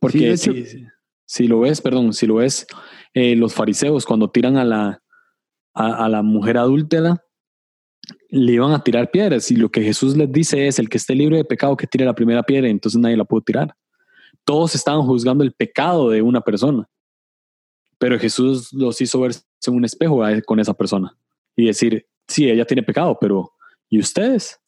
Porque 0.01 0.37
si, 1.27 1.47
lo 1.47 1.61
ves, 1.61 1.81
perdón, 1.81 2.13
si 2.13 2.27
lo 2.27 2.37
ves, 2.37 2.67
eh, 3.15 3.37
los 3.37 3.55
fariseos 3.55 4.07
cuando 4.07 4.31
tiran 4.31 4.57
a 4.57 4.65
la, 4.65 5.03
a, 5.75 6.09
la 6.09 6.23
mujer 6.23 6.59
adúltera, 6.59 7.25
le 8.31 8.53
iban 8.53 8.73
a 8.73 8.83
tirar 8.83 9.11
piedras 9.11 9.51
y 9.51 9.57
lo 9.57 9.71
que 9.71 9.83
Jesús 9.83 10.17
les 10.17 10.31
dice 10.31 10.67
es, 10.67 10.79
el 10.79 10.89
que 10.89 10.99
esté 10.99 11.15
libre 11.15 11.37
de 11.37 11.45
pecado 11.45 11.77
que 11.77 11.87
tire 11.87 12.05
la 12.05 12.15
primera 12.15 12.43
piedra, 12.43 12.69
entonces 12.69 13.01
nadie 13.01 13.17
la 13.17 13.25
pudo 13.25 13.43
tirar. 13.43 13.75
Todos 14.45 14.75
estaban 14.75 15.03
juzgando 15.03 15.45
el 15.45 15.53
pecado 15.53 16.11
de 16.11 16.23
una 16.23 16.41
persona, 16.41 16.89
pero 17.99 18.19
Jesús 18.19 18.73
los 18.73 19.01
hizo 19.01 19.21
verse 19.21 19.43
en 19.67 19.75
un 19.75 19.85
espejo 19.85 20.23
con 20.47 20.61
esa 20.61 20.75
persona 20.75 21.17
y 21.57 21.67
decir, 21.67 22.07
sí, 22.27 22.49
ella 22.49 22.65
tiene 22.65 22.83
pecado, 22.83 23.17
pero 23.21 23.53
¿y 23.89 23.99
ustedes? 23.99 24.59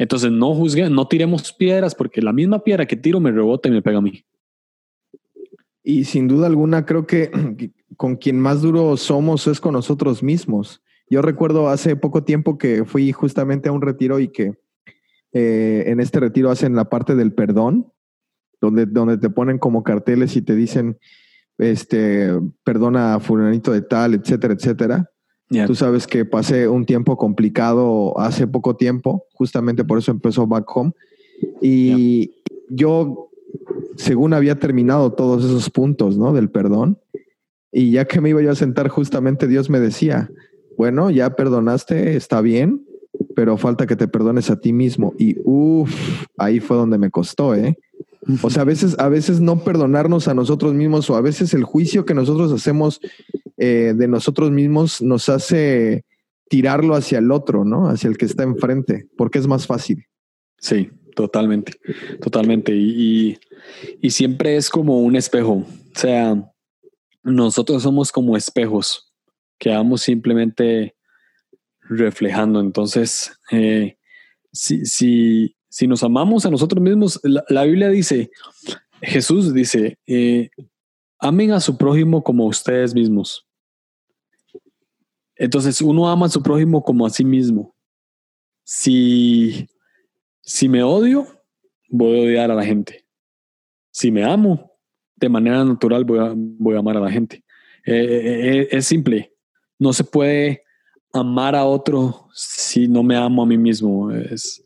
Entonces 0.00 0.32
no 0.32 0.54
juzguen, 0.54 0.94
no 0.94 1.06
tiremos 1.06 1.52
piedras 1.52 1.94
porque 1.94 2.22
la 2.22 2.32
misma 2.32 2.64
piedra 2.64 2.86
que 2.86 2.96
tiro 2.96 3.20
me 3.20 3.30
rebota 3.30 3.68
y 3.68 3.72
me 3.72 3.82
pega 3.82 3.98
a 3.98 4.00
mí. 4.00 4.24
Y 5.82 6.04
sin 6.04 6.26
duda 6.26 6.46
alguna 6.46 6.86
creo 6.86 7.06
que 7.06 7.30
con 7.98 8.16
quien 8.16 8.40
más 8.40 8.62
duro 8.62 8.96
somos 8.96 9.46
es 9.46 9.60
con 9.60 9.74
nosotros 9.74 10.22
mismos. 10.22 10.82
Yo 11.10 11.20
recuerdo 11.20 11.68
hace 11.68 11.96
poco 11.96 12.24
tiempo 12.24 12.56
que 12.56 12.86
fui 12.86 13.12
justamente 13.12 13.68
a 13.68 13.72
un 13.72 13.82
retiro 13.82 14.20
y 14.20 14.28
que 14.28 14.54
eh, 15.34 15.84
en 15.88 16.00
este 16.00 16.18
retiro 16.18 16.50
hacen 16.50 16.74
la 16.74 16.88
parte 16.88 17.14
del 17.14 17.34
perdón, 17.34 17.92
donde, 18.58 18.86
donde 18.86 19.18
te 19.18 19.28
ponen 19.28 19.58
como 19.58 19.82
carteles 19.82 20.34
y 20.34 20.40
te 20.40 20.54
dicen, 20.54 20.98
este, 21.58 22.30
perdona 22.64 23.16
a 23.16 23.20
fulanito 23.20 23.70
de 23.70 23.82
tal, 23.82 24.14
etcétera, 24.14 24.54
etcétera. 24.54 25.10
Tú 25.66 25.74
sabes 25.74 26.06
que 26.06 26.24
pasé 26.24 26.68
un 26.68 26.86
tiempo 26.86 27.16
complicado 27.16 28.16
hace 28.20 28.46
poco 28.46 28.76
tiempo, 28.76 29.26
justamente 29.34 29.84
por 29.84 29.98
eso 29.98 30.12
empezó 30.12 30.46
Back 30.46 30.64
Home. 30.76 30.92
Y 31.60 32.36
yo, 32.68 33.30
según 33.96 34.32
había 34.32 34.60
terminado 34.60 35.12
todos 35.12 35.44
esos 35.44 35.68
puntos, 35.68 36.16
¿no? 36.16 36.32
Del 36.32 36.50
perdón. 36.50 36.98
Y 37.72 37.90
ya 37.90 38.04
que 38.04 38.20
me 38.20 38.30
iba 38.30 38.42
yo 38.42 38.52
a 38.52 38.54
sentar, 38.54 38.88
justamente 38.88 39.48
Dios 39.48 39.70
me 39.70 39.80
decía, 39.80 40.30
bueno, 40.76 41.10
ya 41.10 41.34
perdonaste, 41.34 42.14
está 42.14 42.40
bien, 42.40 42.86
pero 43.34 43.56
falta 43.56 43.86
que 43.86 43.96
te 43.96 44.06
perdones 44.06 44.50
a 44.50 44.60
ti 44.60 44.72
mismo. 44.72 45.14
Y 45.18 45.36
uff, 45.44 45.92
ahí 46.38 46.60
fue 46.60 46.76
donde 46.76 46.98
me 46.98 47.10
costó, 47.10 47.56
¿eh? 47.56 47.76
O 48.42 48.50
sea, 48.50 48.62
a 48.62 48.66
veces, 48.66 48.96
a 48.98 49.08
veces 49.08 49.40
no 49.40 49.64
perdonarnos 49.64 50.28
a 50.28 50.34
nosotros 50.34 50.74
mismos 50.74 51.10
o 51.10 51.16
a 51.16 51.20
veces 51.20 51.54
el 51.54 51.64
juicio 51.64 52.04
que 52.04 52.14
nosotros 52.14 52.52
hacemos 52.52 53.00
eh, 53.62 53.92
de 53.94 54.08
nosotros 54.08 54.50
mismos 54.50 55.02
nos 55.02 55.28
hace 55.28 56.06
tirarlo 56.48 56.94
hacia 56.94 57.18
el 57.18 57.30
otro, 57.30 57.62
¿no? 57.66 57.90
Hacia 57.90 58.08
el 58.08 58.16
que 58.16 58.24
está 58.24 58.42
enfrente, 58.42 59.06
porque 59.18 59.38
es 59.38 59.46
más 59.46 59.66
fácil. 59.66 60.06
Sí, 60.56 60.88
totalmente, 61.14 61.74
totalmente. 62.22 62.74
Y, 62.74 63.38
y, 64.00 64.10
siempre 64.10 64.56
es 64.56 64.70
como 64.70 65.00
un 65.00 65.14
espejo. 65.14 65.52
O 65.52 65.66
sea, 65.94 66.42
nosotros 67.22 67.82
somos 67.82 68.10
como 68.10 68.34
espejos 68.34 69.12
que 69.58 69.68
vamos 69.68 70.00
simplemente 70.00 70.96
reflejando. 71.82 72.60
Entonces, 72.60 73.30
eh, 73.50 73.98
si, 74.52 74.86
si, 74.86 75.54
si, 75.68 75.86
nos 75.86 76.02
amamos 76.02 76.46
a 76.46 76.50
nosotros 76.50 76.82
mismos, 76.82 77.20
la, 77.22 77.64
Biblia 77.64 77.90
dice, 77.90 78.30
Jesús 79.02 79.52
dice, 79.52 79.98
eh, 80.06 80.48
amen 81.18 81.52
a 81.52 81.60
su 81.60 81.76
prójimo 81.76 82.24
como 82.24 82.46
ustedes 82.46 82.94
mismos. 82.94 83.46
Entonces 85.40 85.80
uno 85.80 86.06
ama 86.06 86.26
a 86.26 86.28
su 86.28 86.42
prójimo 86.42 86.82
como 86.82 87.06
a 87.06 87.10
sí 87.10 87.24
mismo. 87.24 87.74
Si, 88.62 89.66
si 90.42 90.68
me 90.68 90.82
odio, 90.82 91.26
voy 91.88 92.18
a 92.18 92.22
odiar 92.24 92.50
a 92.50 92.54
la 92.54 92.62
gente. 92.62 93.06
Si 93.90 94.10
me 94.12 94.22
amo, 94.22 94.70
de 95.16 95.30
manera 95.30 95.64
natural 95.64 96.04
voy 96.04 96.18
a, 96.18 96.34
voy 96.36 96.76
a 96.76 96.80
amar 96.80 96.98
a 96.98 97.00
la 97.00 97.10
gente. 97.10 97.42
Eh, 97.86 97.94
eh, 97.94 98.58
eh, 98.58 98.68
es 98.70 98.84
simple. 98.84 99.32
No 99.78 99.94
se 99.94 100.04
puede 100.04 100.62
amar 101.10 101.56
a 101.56 101.64
otro 101.64 102.28
si 102.34 102.86
no 102.86 103.02
me 103.02 103.16
amo 103.16 103.42
a 103.42 103.46
mí 103.46 103.56
mismo. 103.56 104.12
Es, 104.12 104.62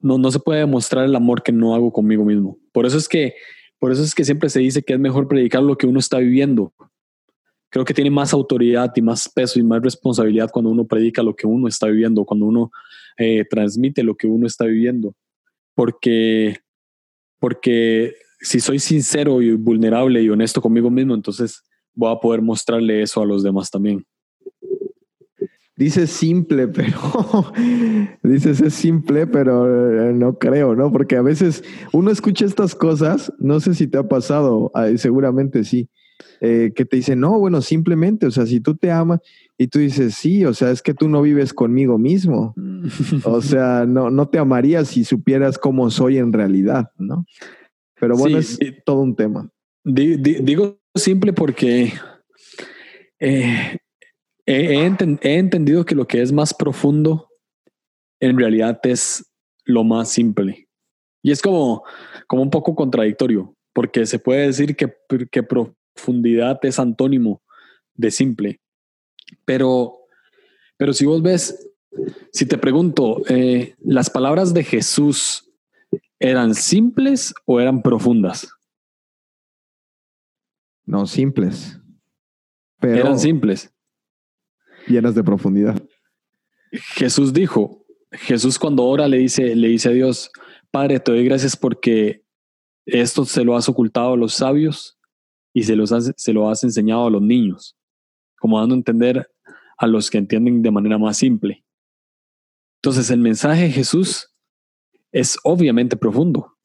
no, 0.00 0.18
no 0.18 0.32
se 0.32 0.40
puede 0.40 0.58
demostrar 0.58 1.04
el 1.04 1.14
amor 1.14 1.44
que 1.44 1.52
no 1.52 1.72
hago 1.72 1.92
conmigo 1.92 2.24
mismo. 2.24 2.58
Por 2.72 2.84
eso 2.84 2.98
es 2.98 3.08
que, 3.08 3.34
por 3.78 3.92
eso 3.92 4.02
es 4.02 4.12
que 4.12 4.24
siempre 4.24 4.50
se 4.50 4.58
dice 4.58 4.82
que 4.82 4.94
es 4.94 4.98
mejor 4.98 5.28
predicar 5.28 5.62
lo 5.62 5.78
que 5.78 5.86
uno 5.86 6.00
está 6.00 6.18
viviendo 6.18 6.74
creo 7.76 7.84
que 7.84 7.92
tiene 7.92 8.08
más 8.10 8.32
autoridad 8.32 8.90
y 8.96 9.02
más 9.02 9.28
peso 9.28 9.58
y 9.58 9.62
más 9.62 9.82
responsabilidad 9.82 10.48
cuando 10.50 10.70
uno 10.70 10.86
predica 10.86 11.22
lo 11.22 11.36
que 11.36 11.46
uno 11.46 11.68
está 11.68 11.88
viviendo, 11.88 12.24
cuando 12.24 12.46
uno 12.46 12.70
eh, 13.18 13.44
transmite 13.50 14.02
lo 14.02 14.14
que 14.14 14.26
uno 14.26 14.46
está 14.46 14.64
viviendo. 14.64 15.14
Porque, 15.74 16.56
porque 17.38 18.14
si 18.40 18.60
soy 18.60 18.78
sincero 18.78 19.42
y 19.42 19.52
vulnerable 19.52 20.22
y 20.22 20.30
honesto 20.30 20.62
conmigo 20.62 20.88
mismo, 20.88 21.14
entonces 21.14 21.64
voy 21.92 22.10
a 22.10 22.18
poder 22.18 22.40
mostrarle 22.40 23.02
eso 23.02 23.20
a 23.20 23.26
los 23.26 23.42
demás 23.42 23.70
también. 23.70 24.06
Dices 25.76 26.08
simple, 26.08 26.68
pero 26.68 27.52
dices 28.22 28.62
es 28.62 28.72
simple, 28.72 29.26
pero 29.26 30.08
eh, 30.08 30.14
no 30.14 30.38
creo, 30.38 30.74
¿no? 30.74 30.90
Porque 30.90 31.16
a 31.16 31.22
veces 31.22 31.62
uno 31.92 32.10
escucha 32.10 32.46
estas 32.46 32.74
cosas, 32.74 33.30
no 33.38 33.60
sé 33.60 33.74
si 33.74 33.86
te 33.86 33.98
ha 33.98 34.08
pasado, 34.08 34.72
seguramente 34.96 35.62
sí, 35.62 35.90
eh, 36.40 36.72
que 36.74 36.84
te 36.84 36.96
dicen, 36.96 37.20
no, 37.20 37.38
bueno, 37.38 37.62
simplemente, 37.62 38.26
o 38.26 38.30
sea, 38.30 38.46
si 38.46 38.60
tú 38.60 38.74
te 38.76 38.90
amas 38.90 39.20
y 39.56 39.68
tú 39.68 39.78
dices, 39.78 40.14
sí, 40.14 40.44
o 40.44 40.54
sea, 40.54 40.70
es 40.70 40.82
que 40.82 40.94
tú 40.94 41.08
no 41.08 41.22
vives 41.22 41.52
conmigo 41.52 41.98
mismo. 41.98 42.54
o 43.24 43.40
sea, 43.40 43.84
no, 43.86 44.10
no 44.10 44.28
te 44.28 44.38
amarías 44.38 44.88
si 44.88 45.04
supieras 45.04 45.58
cómo 45.58 45.90
soy 45.90 46.18
en 46.18 46.32
realidad, 46.32 46.90
¿no? 46.98 47.24
Pero 47.98 48.16
bueno, 48.16 48.38
es 48.38 48.58
todo 48.84 49.00
un 49.00 49.16
tema. 49.16 49.50
Digo 49.84 50.78
simple 50.94 51.32
porque 51.32 51.92
eh, 53.18 53.78
he, 54.44 54.90
he 55.22 55.38
entendido 55.38 55.84
que 55.84 55.94
lo 55.94 56.06
que 56.06 56.20
es 56.20 56.32
más 56.32 56.52
profundo 56.52 57.28
en 58.20 58.38
realidad 58.38 58.80
es 58.84 59.24
lo 59.64 59.84
más 59.84 60.10
simple. 60.10 60.68
Y 61.22 61.32
es 61.32 61.42
como, 61.42 61.82
como 62.26 62.42
un 62.42 62.50
poco 62.50 62.74
contradictorio, 62.74 63.54
porque 63.74 64.06
se 64.06 64.18
puede 64.18 64.46
decir 64.46 64.76
que, 64.76 64.94
que, 65.30 65.42
profundidad 65.96 66.58
es 66.62 66.78
antónimo 66.78 67.42
de 67.94 68.10
simple. 68.10 68.60
Pero, 69.44 69.94
pero 70.76 70.92
si 70.92 71.06
vos 71.06 71.22
ves, 71.22 71.68
si 72.32 72.46
te 72.46 72.58
pregunto, 72.58 73.22
eh, 73.28 73.74
¿las 73.80 74.10
palabras 74.10 74.52
de 74.54 74.62
Jesús 74.62 75.50
eran 76.20 76.54
simples 76.54 77.34
o 77.46 77.60
eran 77.60 77.82
profundas? 77.82 78.48
No, 80.84 81.06
simples. 81.06 81.80
Pero 82.78 83.00
eran 83.00 83.18
simples. 83.18 83.72
Llenas 84.86 85.14
de 85.14 85.24
profundidad. 85.24 85.82
Jesús 86.70 87.32
dijo, 87.32 87.84
Jesús 88.12 88.58
cuando 88.58 88.84
ora 88.84 89.08
le 89.08 89.18
dice, 89.18 89.56
le 89.56 89.68
dice 89.68 89.88
a 89.88 89.92
Dios, 89.92 90.30
Padre, 90.70 91.00
te 91.00 91.10
doy 91.10 91.24
gracias 91.24 91.56
porque 91.56 92.22
esto 92.84 93.24
se 93.24 93.42
lo 93.42 93.56
has 93.56 93.68
ocultado 93.68 94.12
a 94.12 94.16
los 94.16 94.34
sabios 94.34 94.95
y 95.56 95.62
se, 95.62 95.74
los 95.74 95.90
se 96.16 96.32
lo 96.34 96.50
has 96.50 96.62
enseñado 96.64 97.06
a 97.06 97.10
los 97.10 97.22
niños, 97.22 97.74
como 98.38 98.60
dando 98.60 98.74
a 98.74 98.76
entender 98.76 99.26
a 99.78 99.86
los 99.86 100.10
que 100.10 100.18
entienden 100.18 100.60
de 100.60 100.70
manera 100.70 100.98
más 100.98 101.16
simple. 101.16 101.64
Entonces 102.82 103.10
el 103.10 103.20
mensaje 103.20 103.62
de 103.62 103.70
Jesús 103.70 104.34
es 105.12 105.38
obviamente 105.44 105.96
profundo, 105.96 106.58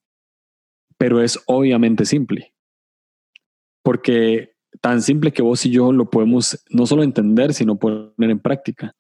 pero 0.98 1.22
es 1.22 1.40
obviamente 1.46 2.04
simple. 2.04 2.54
Porque 3.82 4.56
tan 4.82 5.02
simple 5.02 5.32
que 5.32 5.42
vos 5.42 5.66
y 5.66 5.72
yo 5.72 5.94
lo 5.94 6.10
podemos 6.10 6.62
no 6.70 6.86
solo 6.86 7.04
entender, 7.04 7.54
sino 7.54 7.80
poner 7.80 8.30
en 8.30 8.40
práctica. 8.40 8.94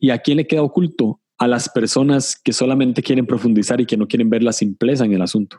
¿Y 0.00 0.08
a 0.08 0.20
quién 0.20 0.38
le 0.38 0.46
queda 0.46 0.62
oculto? 0.62 1.20
A 1.36 1.46
las 1.46 1.68
personas 1.68 2.34
que 2.34 2.54
solamente 2.54 3.02
quieren 3.02 3.26
profundizar 3.26 3.78
y 3.78 3.84
que 3.84 3.98
no 3.98 4.08
quieren 4.08 4.30
ver 4.30 4.42
la 4.42 4.54
simpleza 4.54 5.04
en 5.04 5.12
el 5.12 5.20
asunto. 5.20 5.58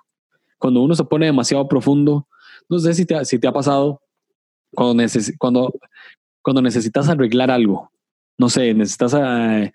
cuando 0.57 0.81
uno 0.81 0.95
se 0.95 1.05
pone 1.05 1.27
demasiado 1.27 1.67
profundo, 1.67 2.27
no 2.69 2.79
sé 2.79 2.93
si 2.93 3.05
te, 3.05 3.25
si 3.25 3.39
te 3.39 3.47
ha 3.47 3.51
pasado 3.51 4.01
cuando, 4.71 5.03
cuando, 5.37 5.73
cuando 6.41 6.61
necesitas 6.61 7.09
arreglar 7.09 7.51
algo. 7.51 7.91
No 8.37 8.47
sé, 8.49 8.73
necesitas, 8.73 9.15
eh, 9.15 9.73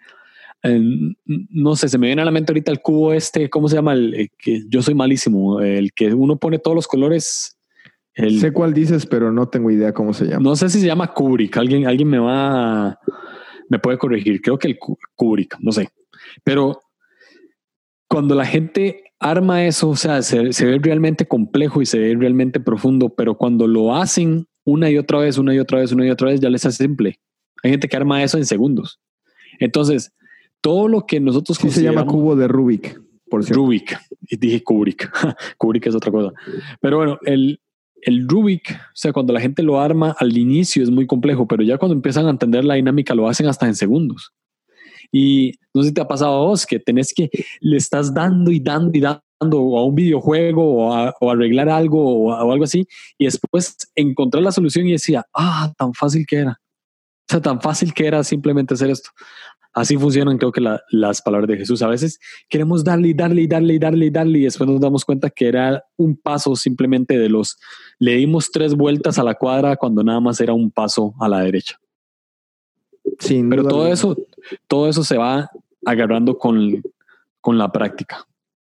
no 1.24 1.76
sé, 1.76 1.88
se 1.88 1.98
me 1.98 2.06
viene 2.06 2.22
a 2.22 2.24
la 2.24 2.30
mente 2.30 2.52
ahorita 2.52 2.72
el 2.72 2.80
cubo 2.80 3.12
este, 3.12 3.50
¿cómo 3.50 3.68
se 3.68 3.76
llama? 3.76 3.92
El, 3.92 4.30
que 4.38 4.62
yo 4.68 4.80
soy 4.80 4.94
malísimo, 4.94 5.60
el 5.60 5.92
que 5.92 6.14
uno 6.14 6.36
pone 6.36 6.58
todos 6.58 6.74
los 6.74 6.86
colores. 6.86 7.58
sé 8.14 8.52
cuál 8.52 8.72
dices, 8.72 9.04
pero 9.04 9.30
no 9.30 9.48
tengo 9.48 9.70
idea 9.70 9.92
cómo 9.92 10.14
se 10.14 10.24
llama. 10.24 10.42
No 10.42 10.56
sé 10.56 10.70
si 10.70 10.80
se 10.80 10.86
llama 10.86 11.12
Kubrick. 11.12 11.56
Alguien, 11.58 11.86
alguien 11.86 12.08
me 12.08 12.18
va, 12.18 12.98
me 13.68 13.78
puede 13.78 13.98
corregir. 13.98 14.40
Creo 14.40 14.58
que 14.58 14.68
el 14.68 14.78
Kubrick, 14.78 15.58
no 15.60 15.72
sé. 15.72 15.90
Pero 16.42 16.80
cuando 18.08 18.34
la 18.34 18.46
gente 18.46 19.12
arma 19.24 19.64
eso, 19.64 19.88
o 19.88 19.96
sea, 19.96 20.20
se, 20.20 20.52
se, 20.52 20.66
ve 20.66 20.78
realmente 20.78 21.26
complejo 21.26 21.80
y 21.80 21.86
se 21.86 21.98
ve 21.98 22.14
realmente 22.14 22.60
profundo, 22.60 23.08
pero 23.08 23.36
cuando 23.36 23.66
lo 23.66 23.96
hacen 23.96 24.46
una 24.64 24.90
y 24.90 24.98
otra 24.98 25.18
vez, 25.18 25.38
una 25.38 25.54
y 25.54 25.58
otra 25.58 25.80
vez, 25.80 25.92
una 25.92 26.06
y 26.06 26.10
otra 26.10 26.28
vez, 26.28 26.40
ya 26.40 26.50
les 26.50 26.66
hace 26.66 26.84
simple. 26.84 27.18
Hay 27.62 27.70
gente 27.70 27.88
que 27.88 27.96
arma 27.96 28.22
eso 28.22 28.36
en 28.36 28.44
segundos. 28.44 29.00
Entonces, 29.60 30.12
todo 30.60 30.88
lo 30.88 31.06
que 31.06 31.20
nosotros 31.20 31.56
sí 31.56 31.70
se 31.70 31.82
llama 31.82 32.04
cubo 32.04 32.36
de 32.36 32.48
Rubik, 32.48 33.00
por 33.30 33.42
cierto. 33.44 33.62
Rubik, 33.62 33.98
y 34.28 34.36
dije 34.36 34.62
Kubrick. 34.62 35.10
Kubrick 35.56 35.86
es 35.86 35.94
otra 35.94 36.12
cosa. 36.12 36.32
Pero 36.82 36.98
bueno, 36.98 37.18
el, 37.24 37.60
el 38.02 38.28
Rubik, 38.28 38.72
o 38.72 38.92
sea, 38.92 39.14
cuando 39.14 39.32
la 39.32 39.40
gente 39.40 39.62
lo 39.62 39.80
arma 39.80 40.14
al 40.18 40.36
inicio 40.36 40.82
es 40.82 40.90
muy 40.90 41.06
complejo, 41.06 41.48
pero 41.48 41.62
ya 41.62 41.78
cuando 41.78 41.94
empiezan 41.94 42.26
a 42.26 42.30
entender 42.30 42.62
la 42.62 42.74
dinámica 42.74 43.14
lo 43.14 43.26
hacen 43.26 43.46
hasta 43.46 43.66
en 43.66 43.74
segundos. 43.74 44.34
Y 45.12 45.52
no 45.72 45.82
sé 45.82 45.88
si 45.88 45.94
te 45.94 46.00
ha 46.00 46.08
pasado 46.08 46.34
a 46.34 46.46
vos 46.46 46.66
que 46.66 46.78
tenés 46.78 47.12
que, 47.12 47.30
le 47.60 47.76
estás 47.76 48.12
dando 48.12 48.50
y 48.50 48.60
dando 48.60 48.96
y 48.96 49.00
dando 49.00 49.22
a 49.40 49.84
un 49.84 49.94
videojuego 49.94 50.62
o 50.62 50.92
a, 50.92 51.14
arreglar 51.20 51.68
algo 51.68 52.26
o, 52.26 52.50
algo 52.52 52.64
así, 52.64 52.86
y 53.18 53.24
después 53.24 53.76
encontrar 53.94 54.42
la 54.42 54.52
solución 54.52 54.86
y 54.86 54.92
decía, 54.92 55.24
ah, 55.34 55.72
tan 55.76 55.92
fácil 55.94 56.26
que 56.26 56.36
era. 56.36 56.60
O 57.26 57.32
sea, 57.32 57.40
tan 57.40 57.60
fácil 57.60 57.94
que 57.94 58.06
era 58.06 58.22
simplemente 58.22 58.74
hacer 58.74 58.90
esto. 58.90 59.10
Así 59.74 59.96
funcionan, 59.96 60.38
creo 60.38 60.52
que 60.52 60.62
las 60.90 61.20
palabras 61.20 61.48
de 61.48 61.56
Jesús. 61.56 61.82
A 61.82 61.88
veces 61.88 62.20
queremos 62.48 62.84
darle 62.84 63.08
y 63.08 63.14
darle 63.14 63.42
y 63.42 63.48
darle 63.48 63.74
y 63.74 63.78
darle 63.80 64.06
y 64.06 64.10
darle 64.10 64.38
y 64.38 64.42
después 64.44 64.70
nos 64.70 64.80
damos 64.80 65.04
cuenta 65.04 65.30
que 65.30 65.48
era 65.48 65.84
un 65.96 66.16
paso 66.16 66.54
simplemente 66.54 67.18
de 67.18 67.28
los, 67.28 67.58
le 67.98 68.14
dimos 68.14 68.52
tres 68.52 68.76
vueltas 68.76 69.18
a 69.18 69.24
la 69.24 69.34
cuadra 69.34 69.74
cuando 69.76 70.04
nada 70.04 70.20
más 70.20 70.40
era 70.40 70.52
un 70.52 70.70
paso 70.70 71.12
a 71.18 71.28
la 71.28 71.40
derecha. 71.40 71.80
Sí, 73.18 73.42
pero 73.50 73.64
todo 73.64 73.88
eso, 73.88 74.16
todo 74.66 74.88
eso 74.88 75.04
se 75.04 75.18
va 75.18 75.50
agarrando 75.84 76.38
con, 76.38 76.82
con 77.40 77.58
la 77.58 77.70
práctica. 77.70 78.26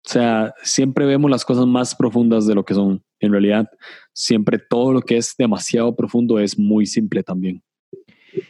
O 0.06 0.10
sea, 0.10 0.54
siempre 0.62 1.06
vemos 1.06 1.30
las 1.30 1.44
cosas 1.44 1.66
más 1.66 1.94
profundas 1.94 2.46
de 2.46 2.54
lo 2.54 2.64
que 2.64 2.74
son. 2.74 3.02
En 3.20 3.32
realidad, 3.32 3.70
siempre 4.12 4.58
todo 4.58 4.92
lo 4.92 5.00
que 5.00 5.16
es 5.16 5.34
demasiado 5.38 5.96
profundo 5.96 6.38
es 6.38 6.58
muy 6.58 6.84
simple 6.84 7.22
también. 7.22 7.62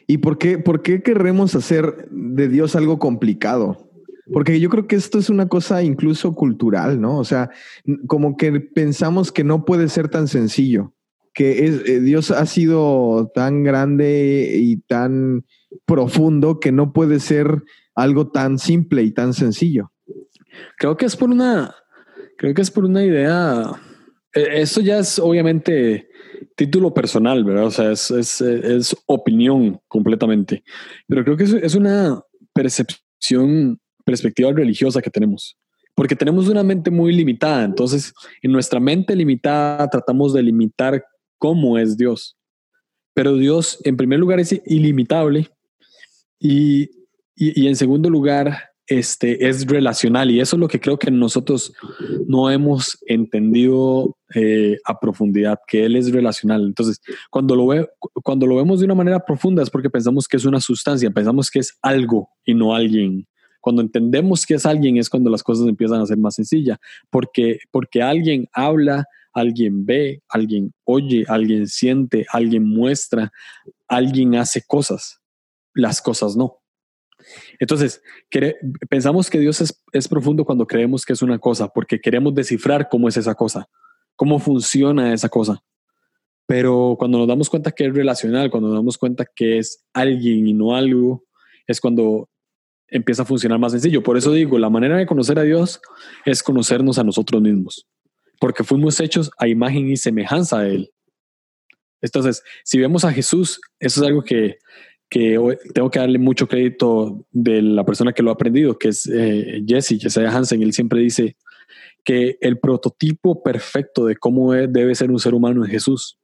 ¿Y 0.06 0.18
por 0.18 0.38
qué, 0.38 0.58
por 0.58 0.82
qué 0.82 1.02
querremos 1.02 1.54
hacer 1.54 2.08
de 2.10 2.48
Dios 2.48 2.74
algo 2.74 2.98
complicado? 2.98 3.90
Porque 4.32 4.58
yo 4.58 4.70
creo 4.70 4.86
que 4.86 4.96
esto 4.96 5.18
es 5.18 5.28
una 5.28 5.48
cosa 5.48 5.82
incluso 5.82 6.34
cultural, 6.34 7.00
¿no? 7.00 7.18
O 7.18 7.24
sea, 7.24 7.50
como 8.06 8.36
que 8.36 8.60
pensamos 8.60 9.30
que 9.30 9.44
no 9.44 9.64
puede 9.64 9.88
ser 9.88 10.08
tan 10.08 10.28
sencillo, 10.28 10.94
que 11.34 11.66
es, 11.66 11.88
eh, 11.88 12.00
Dios 12.00 12.30
ha 12.30 12.46
sido 12.46 13.30
tan 13.34 13.62
grande 13.62 14.56
y 14.56 14.78
tan 14.78 15.44
profundo 15.86 16.60
que 16.60 16.72
no 16.72 16.92
puede 16.92 17.20
ser 17.20 17.62
algo 17.94 18.30
tan 18.30 18.58
simple 18.58 19.02
y 19.02 19.12
tan 19.12 19.34
sencillo. 19.34 19.92
Creo 20.78 20.96
que 20.96 21.06
es 21.06 21.16
por 21.16 21.30
una, 21.30 21.74
creo 22.36 22.54
que 22.54 22.62
es 22.62 22.70
por 22.70 22.84
una 22.84 23.04
idea. 23.04 23.70
E, 24.32 24.62
esto 24.62 24.80
ya 24.80 24.98
es 24.98 25.18
obviamente 25.18 26.08
título 26.56 26.92
personal, 26.92 27.44
¿verdad? 27.44 27.66
O 27.66 27.70
sea, 27.70 27.92
es, 27.92 28.10
es, 28.10 28.96
opinión 29.06 29.80
completamente. 29.88 30.62
Pero 31.08 31.24
creo 31.24 31.36
que 31.36 31.44
es 31.44 31.74
una 31.74 32.20
percepción, 32.52 33.80
perspectiva 34.04 34.52
religiosa 34.52 35.02
que 35.02 35.10
tenemos. 35.10 35.56
Porque 35.94 36.16
tenemos 36.16 36.48
una 36.48 36.62
mente 36.62 36.90
muy 36.90 37.12
limitada. 37.12 37.64
Entonces, 37.64 38.12
en 38.42 38.52
nuestra 38.52 38.80
mente 38.80 39.14
limitada 39.14 39.88
tratamos 39.88 40.32
de 40.32 40.42
limitar 40.42 41.04
cómo 41.38 41.78
es 41.78 41.96
Dios. 41.96 42.36
Pero 43.14 43.36
Dios, 43.36 43.78
en 43.84 43.96
primer 43.96 44.18
lugar, 44.18 44.40
es 44.40 44.60
ilimitable. 44.66 45.48
Y, 46.46 46.90
y, 47.34 47.68
en 47.68 47.74
segundo 47.74 48.10
lugar, 48.10 48.54
este, 48.86 49.48
es 49.48 49.66
relacional 49.66 50.30
y 50.30 50.40
eso 50.40 50.56
es 50.56 50.60
lo 50.60 50.68
que 50.68 50.78
creo 50.78 50.98
que 50.98 51.10
nosotros 51.10 51.72
no 52.26 52.50
hemos 52.50 52.98
entendido 53.06 54.18
eh, 54.34 54.76
a 54.84 55.00
profundidad, 55.00 55.58
que 55.66 55.86
él 55.86 55.96
es 55.96 56.12
relacional. 56.12 56.66
Entonces, 56.66 57.00
cuando 57.30 57.56
lo, 57.56 57.68
ve, 57.68 57.88
cuando 58.22 58.46
lo 58.46 58.56
vemos 58.56 58.80
de 58.80 58.84
una 58.84 58.94
manera 58.94 59.24
profunda 59.24 59.62
es 59.62 59.70
porque 59.70 59.88
pensamos 59.88 60.28
que 60.28 60.36
es 60.36 60.44
una 60.44 60.60
sustancia, 60.60 61.10
pensamos 61.10 61.50
que 61.50 61.60
es 61.60 61.78
algo 61.80 62.28
y 62.44 62.52
no 62.52 62.74
alguien. 62.74 63.26
Cuando 63.62 63.80
entendemos 63.80 64.44
que 64.44 64.56
es 64.56 64.66
alguien 64.66 64.98
es 64.98 65.08
cuando 65.08 65.30
las 65.30 65.42
cosas 65.42 65.66
empiezan 65.66 66.02
a 66.02 66.06
ser 66.06 66.18
más 66.18 66.34
sencillas, 66.34 66.76
porque, 67.08 67.60
porque 67.70 68.02
alguien 68.02 68.48
habla, 68.52 69.06
alguien 69.32 69.86
ve, 69.86 70.20
alguien 70.28 70.74
oye, 70.84 71.24
alguien 71.26 71.68
siente, 71.68 72.26
alguien 72.30 72.68
muestra, 72.68 73.32
alguien 73.88 74.34
hace 74.34 74.60
cosas, 74.66 75.22
las 75.74 76.00
cosas 76.00 76.36
no. 76.36 76.60
Entonces, 77.58 78.02
pensamos 78.88 79.30
que 79.30 79.38
Dios 79.38 79.60
es, 79.60 80.08
profundo 80.08 80.44
cuando 80.44 80.66
creemos 80.66 81.04
que 81.04 81.12
es 81.12 81.22
una 81.22 81.38
cosa, 81.38 81.68
porque 81.68 82.00
queremos 82.00 82.34
descifrar 82.34 82.88
cómo 82.88 83.08
es 83.08 83.16
esa 83.16 83.34
cosa, 83.34 83.68
cómo 84.16 84.38
funciona 84.38 85.12
esa 85.12 85.28
cosa. 85.28 85.62
Pero 86.46 86.96
cuando 86.98 87.18
nos 87.18 87.28
damos 87.28 87.48
cuenta 87.48 87.72
que 87.72 87.86
es 87.86 87.94
relacional, 87.94 88.50
cuando 88.50 88.68
nos 88.68 88.78
damos 88.78 88.98
cuenta 88.98 89.24
que 89.24 89.58
es 89.58 89.84
alguien 89.94 90.46
y 90.46 90.52
no 90.52 90.74
algo, 90.74 91.24
es 91.66 91.80
cuando 91.80 92.28
empieza 92.88 93.22
a 93.22 93.26
funcionar 93.26 93.58
más 93.58 93.72
sencillo. 93.72 94.02
Por 94.02 94.18
eso 94.18 94.32
digo, 94.32 94.58
la 94.58 94.68
manera 94.68 94.96
de 94.96 95.06
conocer 95.06 95.38
a 95.38 95.42
Dios 95.42 95.80
es 96.26 96.42
conocernos 96.42 96.98
a 96.98 97.04
nosotros 97.04 97.40
mismos, 97.40 97.86
porque 98.38 98.64
fuimos 98.64 99.00
hechos 99.00 99.30
a 99.38 99.48
imagen 99.48 99.88
y 99.88 99.96
semejanza 99.96 100.60
de 100.60 100.74
Él. 100.74 100.90
Entonces, 102.02 102.42
si 102.64 102.78
vemos 102.78 103.06
a 103.06 103.12
Jesús, 103.12 103.58
eso 103.80 104.02
es 104.02 104.06
algo 104.06 104.22
que 104.22 104.58
que 105.08 105.38
tengo 105.72 105.90
que 105.90 105.98
darle 105.98 106.18
mucho 106.18 106.48
crédito 106.48 107.26
de 107.30 107.62
la 107.62 107.84
persona 107.84 108.12
que 108.12 108.22
lo 108.22 108.30
ha 108.30 108.34
aprendido, 108.34 108.78
que 108.78 108.88
es 108.88 109.06
eh, 109.06 109.62
Jesse, 109.66 109.98
Jesse 110.00 110.18
Hansen. 110.18 110.62
Él 110.62 110.72
siempre 110.72 111.00
dice 111.00 111.36
que 112.04 112.36
el 112.40 112.58
prototipo 112.58 113.42
perfecto 113.42 114.06
de 114.06 114.16
cómo 114.16 114.52
debe 114.52 114.94
ser 114.94 115.10
un 115.10 115.18
ser 115.18 115.34
humano 115.34 115.64
es 115.64 115.70
Jesús. 115.70 116.18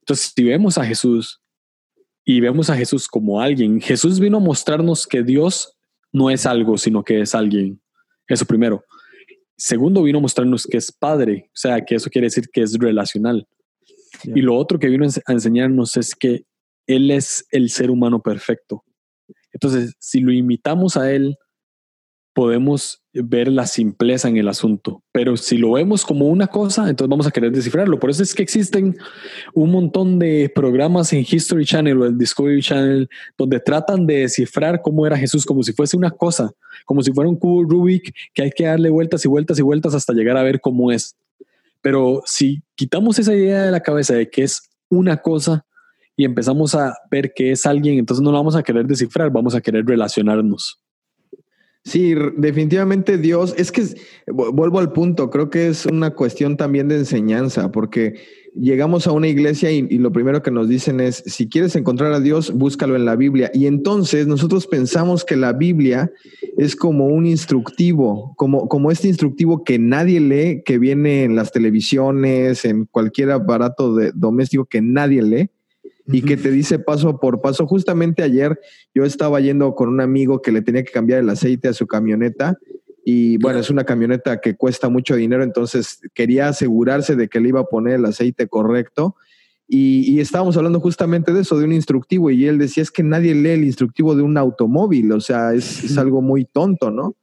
Entonces, 0.00 0.32
si 0.34 0.44
vemos 0.44 0.78
a 0.78 0.84
Jesús 0.84 1.40
y 2.24 2.40
vemos 2.40 2.70
a 2.70 2.76
Jesús 2.76 3.08
como 3.08 3.40
alguien, 3.40 3.80
Jesús 3.80 4.18
vino 4.18 4.38
a 4.38 4.40
mostrarnos 4.40 5.06
que 5.06 5.22
Dios 5.22 5.76
no 6.12 6.30
es 6.30 6.46
algo, 6.46 6.78
sino 6.78 7.04
que 7.04 7.20
es 7.20 7.34
alguien. 7.34 7.80
Eso 8.26 8.46
primero. 8.46 8.82
Segundo, 9.56 10.02
vino 10.02 10.18
a 10.18 10.22
mostrarnos 10.22 10.66
que 10.66 10.76
es 10.76 10.92
Padre, 10.92 11.46
o 11.48 11.56
sea, 11.56 11.84
que 11.84 11.96
eso 11.96 12.08
quiere 12.08 12.26
decir 12.26 12.48
que 12.50 12.62
es 12.62 12.78
relacional. 12.78 13.46
Y 14.24 14.40
lo 14.40 14.56
otro 14.56 14.78
que 14.78 14.88
vino 14.88 15.04
a 15.04 15.32
enseñarnos 15.32 15.96
es 15.96 16.14
que 16.14 16.44
él 16.88 17.10
es 17.12 17.46
el 17.50 17.70
ser 17.70 17.90
humano 17.90 18.20
perfecto. 18.20 18.84
Entonces, 19.52 19.94
si 19.98 20.20
lo 20.20 20.32
imitamos 20.32 20.96
a 20.96 21.12
Él, 21.12 21.36
podemos 22.32 23.02
ver 23.12 23.48
la 23.48 23.66
simpleza 23.66 24.28
en 24.28 24.36
el 24.36 24.48
asunto. 24.48 25.02
Pero 25.10 25.36
si 25.36 25.58
lo 25.58 25.72
vemos 25.72 26.04
como 26.04 26.28
una 26.28 26.46
cosa, 26.46 26.88
entonces 26.88 27.10
vamos 27.10 27.26
a 27.26 27.30
querer 27.32 27.50
descifrarlo. 27.50 27.98
Por 27.98 28.10
eso 28.10 28.22
es 28.22 28.34
que 28.34 28.44
existen 28.44 28.96
un 29.54 29.72
montón 29.72 30.18
de 30.18 30.50
programas 30.54 31.12
en 31.12 31.26
History 31.28 31.64
Channel 31.64 32.00
o 32.00 32.06
el 32.06 32.16
Discovery 32.16 32.62
Channel 32.62 33.08
donde 33.36 33.58
tratan 33.58 34.06
de 34.06 34.20
descifrar 34.20 34.80
cómo 34.82 35.04
era 35.04 35.18
Jesús, 35.18 35.44
como 35.44 35.64
si 35.64 35.72
fuese 35.72 35.96
una 35.96 36.12
cosa, 36.12 36.52
como 36.86 37.02
si 37.02 37.12
fuera 37.12 37.28
un 37.28 37.36
cubo 37.36 37.64
Rubik 37.64 38.14
que 38.32 38.42
hay 38.42 38.50
que 38.52 38.66
darle 38.66 38.88
vueltas 38.88 39.24
y 39.24 39.28
vueltas 39.28 39.58
y 39.58 39.62
vueltas 39.62 39.94
hasta 39.94 40.12
llegar 40.12 40.36
a 40.36 40.44
ver 40.44 40.60
cómo 40.60 40.92
es. 40.92 41.16
Pero 41.82 42.22
si 42.24 42.62
quitamos 42.76 43.18
esa 43.18 43.34
idea 43.34 43.64
de 43.64 43.72
la 43.72 43.80
cabeza 43.80 44.14
de 44.14 44.30
que 44.30 44.44
es 44.44 44.70
una 44.88 45.16
cosa, 45.16 45.66
y 46.18 46.24
empezamos 46.24 46.74
a 46.74 46.96
ver 47.12 47.32
que 47.32 47.52
es 47.52 47.64
alguien, 47.64 47.96
entonces 47.96 48.24
no 48.24 48.32
lo 48.32 48.38
vamos 48.38 48.56
a 48.56 48.62
querer 48.64 48.84
descifrar, 48.88 49.30
vamos 49.30 49.54
a 49.54 49.60
querer 49.60 49.86
relacionarnos. 49.86 50.82
Sí, 51.84 52.12
definitivamente 52.36 53.18
Dios, 53.18 53.54
es 53.56 53.70
que 53.70 53.84
vuelvo 54.26 54.80
al 54.80 54.92
punto, 54.92 55.30
creo 55.30 55.48
que 55.48 55.68
es 55.68 55.86
una 55.86 56.10
cuestión 56.10 56.56
también 56.56 56.88
de 56.88 56.96
enseñanza, 56.96 57.70
porque 57.70 58.16
llegamos 58.52 59.06
a 59.06 59.12
una 59.12 59.28
iglesia 59.28 59.70
y, 59.70 59.82
lo 59.98 60.10
primero 60.10 60.42
que 60.42 60.50
nos 60.50 60.68
dicen 60.68 60.98
es, 60.98 61.22
si 61.24 61.48
quieres 61.48 61.76
encontrar 61.76 62.12
a 62.12 62.18
Dios, 62.18 62.52
búscalo 62.52 62.96
en 62.96 63.04
la 63.04 63.14
Biblia. 63.14 63.52
Y 63.54 63.66
entonces 63.66 64.26
nosotros 64.26 64.66
pensamos 64.66 65.24
que 65.24 65.36
la 65.36 65.52
Biblia 65.52 66.10
es 66.56 66.74
como 66.74 67.06
un 67.06 67.26
instructivo, 67.26 68.34
como, 68.36 68.66
como 68.66 68.90
este 68.90 69.06
instructivo 69.06 69.62
que 69.62 69.78
nadie 69.78 70.18
lee, 70.18 70.62
que 70.64 70.80
viene 70.80 71.22
en 71.22 71.36
las 71.36 71.52
televisiones, 71.52 72.64
en 72.64 72.86
cualquier 72.86 73.30
aparato 73.30 73.94
de, 73.94 74.10
doméstico 74.12 74.64
que 74.64 74.82
nadie 74.82 75.22
lee 75.22 75.50
y 76.10 76.22
que 76.22 76.36
te 76.36 76.50
dice 76.50 76.78
paso 76.78 77.18
por 77.20 77.40
paso. 77.40 77.66
Justamente 77.66 78.22
ayer 78.22 78.58
yo 78.94 79.04
estaba 79.04 79.40
yendo 79.40 79.74
con 79.74 79.88
un 79.88 80.00
amigo 80.00 80.40
que 80.40 80.52
le 80.52 80.62
tenía 80.62 80.82
que 80.82 80.92
cambiar 80.92 81.20
el 81.20 81.28
aceite 81.28 81.68
a 81.68 81.72
su 81.72 81.86
camioneta 81.86 82.58
Y 83.04 83.36
bueno, 83.38 83.58
es 83.58 83.70
una 83.70 83.84
camioneta 83.84 84.40
que 84.40 84.56
cuesta 84.56 84.88
mucho 84.88 85.16
dinero, 85.16 85.42
entonces 85.42 86.00
quería 86.14 86.48
asegurarse 86.48 87.16
de 87.16 87.28
que 87.28 87.40
le 87.40 87.50
iba 87.50 87.60
a 87.60 87.64
poner 87.64 87.94
el 87.94 88.04
aceite 88.04 88.48
correcto. 88.48 89.16
Y, 89.70 90.18
estábamos 90.18 90.56
hablando 90.56 90.80
justamente 90.80 91.32
de 91.34 91.42
eso, 91.42 91.58
de 91.58 91.66
un 91.66 91.74
instructivo, 91.74 92.30
y 92.30 92.46
él 92.46 92.56
decía, 92.56 92.82
es 92.82 92.90
que 92.90 93.02
nadie 93.02 93.34
lee 93.34 93.50
el 93.50 93.64
instructivo 93.64 94.14
de 94.14 94.22
un 94.22 94.38
automóvil, 94.38 95.12
o 95.12 95.20
sea, 95.20 95.52
es, 95.52 95.98
algo 95.98 96.22
muy 96.22 96.46
tonto, 96.46 96.90
¿no? 96.90 97.16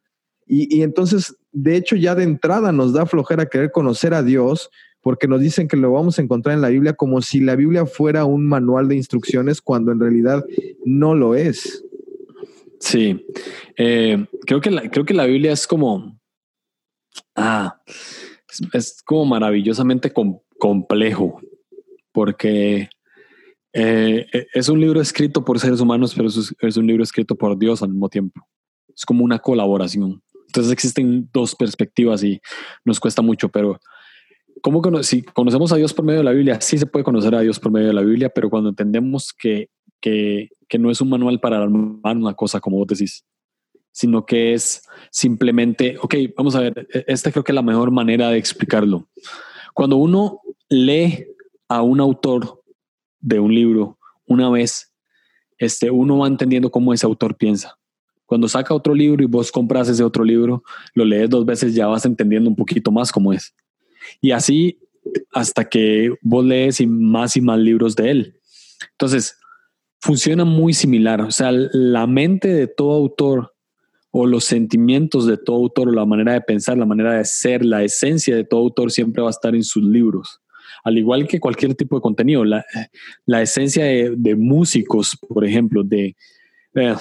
Y, 0.45 0.77
y, 0.77 0.83
entonces, 0.83 1.35
de 1.51 1.75
hecho, 1.75 1.95
ya 1.95 2.13
de 2.13 2.23
entrada 2.23 2.71
nos 2.71 2.93
da 2.93 3.07
flojera 3.07 3.47
querer 3.47 3.71
conocer 3.71 4.13
a 4.13 4.21
Dios, 4.21 4.69
porque 5.05 5.27
nos 5.27 5.39
dicen 5.39 5.67
que 5.67 5.77
lo 5.77 5.91
vamos 5.91 6.17
a 6.17 6.23
encontrar 6.23 6.55
en 6.55 6.61
la 6.61 6.69
Biblia 6.69 6.93
como 6.93 7.21
si 7.21 7.39
la 7.39 7.55
Biblia 7.55 7.85
fuera 7.85 8.25
un 8.25 8.47
manual 8.47 8.87
de 8.87 8.95
instrucciones, 8.95 9.61
cuando 9.61 9.91
en 9.91 9.99
realidad 9.99 10.43
no 10.83 11.13
lo 11.13 11.35
es. 11.35 11.85
Sí, 12.79 13.23
eh, 13.77 14.25
creo, 14.47 14.61
que 14.61 14.71
la, 14.71 14.89
creo 14.89 15.05
que 15.05 15.13
la 15.13 15.27
Biblia 15.27 15.51
es 15.51 15.67
como, 15.67 16.19
ah, 17.35 17.79
es, 18.73 19.03
como 19.05 19.27
maravillosamente 19.27 20.11
complejo 20.57 21.39
porque 22.11 22.89
eh, 23.73 24.25
e, 24.33 24.47
es 24.55 24.69
un 24.69 24.81
libro 24.81 25.01
escrito 25.01 25.45
por 25.45 25.59
seres 25.59 25.81
humanos, 25.81 26.15
pero 26.15 26.29
es, 26.29 26.77
un 26.77 26.87
libro 26.87 27.03
escrito 27.03 27.35
por 27.35 27.55
Dios 27.59 27.83
al 27.83 27.89
mismo 27.89 28.09
tiempo. 28.09 28.41
Es 28.87 29.05
como 29.05 29.23
una 29.23 29.37
colaboración. 29.37 30.23
Entonces 30.47 30.73
existen 30.73 31.29
dos 31.31 31.53
perspectivas 31.55 32.23
y 32.23 32.41
nos 32.83 32.99
cuesta 32.99 33.21
mucho, 33.21 33.49
pero 33.49 33.79
¿cómo 34.65 35.03
si 35.03 35.21
conocemos 35.21 35.71
a 35.71 35.75
Dios 35.75 35.93
por 35.93 36.03
medio 36.03 36.21
de 36.21 36.23
la 36.23 36.31
Biblia? 36.31 36.59
Sí 36.59 36.79
se 36.79 36.87
puede 36.87 37.05
conocer 37.05 37.35
a 37.35 37.41
Dios 37.41 37.59
por 37.59 37.71
medio 37.71 37.89
de 37.89 37.93
la 37.93 38.01
Biblia, 38.01 38.29
pero 38.29 38.49
cuando 38.49 38.69
entendemos 38.69 39.31
que, 39.31 39.69
que, 40.01 40.49
no 40.79 40.89
es 40.89 40.99
un 41.01 41.09
manual 41.09 41.39
para 41.39 41.61
armar 41.61 42.17
una 42.17 42.33
cosa, 42.33 42.59
como 42.59 42.77
vos 42.77 42.87
decís, 42.87 43.23
sino 43.91 44.25
que 44.25 44.55
es 44.55 44.81
simplemente, 45.11 45.97
ok, 46.01 46.15
vamos 46.35 46.55
a 46.55 46.61
ver, 46.61 46.87
e, 46.91 47.05
esta 47.07 47.31
creo 47.31 47.43
que 47.43 47.51
es 47.51 47.55
la 47.55 47.61
mejor 47.61 47.91
manera 47.91 48.29
de 48.29 48.39
explicarlo. 48.39 49.07
Cuando 49.75 49.97
uno 49.97 50.41
lee 50.67 51.27
a 51.69 51.83
un 51.83 51.99
autor 51.99 52.63
de 53.19 53.39
un 53.39 53.53
libro 53.53 53.99
una 54.25 54.49
vez, 54.49 54.91
este, 55.59 55.91
uno 55.91 56.17
va 56.17 56.27
entendiendo 56.27 56.71
cómo 56.71 56.91
ese 56.91 57.05
autor 57.05 57.37
piensa. 57.37 57.77
Cuando 58.25 58.47
saca 58.47 58.73
otro 58.73 58.95
libro 58.95 59.21
y 59.21 59.27
vos 59.27 59.51
compras 59.51 59.89
ese 59.89 60.03
otro 60.03 60.23
libro, 60.23 60.63
lo 60.95 61.05
lees 61.05 61.29
dos 61.29 61.45
veces, 61.45 61.75
ya 61.75 61.85
vas 61.85 62.03
entendiendo 62.05 62.49
un 62.49 62.55
poquito 62.55 62.91
más 62.91 63.11
cómo 63.11 63.31
es. 63.31 63.53
Y 64.21 64.31
así 64.31 64.79
hasta 65.31 65.65
que 65.65 66.11
vos 66.21 66.43
lees 66.43 66.85
más 66.87 67.37
y 67.37 67.41
más 67.41 67.59
libros 67.59 67.95
de 67.95 68.11
él. 68.11 68.39
Entonces, 68.91 69.37
funciona 70.01 70.45
muy 70.45 70.73
similar. 70.73 71.21
O 71.21 71.31
sea, 71.31 71.51
la 71.51 72.07
mente 72.07 72.47
de 72.47 72.67
todo 72.67 72.93
autor 72.93 73.53
o 74.11 74.25
los 74.25 74.45
sentimientos 74.45 75.27
de 75.27 75.37
todo 75.37 75.57
autor 75.57 75.89
o 75.89 75.91
la 75.91 76.05
manera 76.05 76.33
de 76.33 76.41
pensar, 76.41 76.77
la 76.77 76.85
manera 76.85 77.13
de 77.13 77.25
ser, 77.25 77.65
la 77.65 77.83
esencia 77.83 78.35
de 78.35 78.43
todo 78.43 78.61
autor 78.61 78.91
siempre 78.91 79.21
va 79.21 79.29
a 79.29 79.31
estar 79.31 79.53
en 79.55 79.63
sus 79.63 79.83
libros 79.83 80.41
al 80.85 80.97
igual 80.99 81.27
que 81.27 81.39
cualquier 81.39 81.73
tipo 81.73 81.95
de 81.95 82.01
contenido, 82.01 82.45
la, 82.45 82.63
esencia 83.41 83.83
de, 83.83 84.35
músicos, 84.35 85.17
por 85.27 85.43
ejemplo, 85.43 85.83
de, 85.83 86.15
eh, 86.75 86.95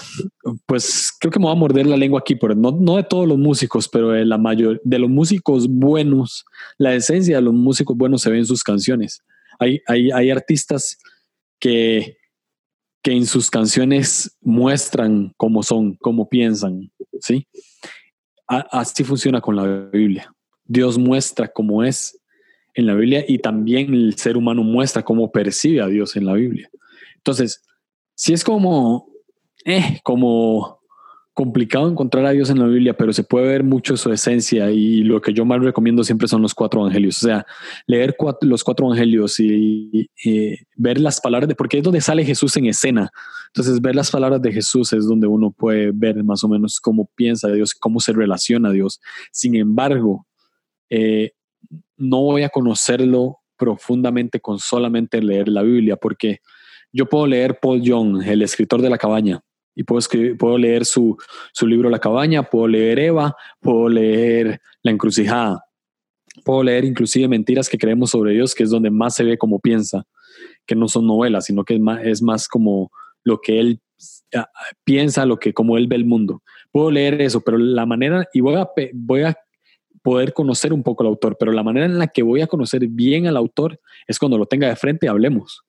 pues 0.66 1.10
creo 1.18 1.32
que 1.32 1.38
me 1.38 1.46
voy 1.46 1.52
a 1.52 1.58
morder 1.58 1.86
la 1.86 1.96
lengua 1.96 2.20
aquí, 2.20 2.36
pero 2.36 2.54
no, 2.54 2.70
no 2.70 2.96
de 2.96 3.02
todos 3.02 3.26
los 3.26 3.38
músicos, 3.38 3.88
pero 3.88 4.10
de 4.10 4.24
la 4.24 4.38
mayor, 4.38 4.80
de 4.84 4.98
los 4.98 5.10
músicos 5.10 5.68
buenos, 5.68 6.44
la 6.78 6.94
esencia 6.94 7.36
de 7.36 7.42
los 7.42 7.54
músicos 7.54 7.96
buenos 7.96 8.22
se 8.22 8.30
ve 8.30 8.38
en 8.38 8.46
sus 8.46 8.62
canciones. 8.62 9.22
Hay, 9.58 9.80
hay, 9.86 10.10
hay 10.12 10.30
artistas 10.30 10.96
que, 11.58 12.16
que 13.02 13.12
en 13.12 13.26
sus 13.26 13.50
canciones 13.50 14.36
muestran 14.40 15.32
cómo 15.36 15.62
son, 15.62 15.96
cómo 15.96 16.28
piensan, 16.28 16.92
¿sí? 17.20 17.46
así 18.46 19.04
funciona 19.04 19.40
con 19.40 19.56
la 19.56 19.88
Biblia. 19.92 20.32
Dios 20.64 20.98
muestra 20.98 21.48
cómo 21.48 21.82
es 21.82 22.18
en 22.74 22.86
la 22.86 22.94
Biblia 22.94 23.24
y 23.26 23.38
también 23.38 23.92
el 23.92 24.16
ser 24.16 24.36
humano 24.36 24.62
muestra 24.62 25.02
cómo 25.02 25.30
percibe 25.30 25.80
a 25.80 25.86
Dios 25.86 26.16
en 26.16 26.26
la 26.26 26.34
Biblia. 26.34 26.70
Entonces, 27.16 27.62
si 28.14 28.32
es 28.32 28.44
como, 28.44 29.08
eh, 29.64 30.00
como 30.02 30.80
complicado 31.34 31.90
encontrar 31.90 32.24
a 32.26 32.30
Dios 32.30 32.48
en 32.48 32.60
la 32.60 32.66
Biblia, 32.66 32.96
pero 32.96 33.12
se 33.12 33.24
puede 33.24 33.48
ver 33.48 33.64
mucho 33.64 33.96
su 33.96 34.10
esencia 34.12 34.70
y 34.70 35.02
lo 35.02 35.20
que 35.20 35.32
yo 35.32 35.44
más 35.44 35.60
recomiendo 35.60 36.04
siempre 36.04 36.28
son 36.28 36.40
los 36.40 36.54
cuatro 36.54 36.80
evangelios. 36.80 37.18
O 37.18 37.26
sea, 37.26 37.44
leer 37.88 38.16
los 38.42 38.62
cuatro 38.62 38.86
evangelios 38.86 39.40
y, 39.40 40.08
ver 40.76 41.00
las 41.00 41.20
palabras 41.20 41.48
de, 41.48 41.56
porque 41.56 41.78
es 41.78 41.82
donde 41.82 42.00
sale 42.00 42.24
Jesús 42.24 42.56
en 42.56 42.66
escena. 42.66 43.10
Entonces, 43.48 43.80
ver 43.80 43.96
las 43.96 44.12
palabras 44.12 44.40
de 44.40 44.52
Jesús 44.52 44.92
es 44.92 45.06
donde 45.06 45.26
uno 45.26 45.50
puede 45.50 45.90
ver 45.92 46.22
más 46.22 46.44
o 46.44 46.48
menos 46.48 46.78
cómo 46.80 47.10
piensa 47.16 47.48
Dios, 47.48 47.74
cómo 47.74 47.98
se 47.98 48.12
relaciona 48.12 48.68
a 48.68 48.72
Dios. 48.72 49.00
Sin 49.32 49.56
embargo, 49.56 50.26
eh, 50.88 51.32
no 51.96 52.22
voy 52.22 52.44
a 52.44 52.48
conocerlo 52.48 53.38
profundamente 53.56 54.38
con 54.40 54.60
solamente 54.60 55.20
leer 55.20 55.48
la 55.48 55.62
Biblia, 55.62 55.96
porque 55.96 56.38
yo 56.92 57.08
puedo 57.08 57.26
leer 57.26 57.58
Paul 57.60 57.82
Young, 57.82 58.22
el 58.22 58.42
escritor 58.42 58.80
de 58.80 58.90
la 58.90 58.98
cabaña, 58.98 59.42
y 59.74 59.84
puedo, 59.84 60.06
puedo 60.38 60.58
leer 60.58 60.84
su, 60.84 61.16
su 61.52 61.66
libro 61.66 61.90
La 61.90 61.98
cabaña, 61.98 62.42
puedo 62.44 62.68
leer 62.68 62.98
Eva, 62.98 63.36
puedo 63.60 63.88
leer 63.88 64.60
La 64.82 64.90
encrucijada, 64.90 65.64
puedo 66.44 66.62
leer 66.62 66.84
inclusive 66.84 67.28
Mentiras 67.28 67.68
que 67.68 67.78
creemos 67.78 68.10
sobre 68.10 68.32
Dios, 68.32 68.54
que 68.54 68.62
es 68.62 68.70
donde 68.70 68.90
más 68.90 69.14
se 69.14 69.24
ve 69.24 69.38
como 69.38 69.58
piensa, 69.58 70.04
que 70.66 70.74
no 70.74 70.88
son 70.88 71.06
novelas, 71.06 71.46
sino 71.46 71.64
que 71.64 71.74
es 71.74 71.80
más, 71.80 72.04
es 72.04 72.22
más 72.22 72.48
como 72.48 72.90
lo 73.24 73.40
que 73.40 73.60
él 73.60 73.80
ah, 74.34 74.48
piensa, 74.84 75.26
lo 75.26 75.38
que 75.38 75.52
como 75.52 75.76
él 75.76 75.86
ve 75.86 75.96
el 75.96 76.04
mundo. 76.04 76.42
Puedo 76.70 76.90
leer 76.90 77.20
eso, 77.20 77.40
pero 77.40 77.58
la 77.58 77.86
manera, 77.86 78.28
y 78.32 78.40
voy 78.40 78.56
a, 78.56 78.68
voy 78.92 79.22
a 79.22 79.36
poder 80.02 80.34
conocer 80.34 80.72
un 80.72 80.82
poco 80.82 81.02
al 81.02 81.08
autor, 81.08 81.36
pero 81.38 81.52
la 81.52 81.62
manera 81.62 81.86
en 81.86 81.98
la 81.98 82.08
que 82.08 82.22
voy 82.22 82.42
a 82.42 82.46
conocer 82.46 82.86
bien 82.88 83.26
al 83.26 83.36
autor 83.36 83.80
es 84.06 84.18
cuando 84.18 84.36
lo 84.36 84.46
tenga 84.46 84.68
de 84.68 84.76
frente 84.76 85.06
y 85.06 85.08
hablemos. 85.08 85.64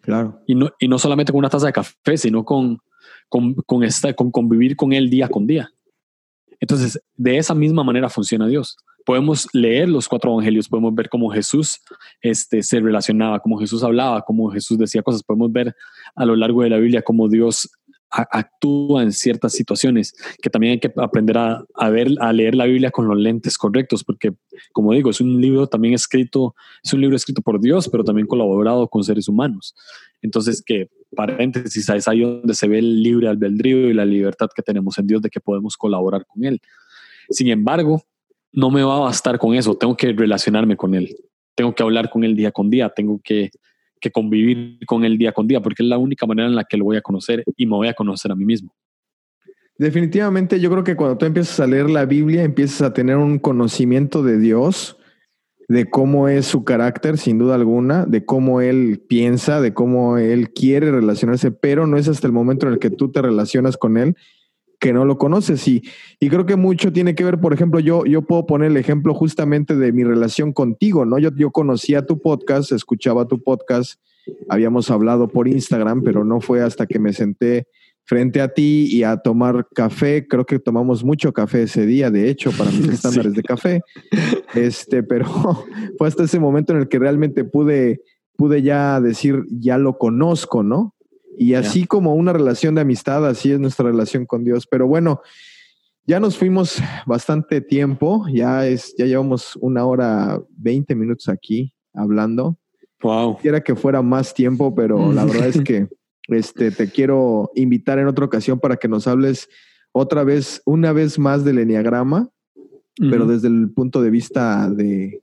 Claro. 0.00 0.40
Y 0.46 0.54
no, 0.54 0.70
y 0.78 0.88
no 0.88 0.98
solamente 0.98 1.32
con 1.32 1.38
una 1.38 1.48
taza 1.48 1.66
de 1.66 1.72
café, 1.72 2.16
sino 2.16 2.44
con, 2.44 2.80
con, 3.28 3.54
con, 3.54 3.82
esta, 3.84 4.12
con 4.14 4.30
convivir 4.30 4.76
con 4.76 4.92
él 4.92 5.10
día 5.10 5.28
con 5.28 5.46
día. 5.46 5.70
Entonces, 6.60 7.00
de 7.16 7.38
esa 7.38 7.54
misma 7.54 7.84
manera 7.84 8.08
funciona 8.08 8.46
Dios. 8.46 8.76
Podemos 9.04 9.48
leer 9.52 9.88
los 9.88 10.08
cuatro 10.08 10.32
evangelios, 10.32 10.68
podemos 10.68 10.94
ver 10.94 11.08
cómo 11.08 11.30
Jesús 11.30 11.80
este, 12.20 12.62
se 12.62 12.80
relacionaba, 12.80 13.38
cómo 13.38 13.58
Jesús 13.58 13.84
hablaba, 13.84 14.22
cómo 14.22 14.50
Jesús 14.50 14.78
decía 14.78 15.02
cosas, 15.02 15.22
podemos 15.22 15.52
ver 15.52 15.74
a 16.14 16.24
lo 16.24 16.34
largo 16.34 16.62
de 16.62 16.70
la 16.70 16.78
Biblia 16.78 17.02
cómo 17.02 17.28
Dios 17.28 17.70
actúa 18.22 19.02
en 19.02 19.12
ciertas 19.12 19.52
situaciones, 19.52 20.14
que 20.40 20.50
también 20.50 20.72
hay 20.72 20.80
que 20.80 20.92
aprender 20.96 21.36
a, 21.38 21.90
ver, 21.90 22.08
a 22.20 22.32
leer 22.32 22.54
la 22.54 22.64
Biblia 22.64 22.90
con 22.90 23.08
los 23.08 23.18
lentes 23.18 23.58
correctos, 23.58 24.04
porque 24.04 24.34
como 24.72 24.92
digo, 24.92 25.10
es 25.10 25.20
un 25.20 25.40
libro 25.40 25.66
también 25.66 25.94
escrito, 25.94 26.54
es 26.82 26.92
un 26.92 27.00
libro 27.00 27.16
escrito 27.16 27.42
por 27.42 27.60
Dios, 27.60 27.88
pero 27.88 28.04
también 28.04 28.26
colaborado 28.26 28.88
con 28.88 29.04
seres 29.04 29.28
humanos. 29.28 29.74
Entonces, 30.22 30.62
que 30.64 30.88
paréntesis, 31.14 31.88
es 31.88 32.08
ahí 32.08 32.20
donde 32.20 32.54
se 32.54 32.68
ve 32.68 32.78
el 32.78 33.02
libre 33.02 33.28
albedrío 33.28 33.88
y 33.88 33.94
la 33.94 34.04
libertad 34.04 34.48
que 34.54 34.62
tenemos 34.62 34.98
en 34.98 35.06
Dios 35.06 35.22
de 35.22 35.30
que 35.30 35.40
podemos 35.40 35.76
colaborar 35.76 36.26
con 36.26 36.44
Él. 36.44 36.60
Sin 37.30 37.48
embargo, 37.48 38.02
no 38.52 38.70
me 38.70 38.82
va 38.82 38.96
a 38.96 39.00
bastar 39.00 39.38
con 39.38 39.54
eso, 39.54 39.76
tengo 39.76 39.96
que 39.96 40.12
relacionarme 40.12 40.76
con 40.76 40.94
Él, 40.94 41.16
tengo 41.54 41.74
que 41.74 41.82
hablar 41.82 42.10
con 42.10 42.24
Él 42.24 42.36
día 42.36 42.52
con 42.52 42.70
día, 42.70 42.88
tengo 42.88 43.20
que 43.22 43.50
que 44.00 44.10
convivir 44.10 44.78
con 44.86 45.04
él 45.04 45.18
día 45.18 45.32
con 45.32 45.46
día, 45.46 45.60
porque 45.60 45.82
es 45.82 45.88
la 45.88 45.98
única 45.98 46.26
manera 46.26 46.48
en 46.48 46.54
la 46.54 46.64
que 46.64 46.76
lo 46.76 46.84
voy 46.84 46.96
a 46.96 47.02
conocer 47.02 47.44
y 47.56 47.66
me 47.66 47.76
voy 47.76 47.88
a 47.88 47.94
conocer 47.94 48.30
a 48.30 48.34
mí 48.34 48.44
mismo. 48.44 48.74
Definitivamente 49.78 50.58
yo 50.58 50.70
creo 50.70 50.84
que 50.84 50.96
cuando 50.96 51.18
tú 51.18 51.26
empiezas 51.26 51.60
a 51.60 51.66
leer 51.66 51.90
la 51.90 52.06
Biblia, 52.06 52.42
empiezas 52.42 52.82
a 52.82 52.92
tener 52.92 53.16
un 53.16 53.38
conocimiento 53.38 54.22
de 54.22 54.38
Dios, 54.38 54.96
de 55.68 55.90
cómo 55.90 56.28
es 56.28 56.46
su 56.46 56.64
carácter, 56.64 57.18
sin 57.18 57.38
duda 57.38 57.56
alguna, 57.56 58.06
de 58.06 58.24
cómo 58.24 58.60
Él 58.60 59.02
piensa, 59.06 59.60
de 59.60 59.74
cómo 59.74 60.16
Él 60.16 60.50
quiere 60.52 60.90
relacionarse, 60.90 61.50
pero 61.50 61.86
no 61.86 61.98
es 61.98 62.08
hasta 62.08 62.26
el 62.26 62.32
momento 62.32 62.66
en 62.66 62.74
el 62.74 62.78
que 62.78 62.90
tú 62.90 63.10
te 63.10 63.20
relacionas 63.20 63.76
con 63.76 63.98
Él 63.98 64.16
que 64.78 64.92
no 64.92 65.04
lo 65.04 65.18
conoces. 65.18 65.66
Y, 65.68 65.82
y 66.20 66.28
creo 66.28 66.46
que 66.46 66.56
mucho 66.56 66.92
tiene 66.92 67.14
que 67.14 67.24
ver, 67.24 67.40
por 67.40 67.52
ejemplo, 67.52 67.80
yo, 67.80 68.04
yo 68.04 68.22
puedo 68.22 68.46
poner 68.46 68.70
el 68.70 68.76
ejemplo 68.76 69.14
justamente 69.14 69.76
de 69.76 69.92
mi 69.92 70.04
relación 70.04 70.52
contigo, 70.52 71.04
¿no? 71.04 71.18
Yo, 71.18 71.30
yo 71.36 71.50
conocía 71.50 72.06
tu 72.06 72.20
podcast, 72.20 72.72
escuchaba 72.72 73.26
tu 73.28 73.42
podcast, 73.42 74.00
habíamos 74.48 74.90
hablado 74.90 75.28
por 75.28 75.48
Instagram, 75.48 76.02
pero 76.02 76.24
no 76.24 76.40
fue 76.40 76.62
hasta 76.62 76.86
que 76.86 76.98
me 76.98 77.12
senté 77.12 77.66
frente 78.06 78.40
a 78.40 78.48
ti 78.48 78.88
y 78.90 79.02
a 79.02 79.16
tomar 79.18 79.66
café. 79.74 80.26
Creo 80.26 80.46
que 80.46 80.58
tomamos 80.58 81.04
mucho 81.04 81.32
café 81.32 81.64
ese 81.64 81.86
día, 81.86 82.10
de 82.10 82.30
hecho, 82.30 82.50
para 82.52 82.70
mis 82.70 82.88
estándares 82.88 83.34
de 83.34 83.42
café. 83.42 83.82
Este, 84.54 85.02
pero 85.02 85.26
fue 85.98 86.08
hasta 86.08 86.24
ese 86.24 86.40
momento 86.40 86.72
en 86.72 86.80
el 86.80 86.88
que 86.88 86.98
realmente 86.98 87.44
pude, 87.44 88.00
pude 88.36 88.62
ya 88.62 89.00
decir, 89.00 89.44
ya 89.50 89.78
lo 89.78 89.98
conozco, 89.98 90.62
¿no? 90.62 90.95
Y 91.38 91.54
así 91.54 91.86
como 91.86 92.14
una 92.14 92.32
relación 92.32 92.74
de 92.74 92.80
amistad, 92.80 93.26
así 93.26 93.52
es 93.52 93.60
nuestra 93.60 93.86
relación 93.86 94.26
con 94.26 94.44
Dios. 94.44 94.66
Pero 94.66 94.86
bueno, 94.86 95.20
ya 96.04 96.20
nos 96.20 96.38
fuimos 96.38 96.80
bastante 97.06 97.60
tiempo, 97.60 98.26
ya 98.32 98.66
es, 98.66 98.94
ya 98.96 99.06
llevamos 99.06 99.56
una 99.56 99.84
hora 99.84 100.40
veinte 100.56 100.94
minutos 100.94 101.28
aquí 101.28 101.74
hablando. 101.92 102.58
Wow. 103.02 103.36
Quisiera 103.36 103.60
que 103.60 103.74
fuera 103.74 104.02
más 104.02 104.32
tiempo, 104.32 104.74
pero 104.74 105.12
la 105.12 105.24
verdad 105.26 105.48
es 105.48 105.60
que 105.60 105.88
este, 106.28 106.70
te 106.70 106.90
quiero 106.90 107.50
invitar 107.54 107.98
en 107.98 108.06
otra 108.06 108.24
ocasión 108.24 108.58
para 108.58 108.76
que 108.76 108.88
nos 108.88 109.06
hables 109.06 109.48
otra 109.92 110.24
vez, 110.24 110.62
una 110.64 110.92
vez 110.92 111.18
más 111.18 111.44
del 111.44 111.58
Enneagrama 111.58 112.30
pero 112.98 113.26
desde 113.26 113.48
el 113.48 113.70
punto 113.70 114.02
de 114.02 114.10
vista 114.10 114.70
de, 114.70 115.20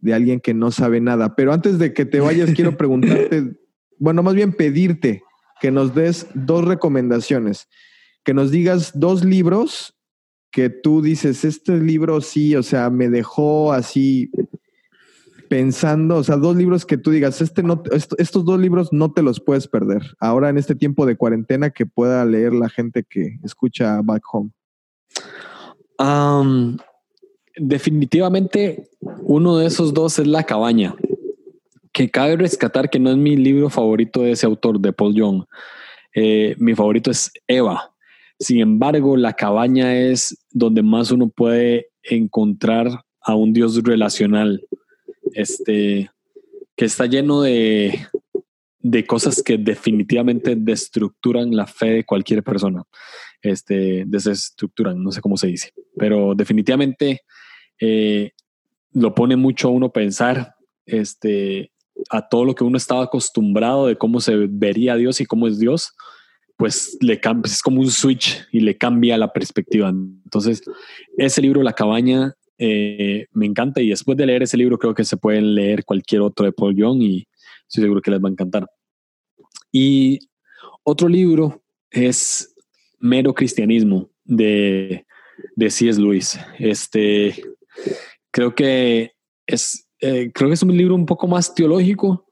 de 0.00 0.14
alguien 0.14 0.40
que 0.40 0.54
no 0.54 0.70
sabe 0.70 1.00
nada. 1.00 1.34
Pero 1.34 1.52
antes 1.52 1.78
de 1.78 1.92
que 1.92 2.04
te 2.04 2.20
vayas, 2.20 2.52
quiero 2.52 2.76
preguntarte, 2.76 3.56
bueno, 3.98 4.22
más 4.22 4.34
bien 4.34 4.52
pedirte 4.52 5.22
que 5.60 5.70
nos 5.70 5.94
des 5.94 6.26
dos 6.34 6.64
recomendaciones, 6.64 7.68
que 8.24 8.34
nos 8.34 8.50
digas 8.50 8.92
dos 8.94 9.24
libros 9.24 9.94
que 10.50 10.70
tú 10.70 11.02
dices, 11.02 11.44
este 11.44 11.78
libro 11.78 12.20
sí, 12.20 12.56
o 12.56 12.62
sea, 12.62 12.90
me 12.90 13.08
dejó 13.08 13.72
así 13.72 14.30
pensando, 15.48 16.16
o 16.16 16.24
sea, 16.24 16.36
dos 16.36 16.56
libros 16.56 16.84
que 16.84 16.98
tú 16.98 17.10
digas, 17.10 17.40
este 17.40 17.62
no, 17.62 17.82
estos 18.18 18.44
dos 18.44 18.60
libros 18.60 18.92
no 18.92 19.12
te 19.12 19.22
los 19.22 19.40
puedes 19.40 19.66
perder. 19.66 20.02
Ahora 20.20 20.48
en 20.48 20.58
este 20.58 20.74
tiempo 20.74 21.06
de 21.06 21.16
cuarentena 21.16 21.70
que 21.70 21.86
pueda 21.86 22.24
leer 22.24 22.52
la 22.52 22.68
gente 22.68 23.04
que 23.08 23.38
escucha 23.42 24.00
Back 24.02 24.22
Home. 24.32 24.50
definitivamente 27.56 28.88
uno 29.22 29.56
de 29.56 29.66
esos 29.66 29.94
dos 29.94 30.18
es 30.18 30.26
La 30.26 30.44
cabaña, 30.44 30.94
que 31.98 32.08
cabe 32.08 32.36
rescatar 32.36 32.88
que 32.88 33.00
no 33.00 33.10
es 33.10 33.16
mi 33.16 33.36
libro 33.36 33.70
favorito 33.70 34.22
de 34.22 34.30
ese 34.30 34.46
autor, 34.46 34.78
de 34.78 34.92
Paul 34.92 35.16
Young. 35.16 35.42
Eh, 36.14 36.54
mi 36.56 36.72
favorito 36.72 37.10
es 37.10 37.28
Eva. 37.48 37.92
Sin 38.38 38.60
embargo, 38.60 39.16
La 39.16 39.32
cabaña 39.32 39.96
es 39.96 40.46
donde 40.52 40.84
más 40.84 41.10
uno 41.10 41.28
puede 41.28 41.88
encontrar 42.04 42.86
a 43.20 43.34
un 43.34 43.52
Dios 43.52 43.82
relacional 43.82 44.64
este, 45.32 46.08
que 46.76 46.84
está 46.84 47.06
lleno 47.06 47.42
de, 47.42 48.06
de 48.78 49.04
cosas 49.04 49.42
que 49.42 49.58
definitivamente 49.58 50.54
destructuran 50.54 51.56
la 51.56 51.66
fe 51.66 51.86
de 51.86 52.04
cualquier 52.04 52.44
persona. 52.44 52.84
Este, 53.42 54.04
desestructuran, 54.06 55.02
no 55.02 55.10
sé 55.10 55.20
cómo 55.20 55.36
se 55.36 55.48
dice, 55.48 55.72
pero 55.96 56.36
definitivamente 56.36 57.22
eh, 57.80 58.30
lo 58.92 59.16
pone 59.16 59.34
mucho 59.34 59.66
a 59.66 59.72
uno 59.72 59.90
pensar 59.90 60.54
este, 60.86 61.72
a 62.10 62.28
todo 62.28 62.44
lo 62.44 62.54
que 62.54 62.64
uno 62.64 62.76
estaba 62.76 63.04
acostumbrado 63.04 63.86
de 63.86 63.96
cómo 63.96 64.20
se 64.20 64.34
vería 64.48 64.96
Dios 64.96 65.20
y 65.20 65.26
cómo 65.26 65.46
es 65.46 65.58
Dios, 65.58 65.94
pues 66.56 66.96
le 67.00 67.20
cambia, 67.20 67.50
es 67.50 67.62
como 67.62 67.80
un 67.80 67.90
switch 67.90 68.46
y 68.52 68.60
le 68.60 68.76
cambia 68.76 69.16
la 69.16 69.32
perspectiva. 69.32 69.88
Entonces, 69.88 70.62
ese 71.16 71.40
libro, 71.40 71.62
La 71.62 71.72
cabaña, 71.72 72.34
eh, 72.58 73.26
me 73.32 73.46
encanta 73.46 73.80
y 73.80 73.90
después 73.90 74.18
de 74.18 74.26
leer 74.26 74.42
ese 74.42 74.56
libro 74.56 74.78
creo 74.78 74.92
que 74.92 75.04
se 75.04 75.16
pueden 75.16 75.54
leer 75.54 75.84
cualquier 75.84 76.22
otro 76.22 76.44
de 76.44 76.50
Paul 76.50 76.74
Young 76.74 77.00
y 77.02 77.28
estoy 77.68 77.84
seguro 77.84 78.02
que 78.02 78.10
les 78.10 78.20
va 78.20 78.28
a 78.28 78.32
encantar. 78.32 78.68
Y 79.70 80.18
otro 80.82 81.08
libro 81.08 81.62
es 81.90 82.54
Mero 82.98 83.32
Cristianismo 83.34 84.10
de, 84.24 85.06
de 85.54 85.70
C.S. 85.70 86.00
Lewis. 86.00 86.38
Este, 86.58 87.40
creo 88.32 88.54
que 88.54 89.12
es, 89.46 89.87
eh, 90.00 90.30
creo 90.32 90.48
que 90.48 90.54
es 90.54 90.62
un 90.62 90.76
libro 90.76 90.94
un 90.94 91.06
poco 91.06 91.26
más 91.26 91.54
teológico, 91.54 92.26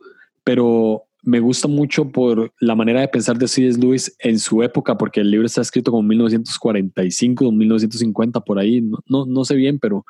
pero 0.44 1.04
me 1.22 1.40
gusta 1.40 1.66
mucho 1.66 2.08
por 2.08 2.52
la 2.60 2.76
manera 2.76 3.00
de 3.00 3.08
pensar 3.08 3.36
de 3.36 3.48
C.S. 3.48 3.78
Lewis 3.80 4.14
en 4.20 4.38
su 4.38 4.62
época, 4.62 4.96
porque 4.96 5.20
el 5.20 5.30
libro 5.30 5.46
está 5.46 5.60
escrito 5.60 5.90
como 5.90 6.04
1945 6.04 7.48
o 7.48 7.52
1950, 7.52 8.40
por 8.40 8.58
ahí, 8.58 8.80
no, 9.08 9.26
no, 9.26 9.44
sé 9.44 9.56
bien, 9.56 9.78
pero 9.80 10.04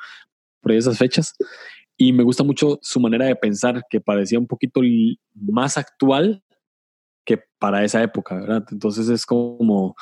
por 0.61 0.71
esas 0.71 0.97
fechas. 0.97 1.33
Y 1.97 2.13
me 2.13 2.23
gusta 2.23 2.43
mucho 2.43 2.77
su 2.83 2.99
manera 2.99 3.25
de 3.25 3.35
pensar, 3.35 3.83
que 3.89 3.99
parecía 3.99 4.37
un 4.37 4.45
poquito 4.45 4.81
más 5.33 5.77
actual 5.77 6.43
que 7.27 7.43
para 7.59 7.83
esa 7.83 8.01
época, 8.01 8.35
¿verdad? 8.35 8.63
Entonces 8.71 9.09
es 9.09 9.25
como 9.25 9.95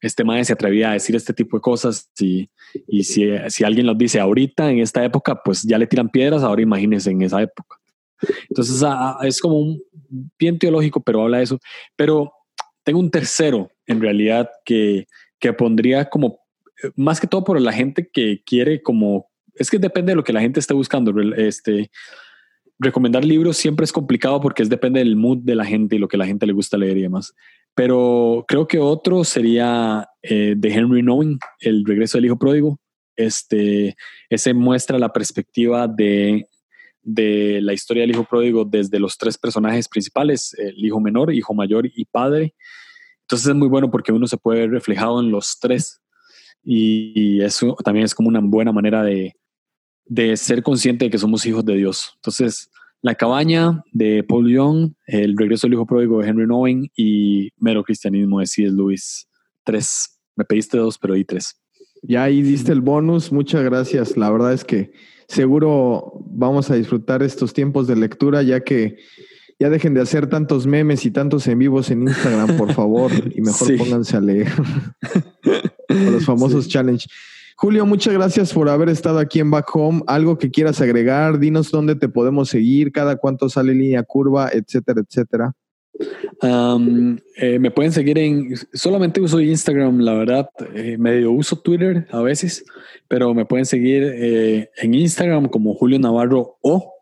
este 0.00 0.24
maestro 0.24 0.48
se 0.48 0.52
atrevía 0.54 0.90
a 0.90 0.94
decir 0.94 1.14
este 1.14 1.32
tipo 1.32 1.56
de 1.56 1.60
cosas 1.60 2.10
y, 2.18 2.50
y 2.88 3.04
si, 3.04 3.30
si 3.50 3.62
alguien 3.62 3.86
los 3.86 3.96
dice 3.96 4.18
ahorita, 4.18 4.68
en 4.68 4.80
esta 4.80 5.04
época, 5.04 5.40
pues 5.44 5.62
ya 5.62 5.78
le 5.78 5.86
tiran 5.86 6.08
piedras, 6.08 6.42
ahora 6.42 6.60
imagínense 6.60 7.12
en 7.12 7.22
esa 7.22 7.40
época. 7.40 7.76
Entonces 8.50 8.82
ah, 8.82 9.16
ah, 9.20 9.26
es 9.28 9.40
como 9.40 9.60
un 9.60 9.80
bien 10.36 10.58
teológico, 10.58 11.00
pero 11.00 11.22
habla 11.22 11.38
de 11.38 11.44
eso. 11.44 11.60
Pero 11.94 12.32
tengo 12.82 12.98
un 12.98 13.12
tercero, 13.12 13.70
en 13.86 14.00
realidad, 14.00 14.50
que, 14.64 15.06
que 15.38 15.52
pondría 15.52 16.10
como, 16.10 16.40
eh, 16.82 16.90
más 16.96 17.20
que 17.20 17.28
todo 17.28 17.44
por 17.44 17.60
la 17.60 17.72
gente 17.72 18.10
que 18.12 18.42
quiere 18.44 18.82
como, 18.82 19.30
es 19.54 19.70
que 19.70 19.78
depende 19.78 20.10
de 20.10 20.16
lo 20.16 20.24
que 20.24 20.32
la 20.32 20.40
gente 20.40 20.58
esté 20.58 20.74
buscando. 20.74 21.14
Este, 21.36 21.92
recomendar 22.82 23.24
libros 23.24 23.56
siempre 23.56 23.84
es 23.84 23.92
complicado 23.92 24.40
porque 24.40 24.62
es 24.62 24.68
depende 24.68 25.00
del 25.00 25.16
mood 25.16 25.38
de 25.38 25.54
la 25.54 25.64
gente 25.64 25.96
y 25.96 25.98
lo 25.98 26.08
que 26.08 26.16
la 26.16 26.26
gente 26.26 26.46
le 26.46 26.52
gusta 26.52 26.76
leer 26.76 26.98
y 26.98 27.02
demás. 27.02 27.34
Pero 27.74 28.44
creo 28.46 28.66
que 28.66 28.78
otro 28.78 29.24
sería 29.24 30.08
eh, 30.22 30.54
de 30.56 30.72
Henry 30.72 31.02
Knowing, 31.02 31.38
El 31.60 31.84
regreso 31.84 32.18
del 32.18 32.26
hijo 32.26 32.38
pródigo. 32.38 32.78
Este, 33.16 33.94
ese 34.30 34.54
muestra 34.54 34.98
la 34.98 35.12
perspectiva 35.12 35.86
de 35.86 36.46
de 37.02 37.60
la 37.60 37.72
historia 37.72 38.02
del 38.02 38.12
hijo 38.12 38.24
pródigo 38.24 38.64
desde 38.64 38.98
los 38.98 39.18
tres 39.18 39.36
personajes 39.36 39.88
principales, 39.88 40.54
el 40.54 40.84
hijo 40.84 41.00
menor, 41.00 41.34
hijo 41.34 41.52
mayor 41.52 41.86
y 41.92 42.04
padre. 42.04 42.54
Entonces 43.22 43.48
es 43.48 43.54
muy 43.54 43.68
bueno 43.68 43.90
porque 43.90 44.12
uno 44.12 44.26
se 44.26 44.36
puede 44.36 44.60
ver 44.60 44.70
reflejado 44.70 45.20
en 45.20 45.30
los 45.30 45.58
tres 45.58 46.00
y 46.62 47.40
eso 47.42 47.76
también 47.84 48.04
es 48.04 48.14
como 48.14 48.28
una 48.28 48.40
buena 48.40 48.72
manera 48.72 49.02
de, 49.02 49.34
ser 50.36 50.62
consciente 50.62 51.06
de 51.06 51.10
que 51.10 51.18
somos 51.18 51.44
hijos 51.46 51.64
de 51.64 51.76
Dios. 51.76 52.12
Entonces, 52.16 52.68
La 53.04 53.14
cabaña 53.14 53.82
de 53.92 54.22
Paul 54.22 54.48
Young, 54.48 54.92
El 55.06 55.36
regreso 55.36 55.66
del 55.66 55.74
hijo 55.74 55.86
pródigo 55.86 56.20
de 56.20 56.28
Henry 56.28 56.46
Nowen 56.46 56.88
y 56.96 57.50
Mero 57.58 57.82
cristianismo 57.82 58.40
de 58.40 58.46
C.S. 58.46 58.72
Lewis. 58.72 59.26
Tres. 59.64 60.18
Me 60.36 60.44
pediste 60.44 60.78
dos, 60.78 60.98
pero 60.98 61.14
di 61.14 61.24
tres. 61.24 61.56
Ya 62.02 62.24
ahí 62.24 62.42
diste 62.42 62.72
el 62.72 62.80
bonus. 62.80 63.32
Muchas 63.32 63.62
gracias. 63.64 64.16
La 64.16 64.30
verdad 64.30 64.52
es 64.52 64.64
que 64.64 64.92
seguro 65.28 66.12
vamos 66.26 66.70
a 66.70 66.74
disfrutar 66.74 67.22
estos 67.22 67.52
tiempos 67.52 67.86
de 67.86 67.96
lectura, 67.96 68.42
ya 68.42 68.60
que 68.60 68.98
ya 69.58 69.70
dejen 69.70 69.94
de 69.94 70.00
hacer 70.00 70.28
tantos 70.28 70.66
memes 70.66 71.06
y 71.06 71.12
tantos 71.12 71.46
en 71.46 71.58
vivos 71.58 71.90
en 71.90 72.02
Instagram, 72.02 72.56
por 72.56 72.72
favor, 72.72 73.12
y 73.32 73.40
mejor 73.40 73.76
pónganse 73.78 74.16
a 74.16 74.20
leer 74.20 74.48
los 75.88 76.24
famosos 76.24 76.68
challenge. 76.68 77.06
Julio, 77.56 77.86
muchas 77.86 78.14
gracias 78.14 78.52
por 78.52 78.68
haber 78.68 78.88
estado 78.88 79.18
aquí 79.18 79.40
en 79.40 79.50
Back 79.50 79.74
Home. 79.74 80.02
Algo 80.06 80.38
que 80.38 80.50
quieras 80.50 80.80
agregar, 80.80 81.38
dinos 81.38 81.70
dónde 81.70 81.94
te 81.94 82.08
podemos 82.08 82.48
seguir, 82.48 82.92
cada 82.92 83.16
cuánto 83.16 83.48
sale 83.48 83.74
línea 83.74 84.02
curva, 84.02 84.50
etcétera, 84.52 85.02
etcétera. 85.06 85.54
Eh, 87.36 87.58
me 87.58 87.70
pueden 87.70 87.92
seguir 87.92 88.18
en, 88.18 88.54
solamente 88.72 89.20
uso 89.20 89.40
Instagram, 89.40 90.00
la 90.00 90.14
verdad, 90.14 90.48
eh, 90.74 90.96
medio 90.98 91.30
uso 91.32 91.56
Twitter 91.60 92.06
a 92.10 92.20
veces, 92.20 92.64
pero 93.06 93.32
me 93.34 93.44
pueden 93.44 93.66
seguir 93.66 94.02
eh, 94.02 94.70
en 94.78 94.94
Instagram 94.94 95.48
como 95.48 95.74
Julio 95.74 95.98
Navarro 95.98 96.58
O, 96.62 96.92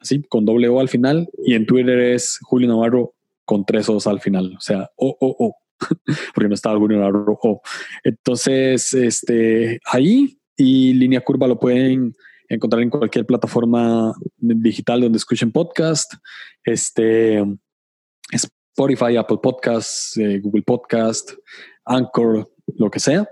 así 0.00 0.22
con 0.22 0.44
doble 0.46 0.68
O 0.68 0.80
al 0.80 0.88
final, 0.88 1.28
y 1.44 1.54
en 1.54 1.66
Twitter 1.66 1.98
es 1.98 2.38
Julio 2.42 2.68
Navarro 2.68 3.12
con 3.44 3.64
tres 3.66 3.88
O's 3.88 4.06
al 4.06 4.20
final, 4.20 4.54
o 4.56 4.60
sea, 4.60 4.90
O, 4.96 5.16
O, 5.20 5.36
O, 5.38 5.56
porque 6.34 6.48
no 6.48 6.54
estaba 6.54 6.78
Julio 6.78 6.98
Navarro 6.98 7.38
O. 7.42 7.60
Entonces, 8.04 8.94
este, 8.94 9.80
ahí 9.86 10.38
y 10.56 10.94
Línea 10.94 11.20
Curva 11.20 11.46
lo 11.46 11.58
pueden 11.58 12.14
encontrar 12.48 12.82
en 12.82 12.90
cualquier 12.90 13.26
plataforma 13.26 14.14
digital 14.38 15.00
donde 15.00 15.18
escuchen 15.18 15.52
podcast. 15.52 16.14
Este, 16.64 17.44
Spotify, 18.32 19.16
Apple 19.16 19.38
Podcasts, 19.42 20.16
eh, 20.16 20.40
Google 20.40 20.62
Podcast, 20.62 21.32
Anchor, 21.84 22.48
lo 22.76 22.90
que 22.90 23.00
sea. 23.00 23.28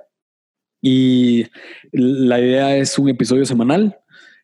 Y 0.80 1.46
la 1.92 2.38
idea 2.40 2.76
es 2.76 2.98
un 2.98 3.08
episodio 3.08 3.44
semanal. 3.46 3.98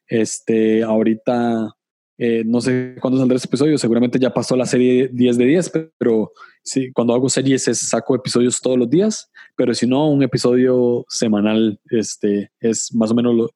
Este, 0.07 0.83
ahorita 0.83 1.77
eh, 2.23 2.43
no 2.45 2.61
sé 2.61 2.97
cuándo 3.01 3.19
saldrá 3.19 3.37
este 3.37 3.49
episodio, 3.49 3.79
seguramente 3.79 4.19
ya 4.19 4.29
pasó 4.29 4.55
la 4.55 4.67
serie 4.67 5.09
10 5.11 5.39
de 5.39 5.45
10, 5.47 5.73
pero 5.97 6.33
sí, 6.63 6.93
cuando 6.93 7.15
hago 7.15 7.31
series 7.31 7.65
saco 7.65 8.15
episodios 8.15 8.61
todos 8.61 8.77
los 8.77 8.91
días, 8.91 9.31
pero 9.57 9.73
si 9.73 9.87
no, 9.87 10.07
un 10.11 10.23
episodio 10.23 11.07
semanal 11.09 11.81
este, 11.89 12.53
es 12.61 12.95
más 12.95 13.11
o 13.11 13.15
menos 13.15 13.35
lo, 13.35 13.51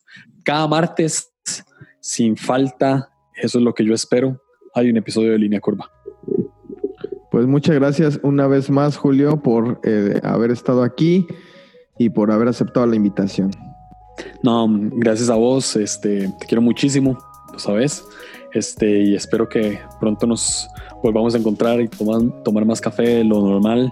cada 0.47 0.67
martes, 0.67 1.31
sin 2.01 2.39
falta, 2.39 3.11
eso 3.35 3.59
es 3.59 3.65
lo 3.65 3.75
que 3.75 3.85
yo 3.85 3.93
espero, 3.93 4.41
hay 4.75 4.89
un 4.89 4.97
episodio 4.97 5.33
de 5.33 5.41
línea 5.41 5.61
curva. 5.61 5.91
Pues 7.31 7.47
muchas 7.47 7.75
gracias 7.75 8.19
una 8.23 8.47
vez 8.47 8.71
más, 8.71 8.97
Julio, 8.97 9.43
por 9.43 9.79
eh, 9.85 10.21
haber 10.23 10.51
estado 10.51 10.85
aquí 10.85 11.27
y 11.99 12.09
por 12.09 12.33
haber 12.33 12.49
aceptado 12.49 12.87
la 12.87 12.97
invitación. 12.97 13.51
No, 14.43 14.67
gracias 14.71 15.29
a 15.29 15.35
vos, 15.35 15.77
este, 15.77 16.33
te 16.41 16.47
quiero 16.47 16.63
muchísimo, 16.63 17.19
lo 17.53 17.59
sabes, 17.59 18.03
este, 18.55 19.03
y 19.03 19.15
espero 19.15 19.49
que 19.49 19.81
pronto 20.01 20.27
nos 20.27 20.69
volvamos 21.03 21.35
a 21.35 21.39
encontrar 21.39 21.81
y 21.81 21.89
tomar, 21.89 22.43
tomar 22.43 22.65
más 22.65 22.81
café 22.81 23.03
de 23.03 23.25
lo 23.25 23.41
normal 23.41 23.91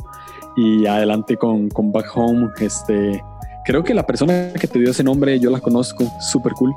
y 0.57 0.87
adelante 0.87 1.37
con, 1.37 1.69
con 1.69 1.93
Back 1.93 2.07
Home, 2.15 2.51
este, 2.61 3.23
creo 3.65 3.83
que 3.83 3.95
la 3.95 4.07
persona 4.07 4.53
que 4.53 4.67
te 4.67 4.79
dio 4.79 4.91
ese 4.91 5.03
nombre 5.03 5.39
yo 5.39 5.51
la 5.51 5.61
conozco, 5.61 6.05
súper 6.21 6.53
cool. 6.53 6.73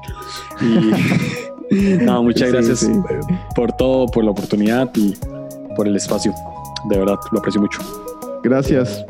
Y 1.72 1.76
no, 2.04 2.24
muchas 2.24 2.52
gracias 2.52 2.90
por 3.56 3.72
todo, 3.74 4.08
por 4.08 4.24
la 4.24 4.32
oportunidad 4.32 4.90
y 4.96 5.16
por 5.76 5.88
el 5.88 5.96
espacio. 5.96 6.34
De 6.90 6.98
verdad, 6.98 7.18
lo 7.32 7.40
aprecio 7.40 7.62
mucho. 7.62 7.80
Gracias. 8.44 9.06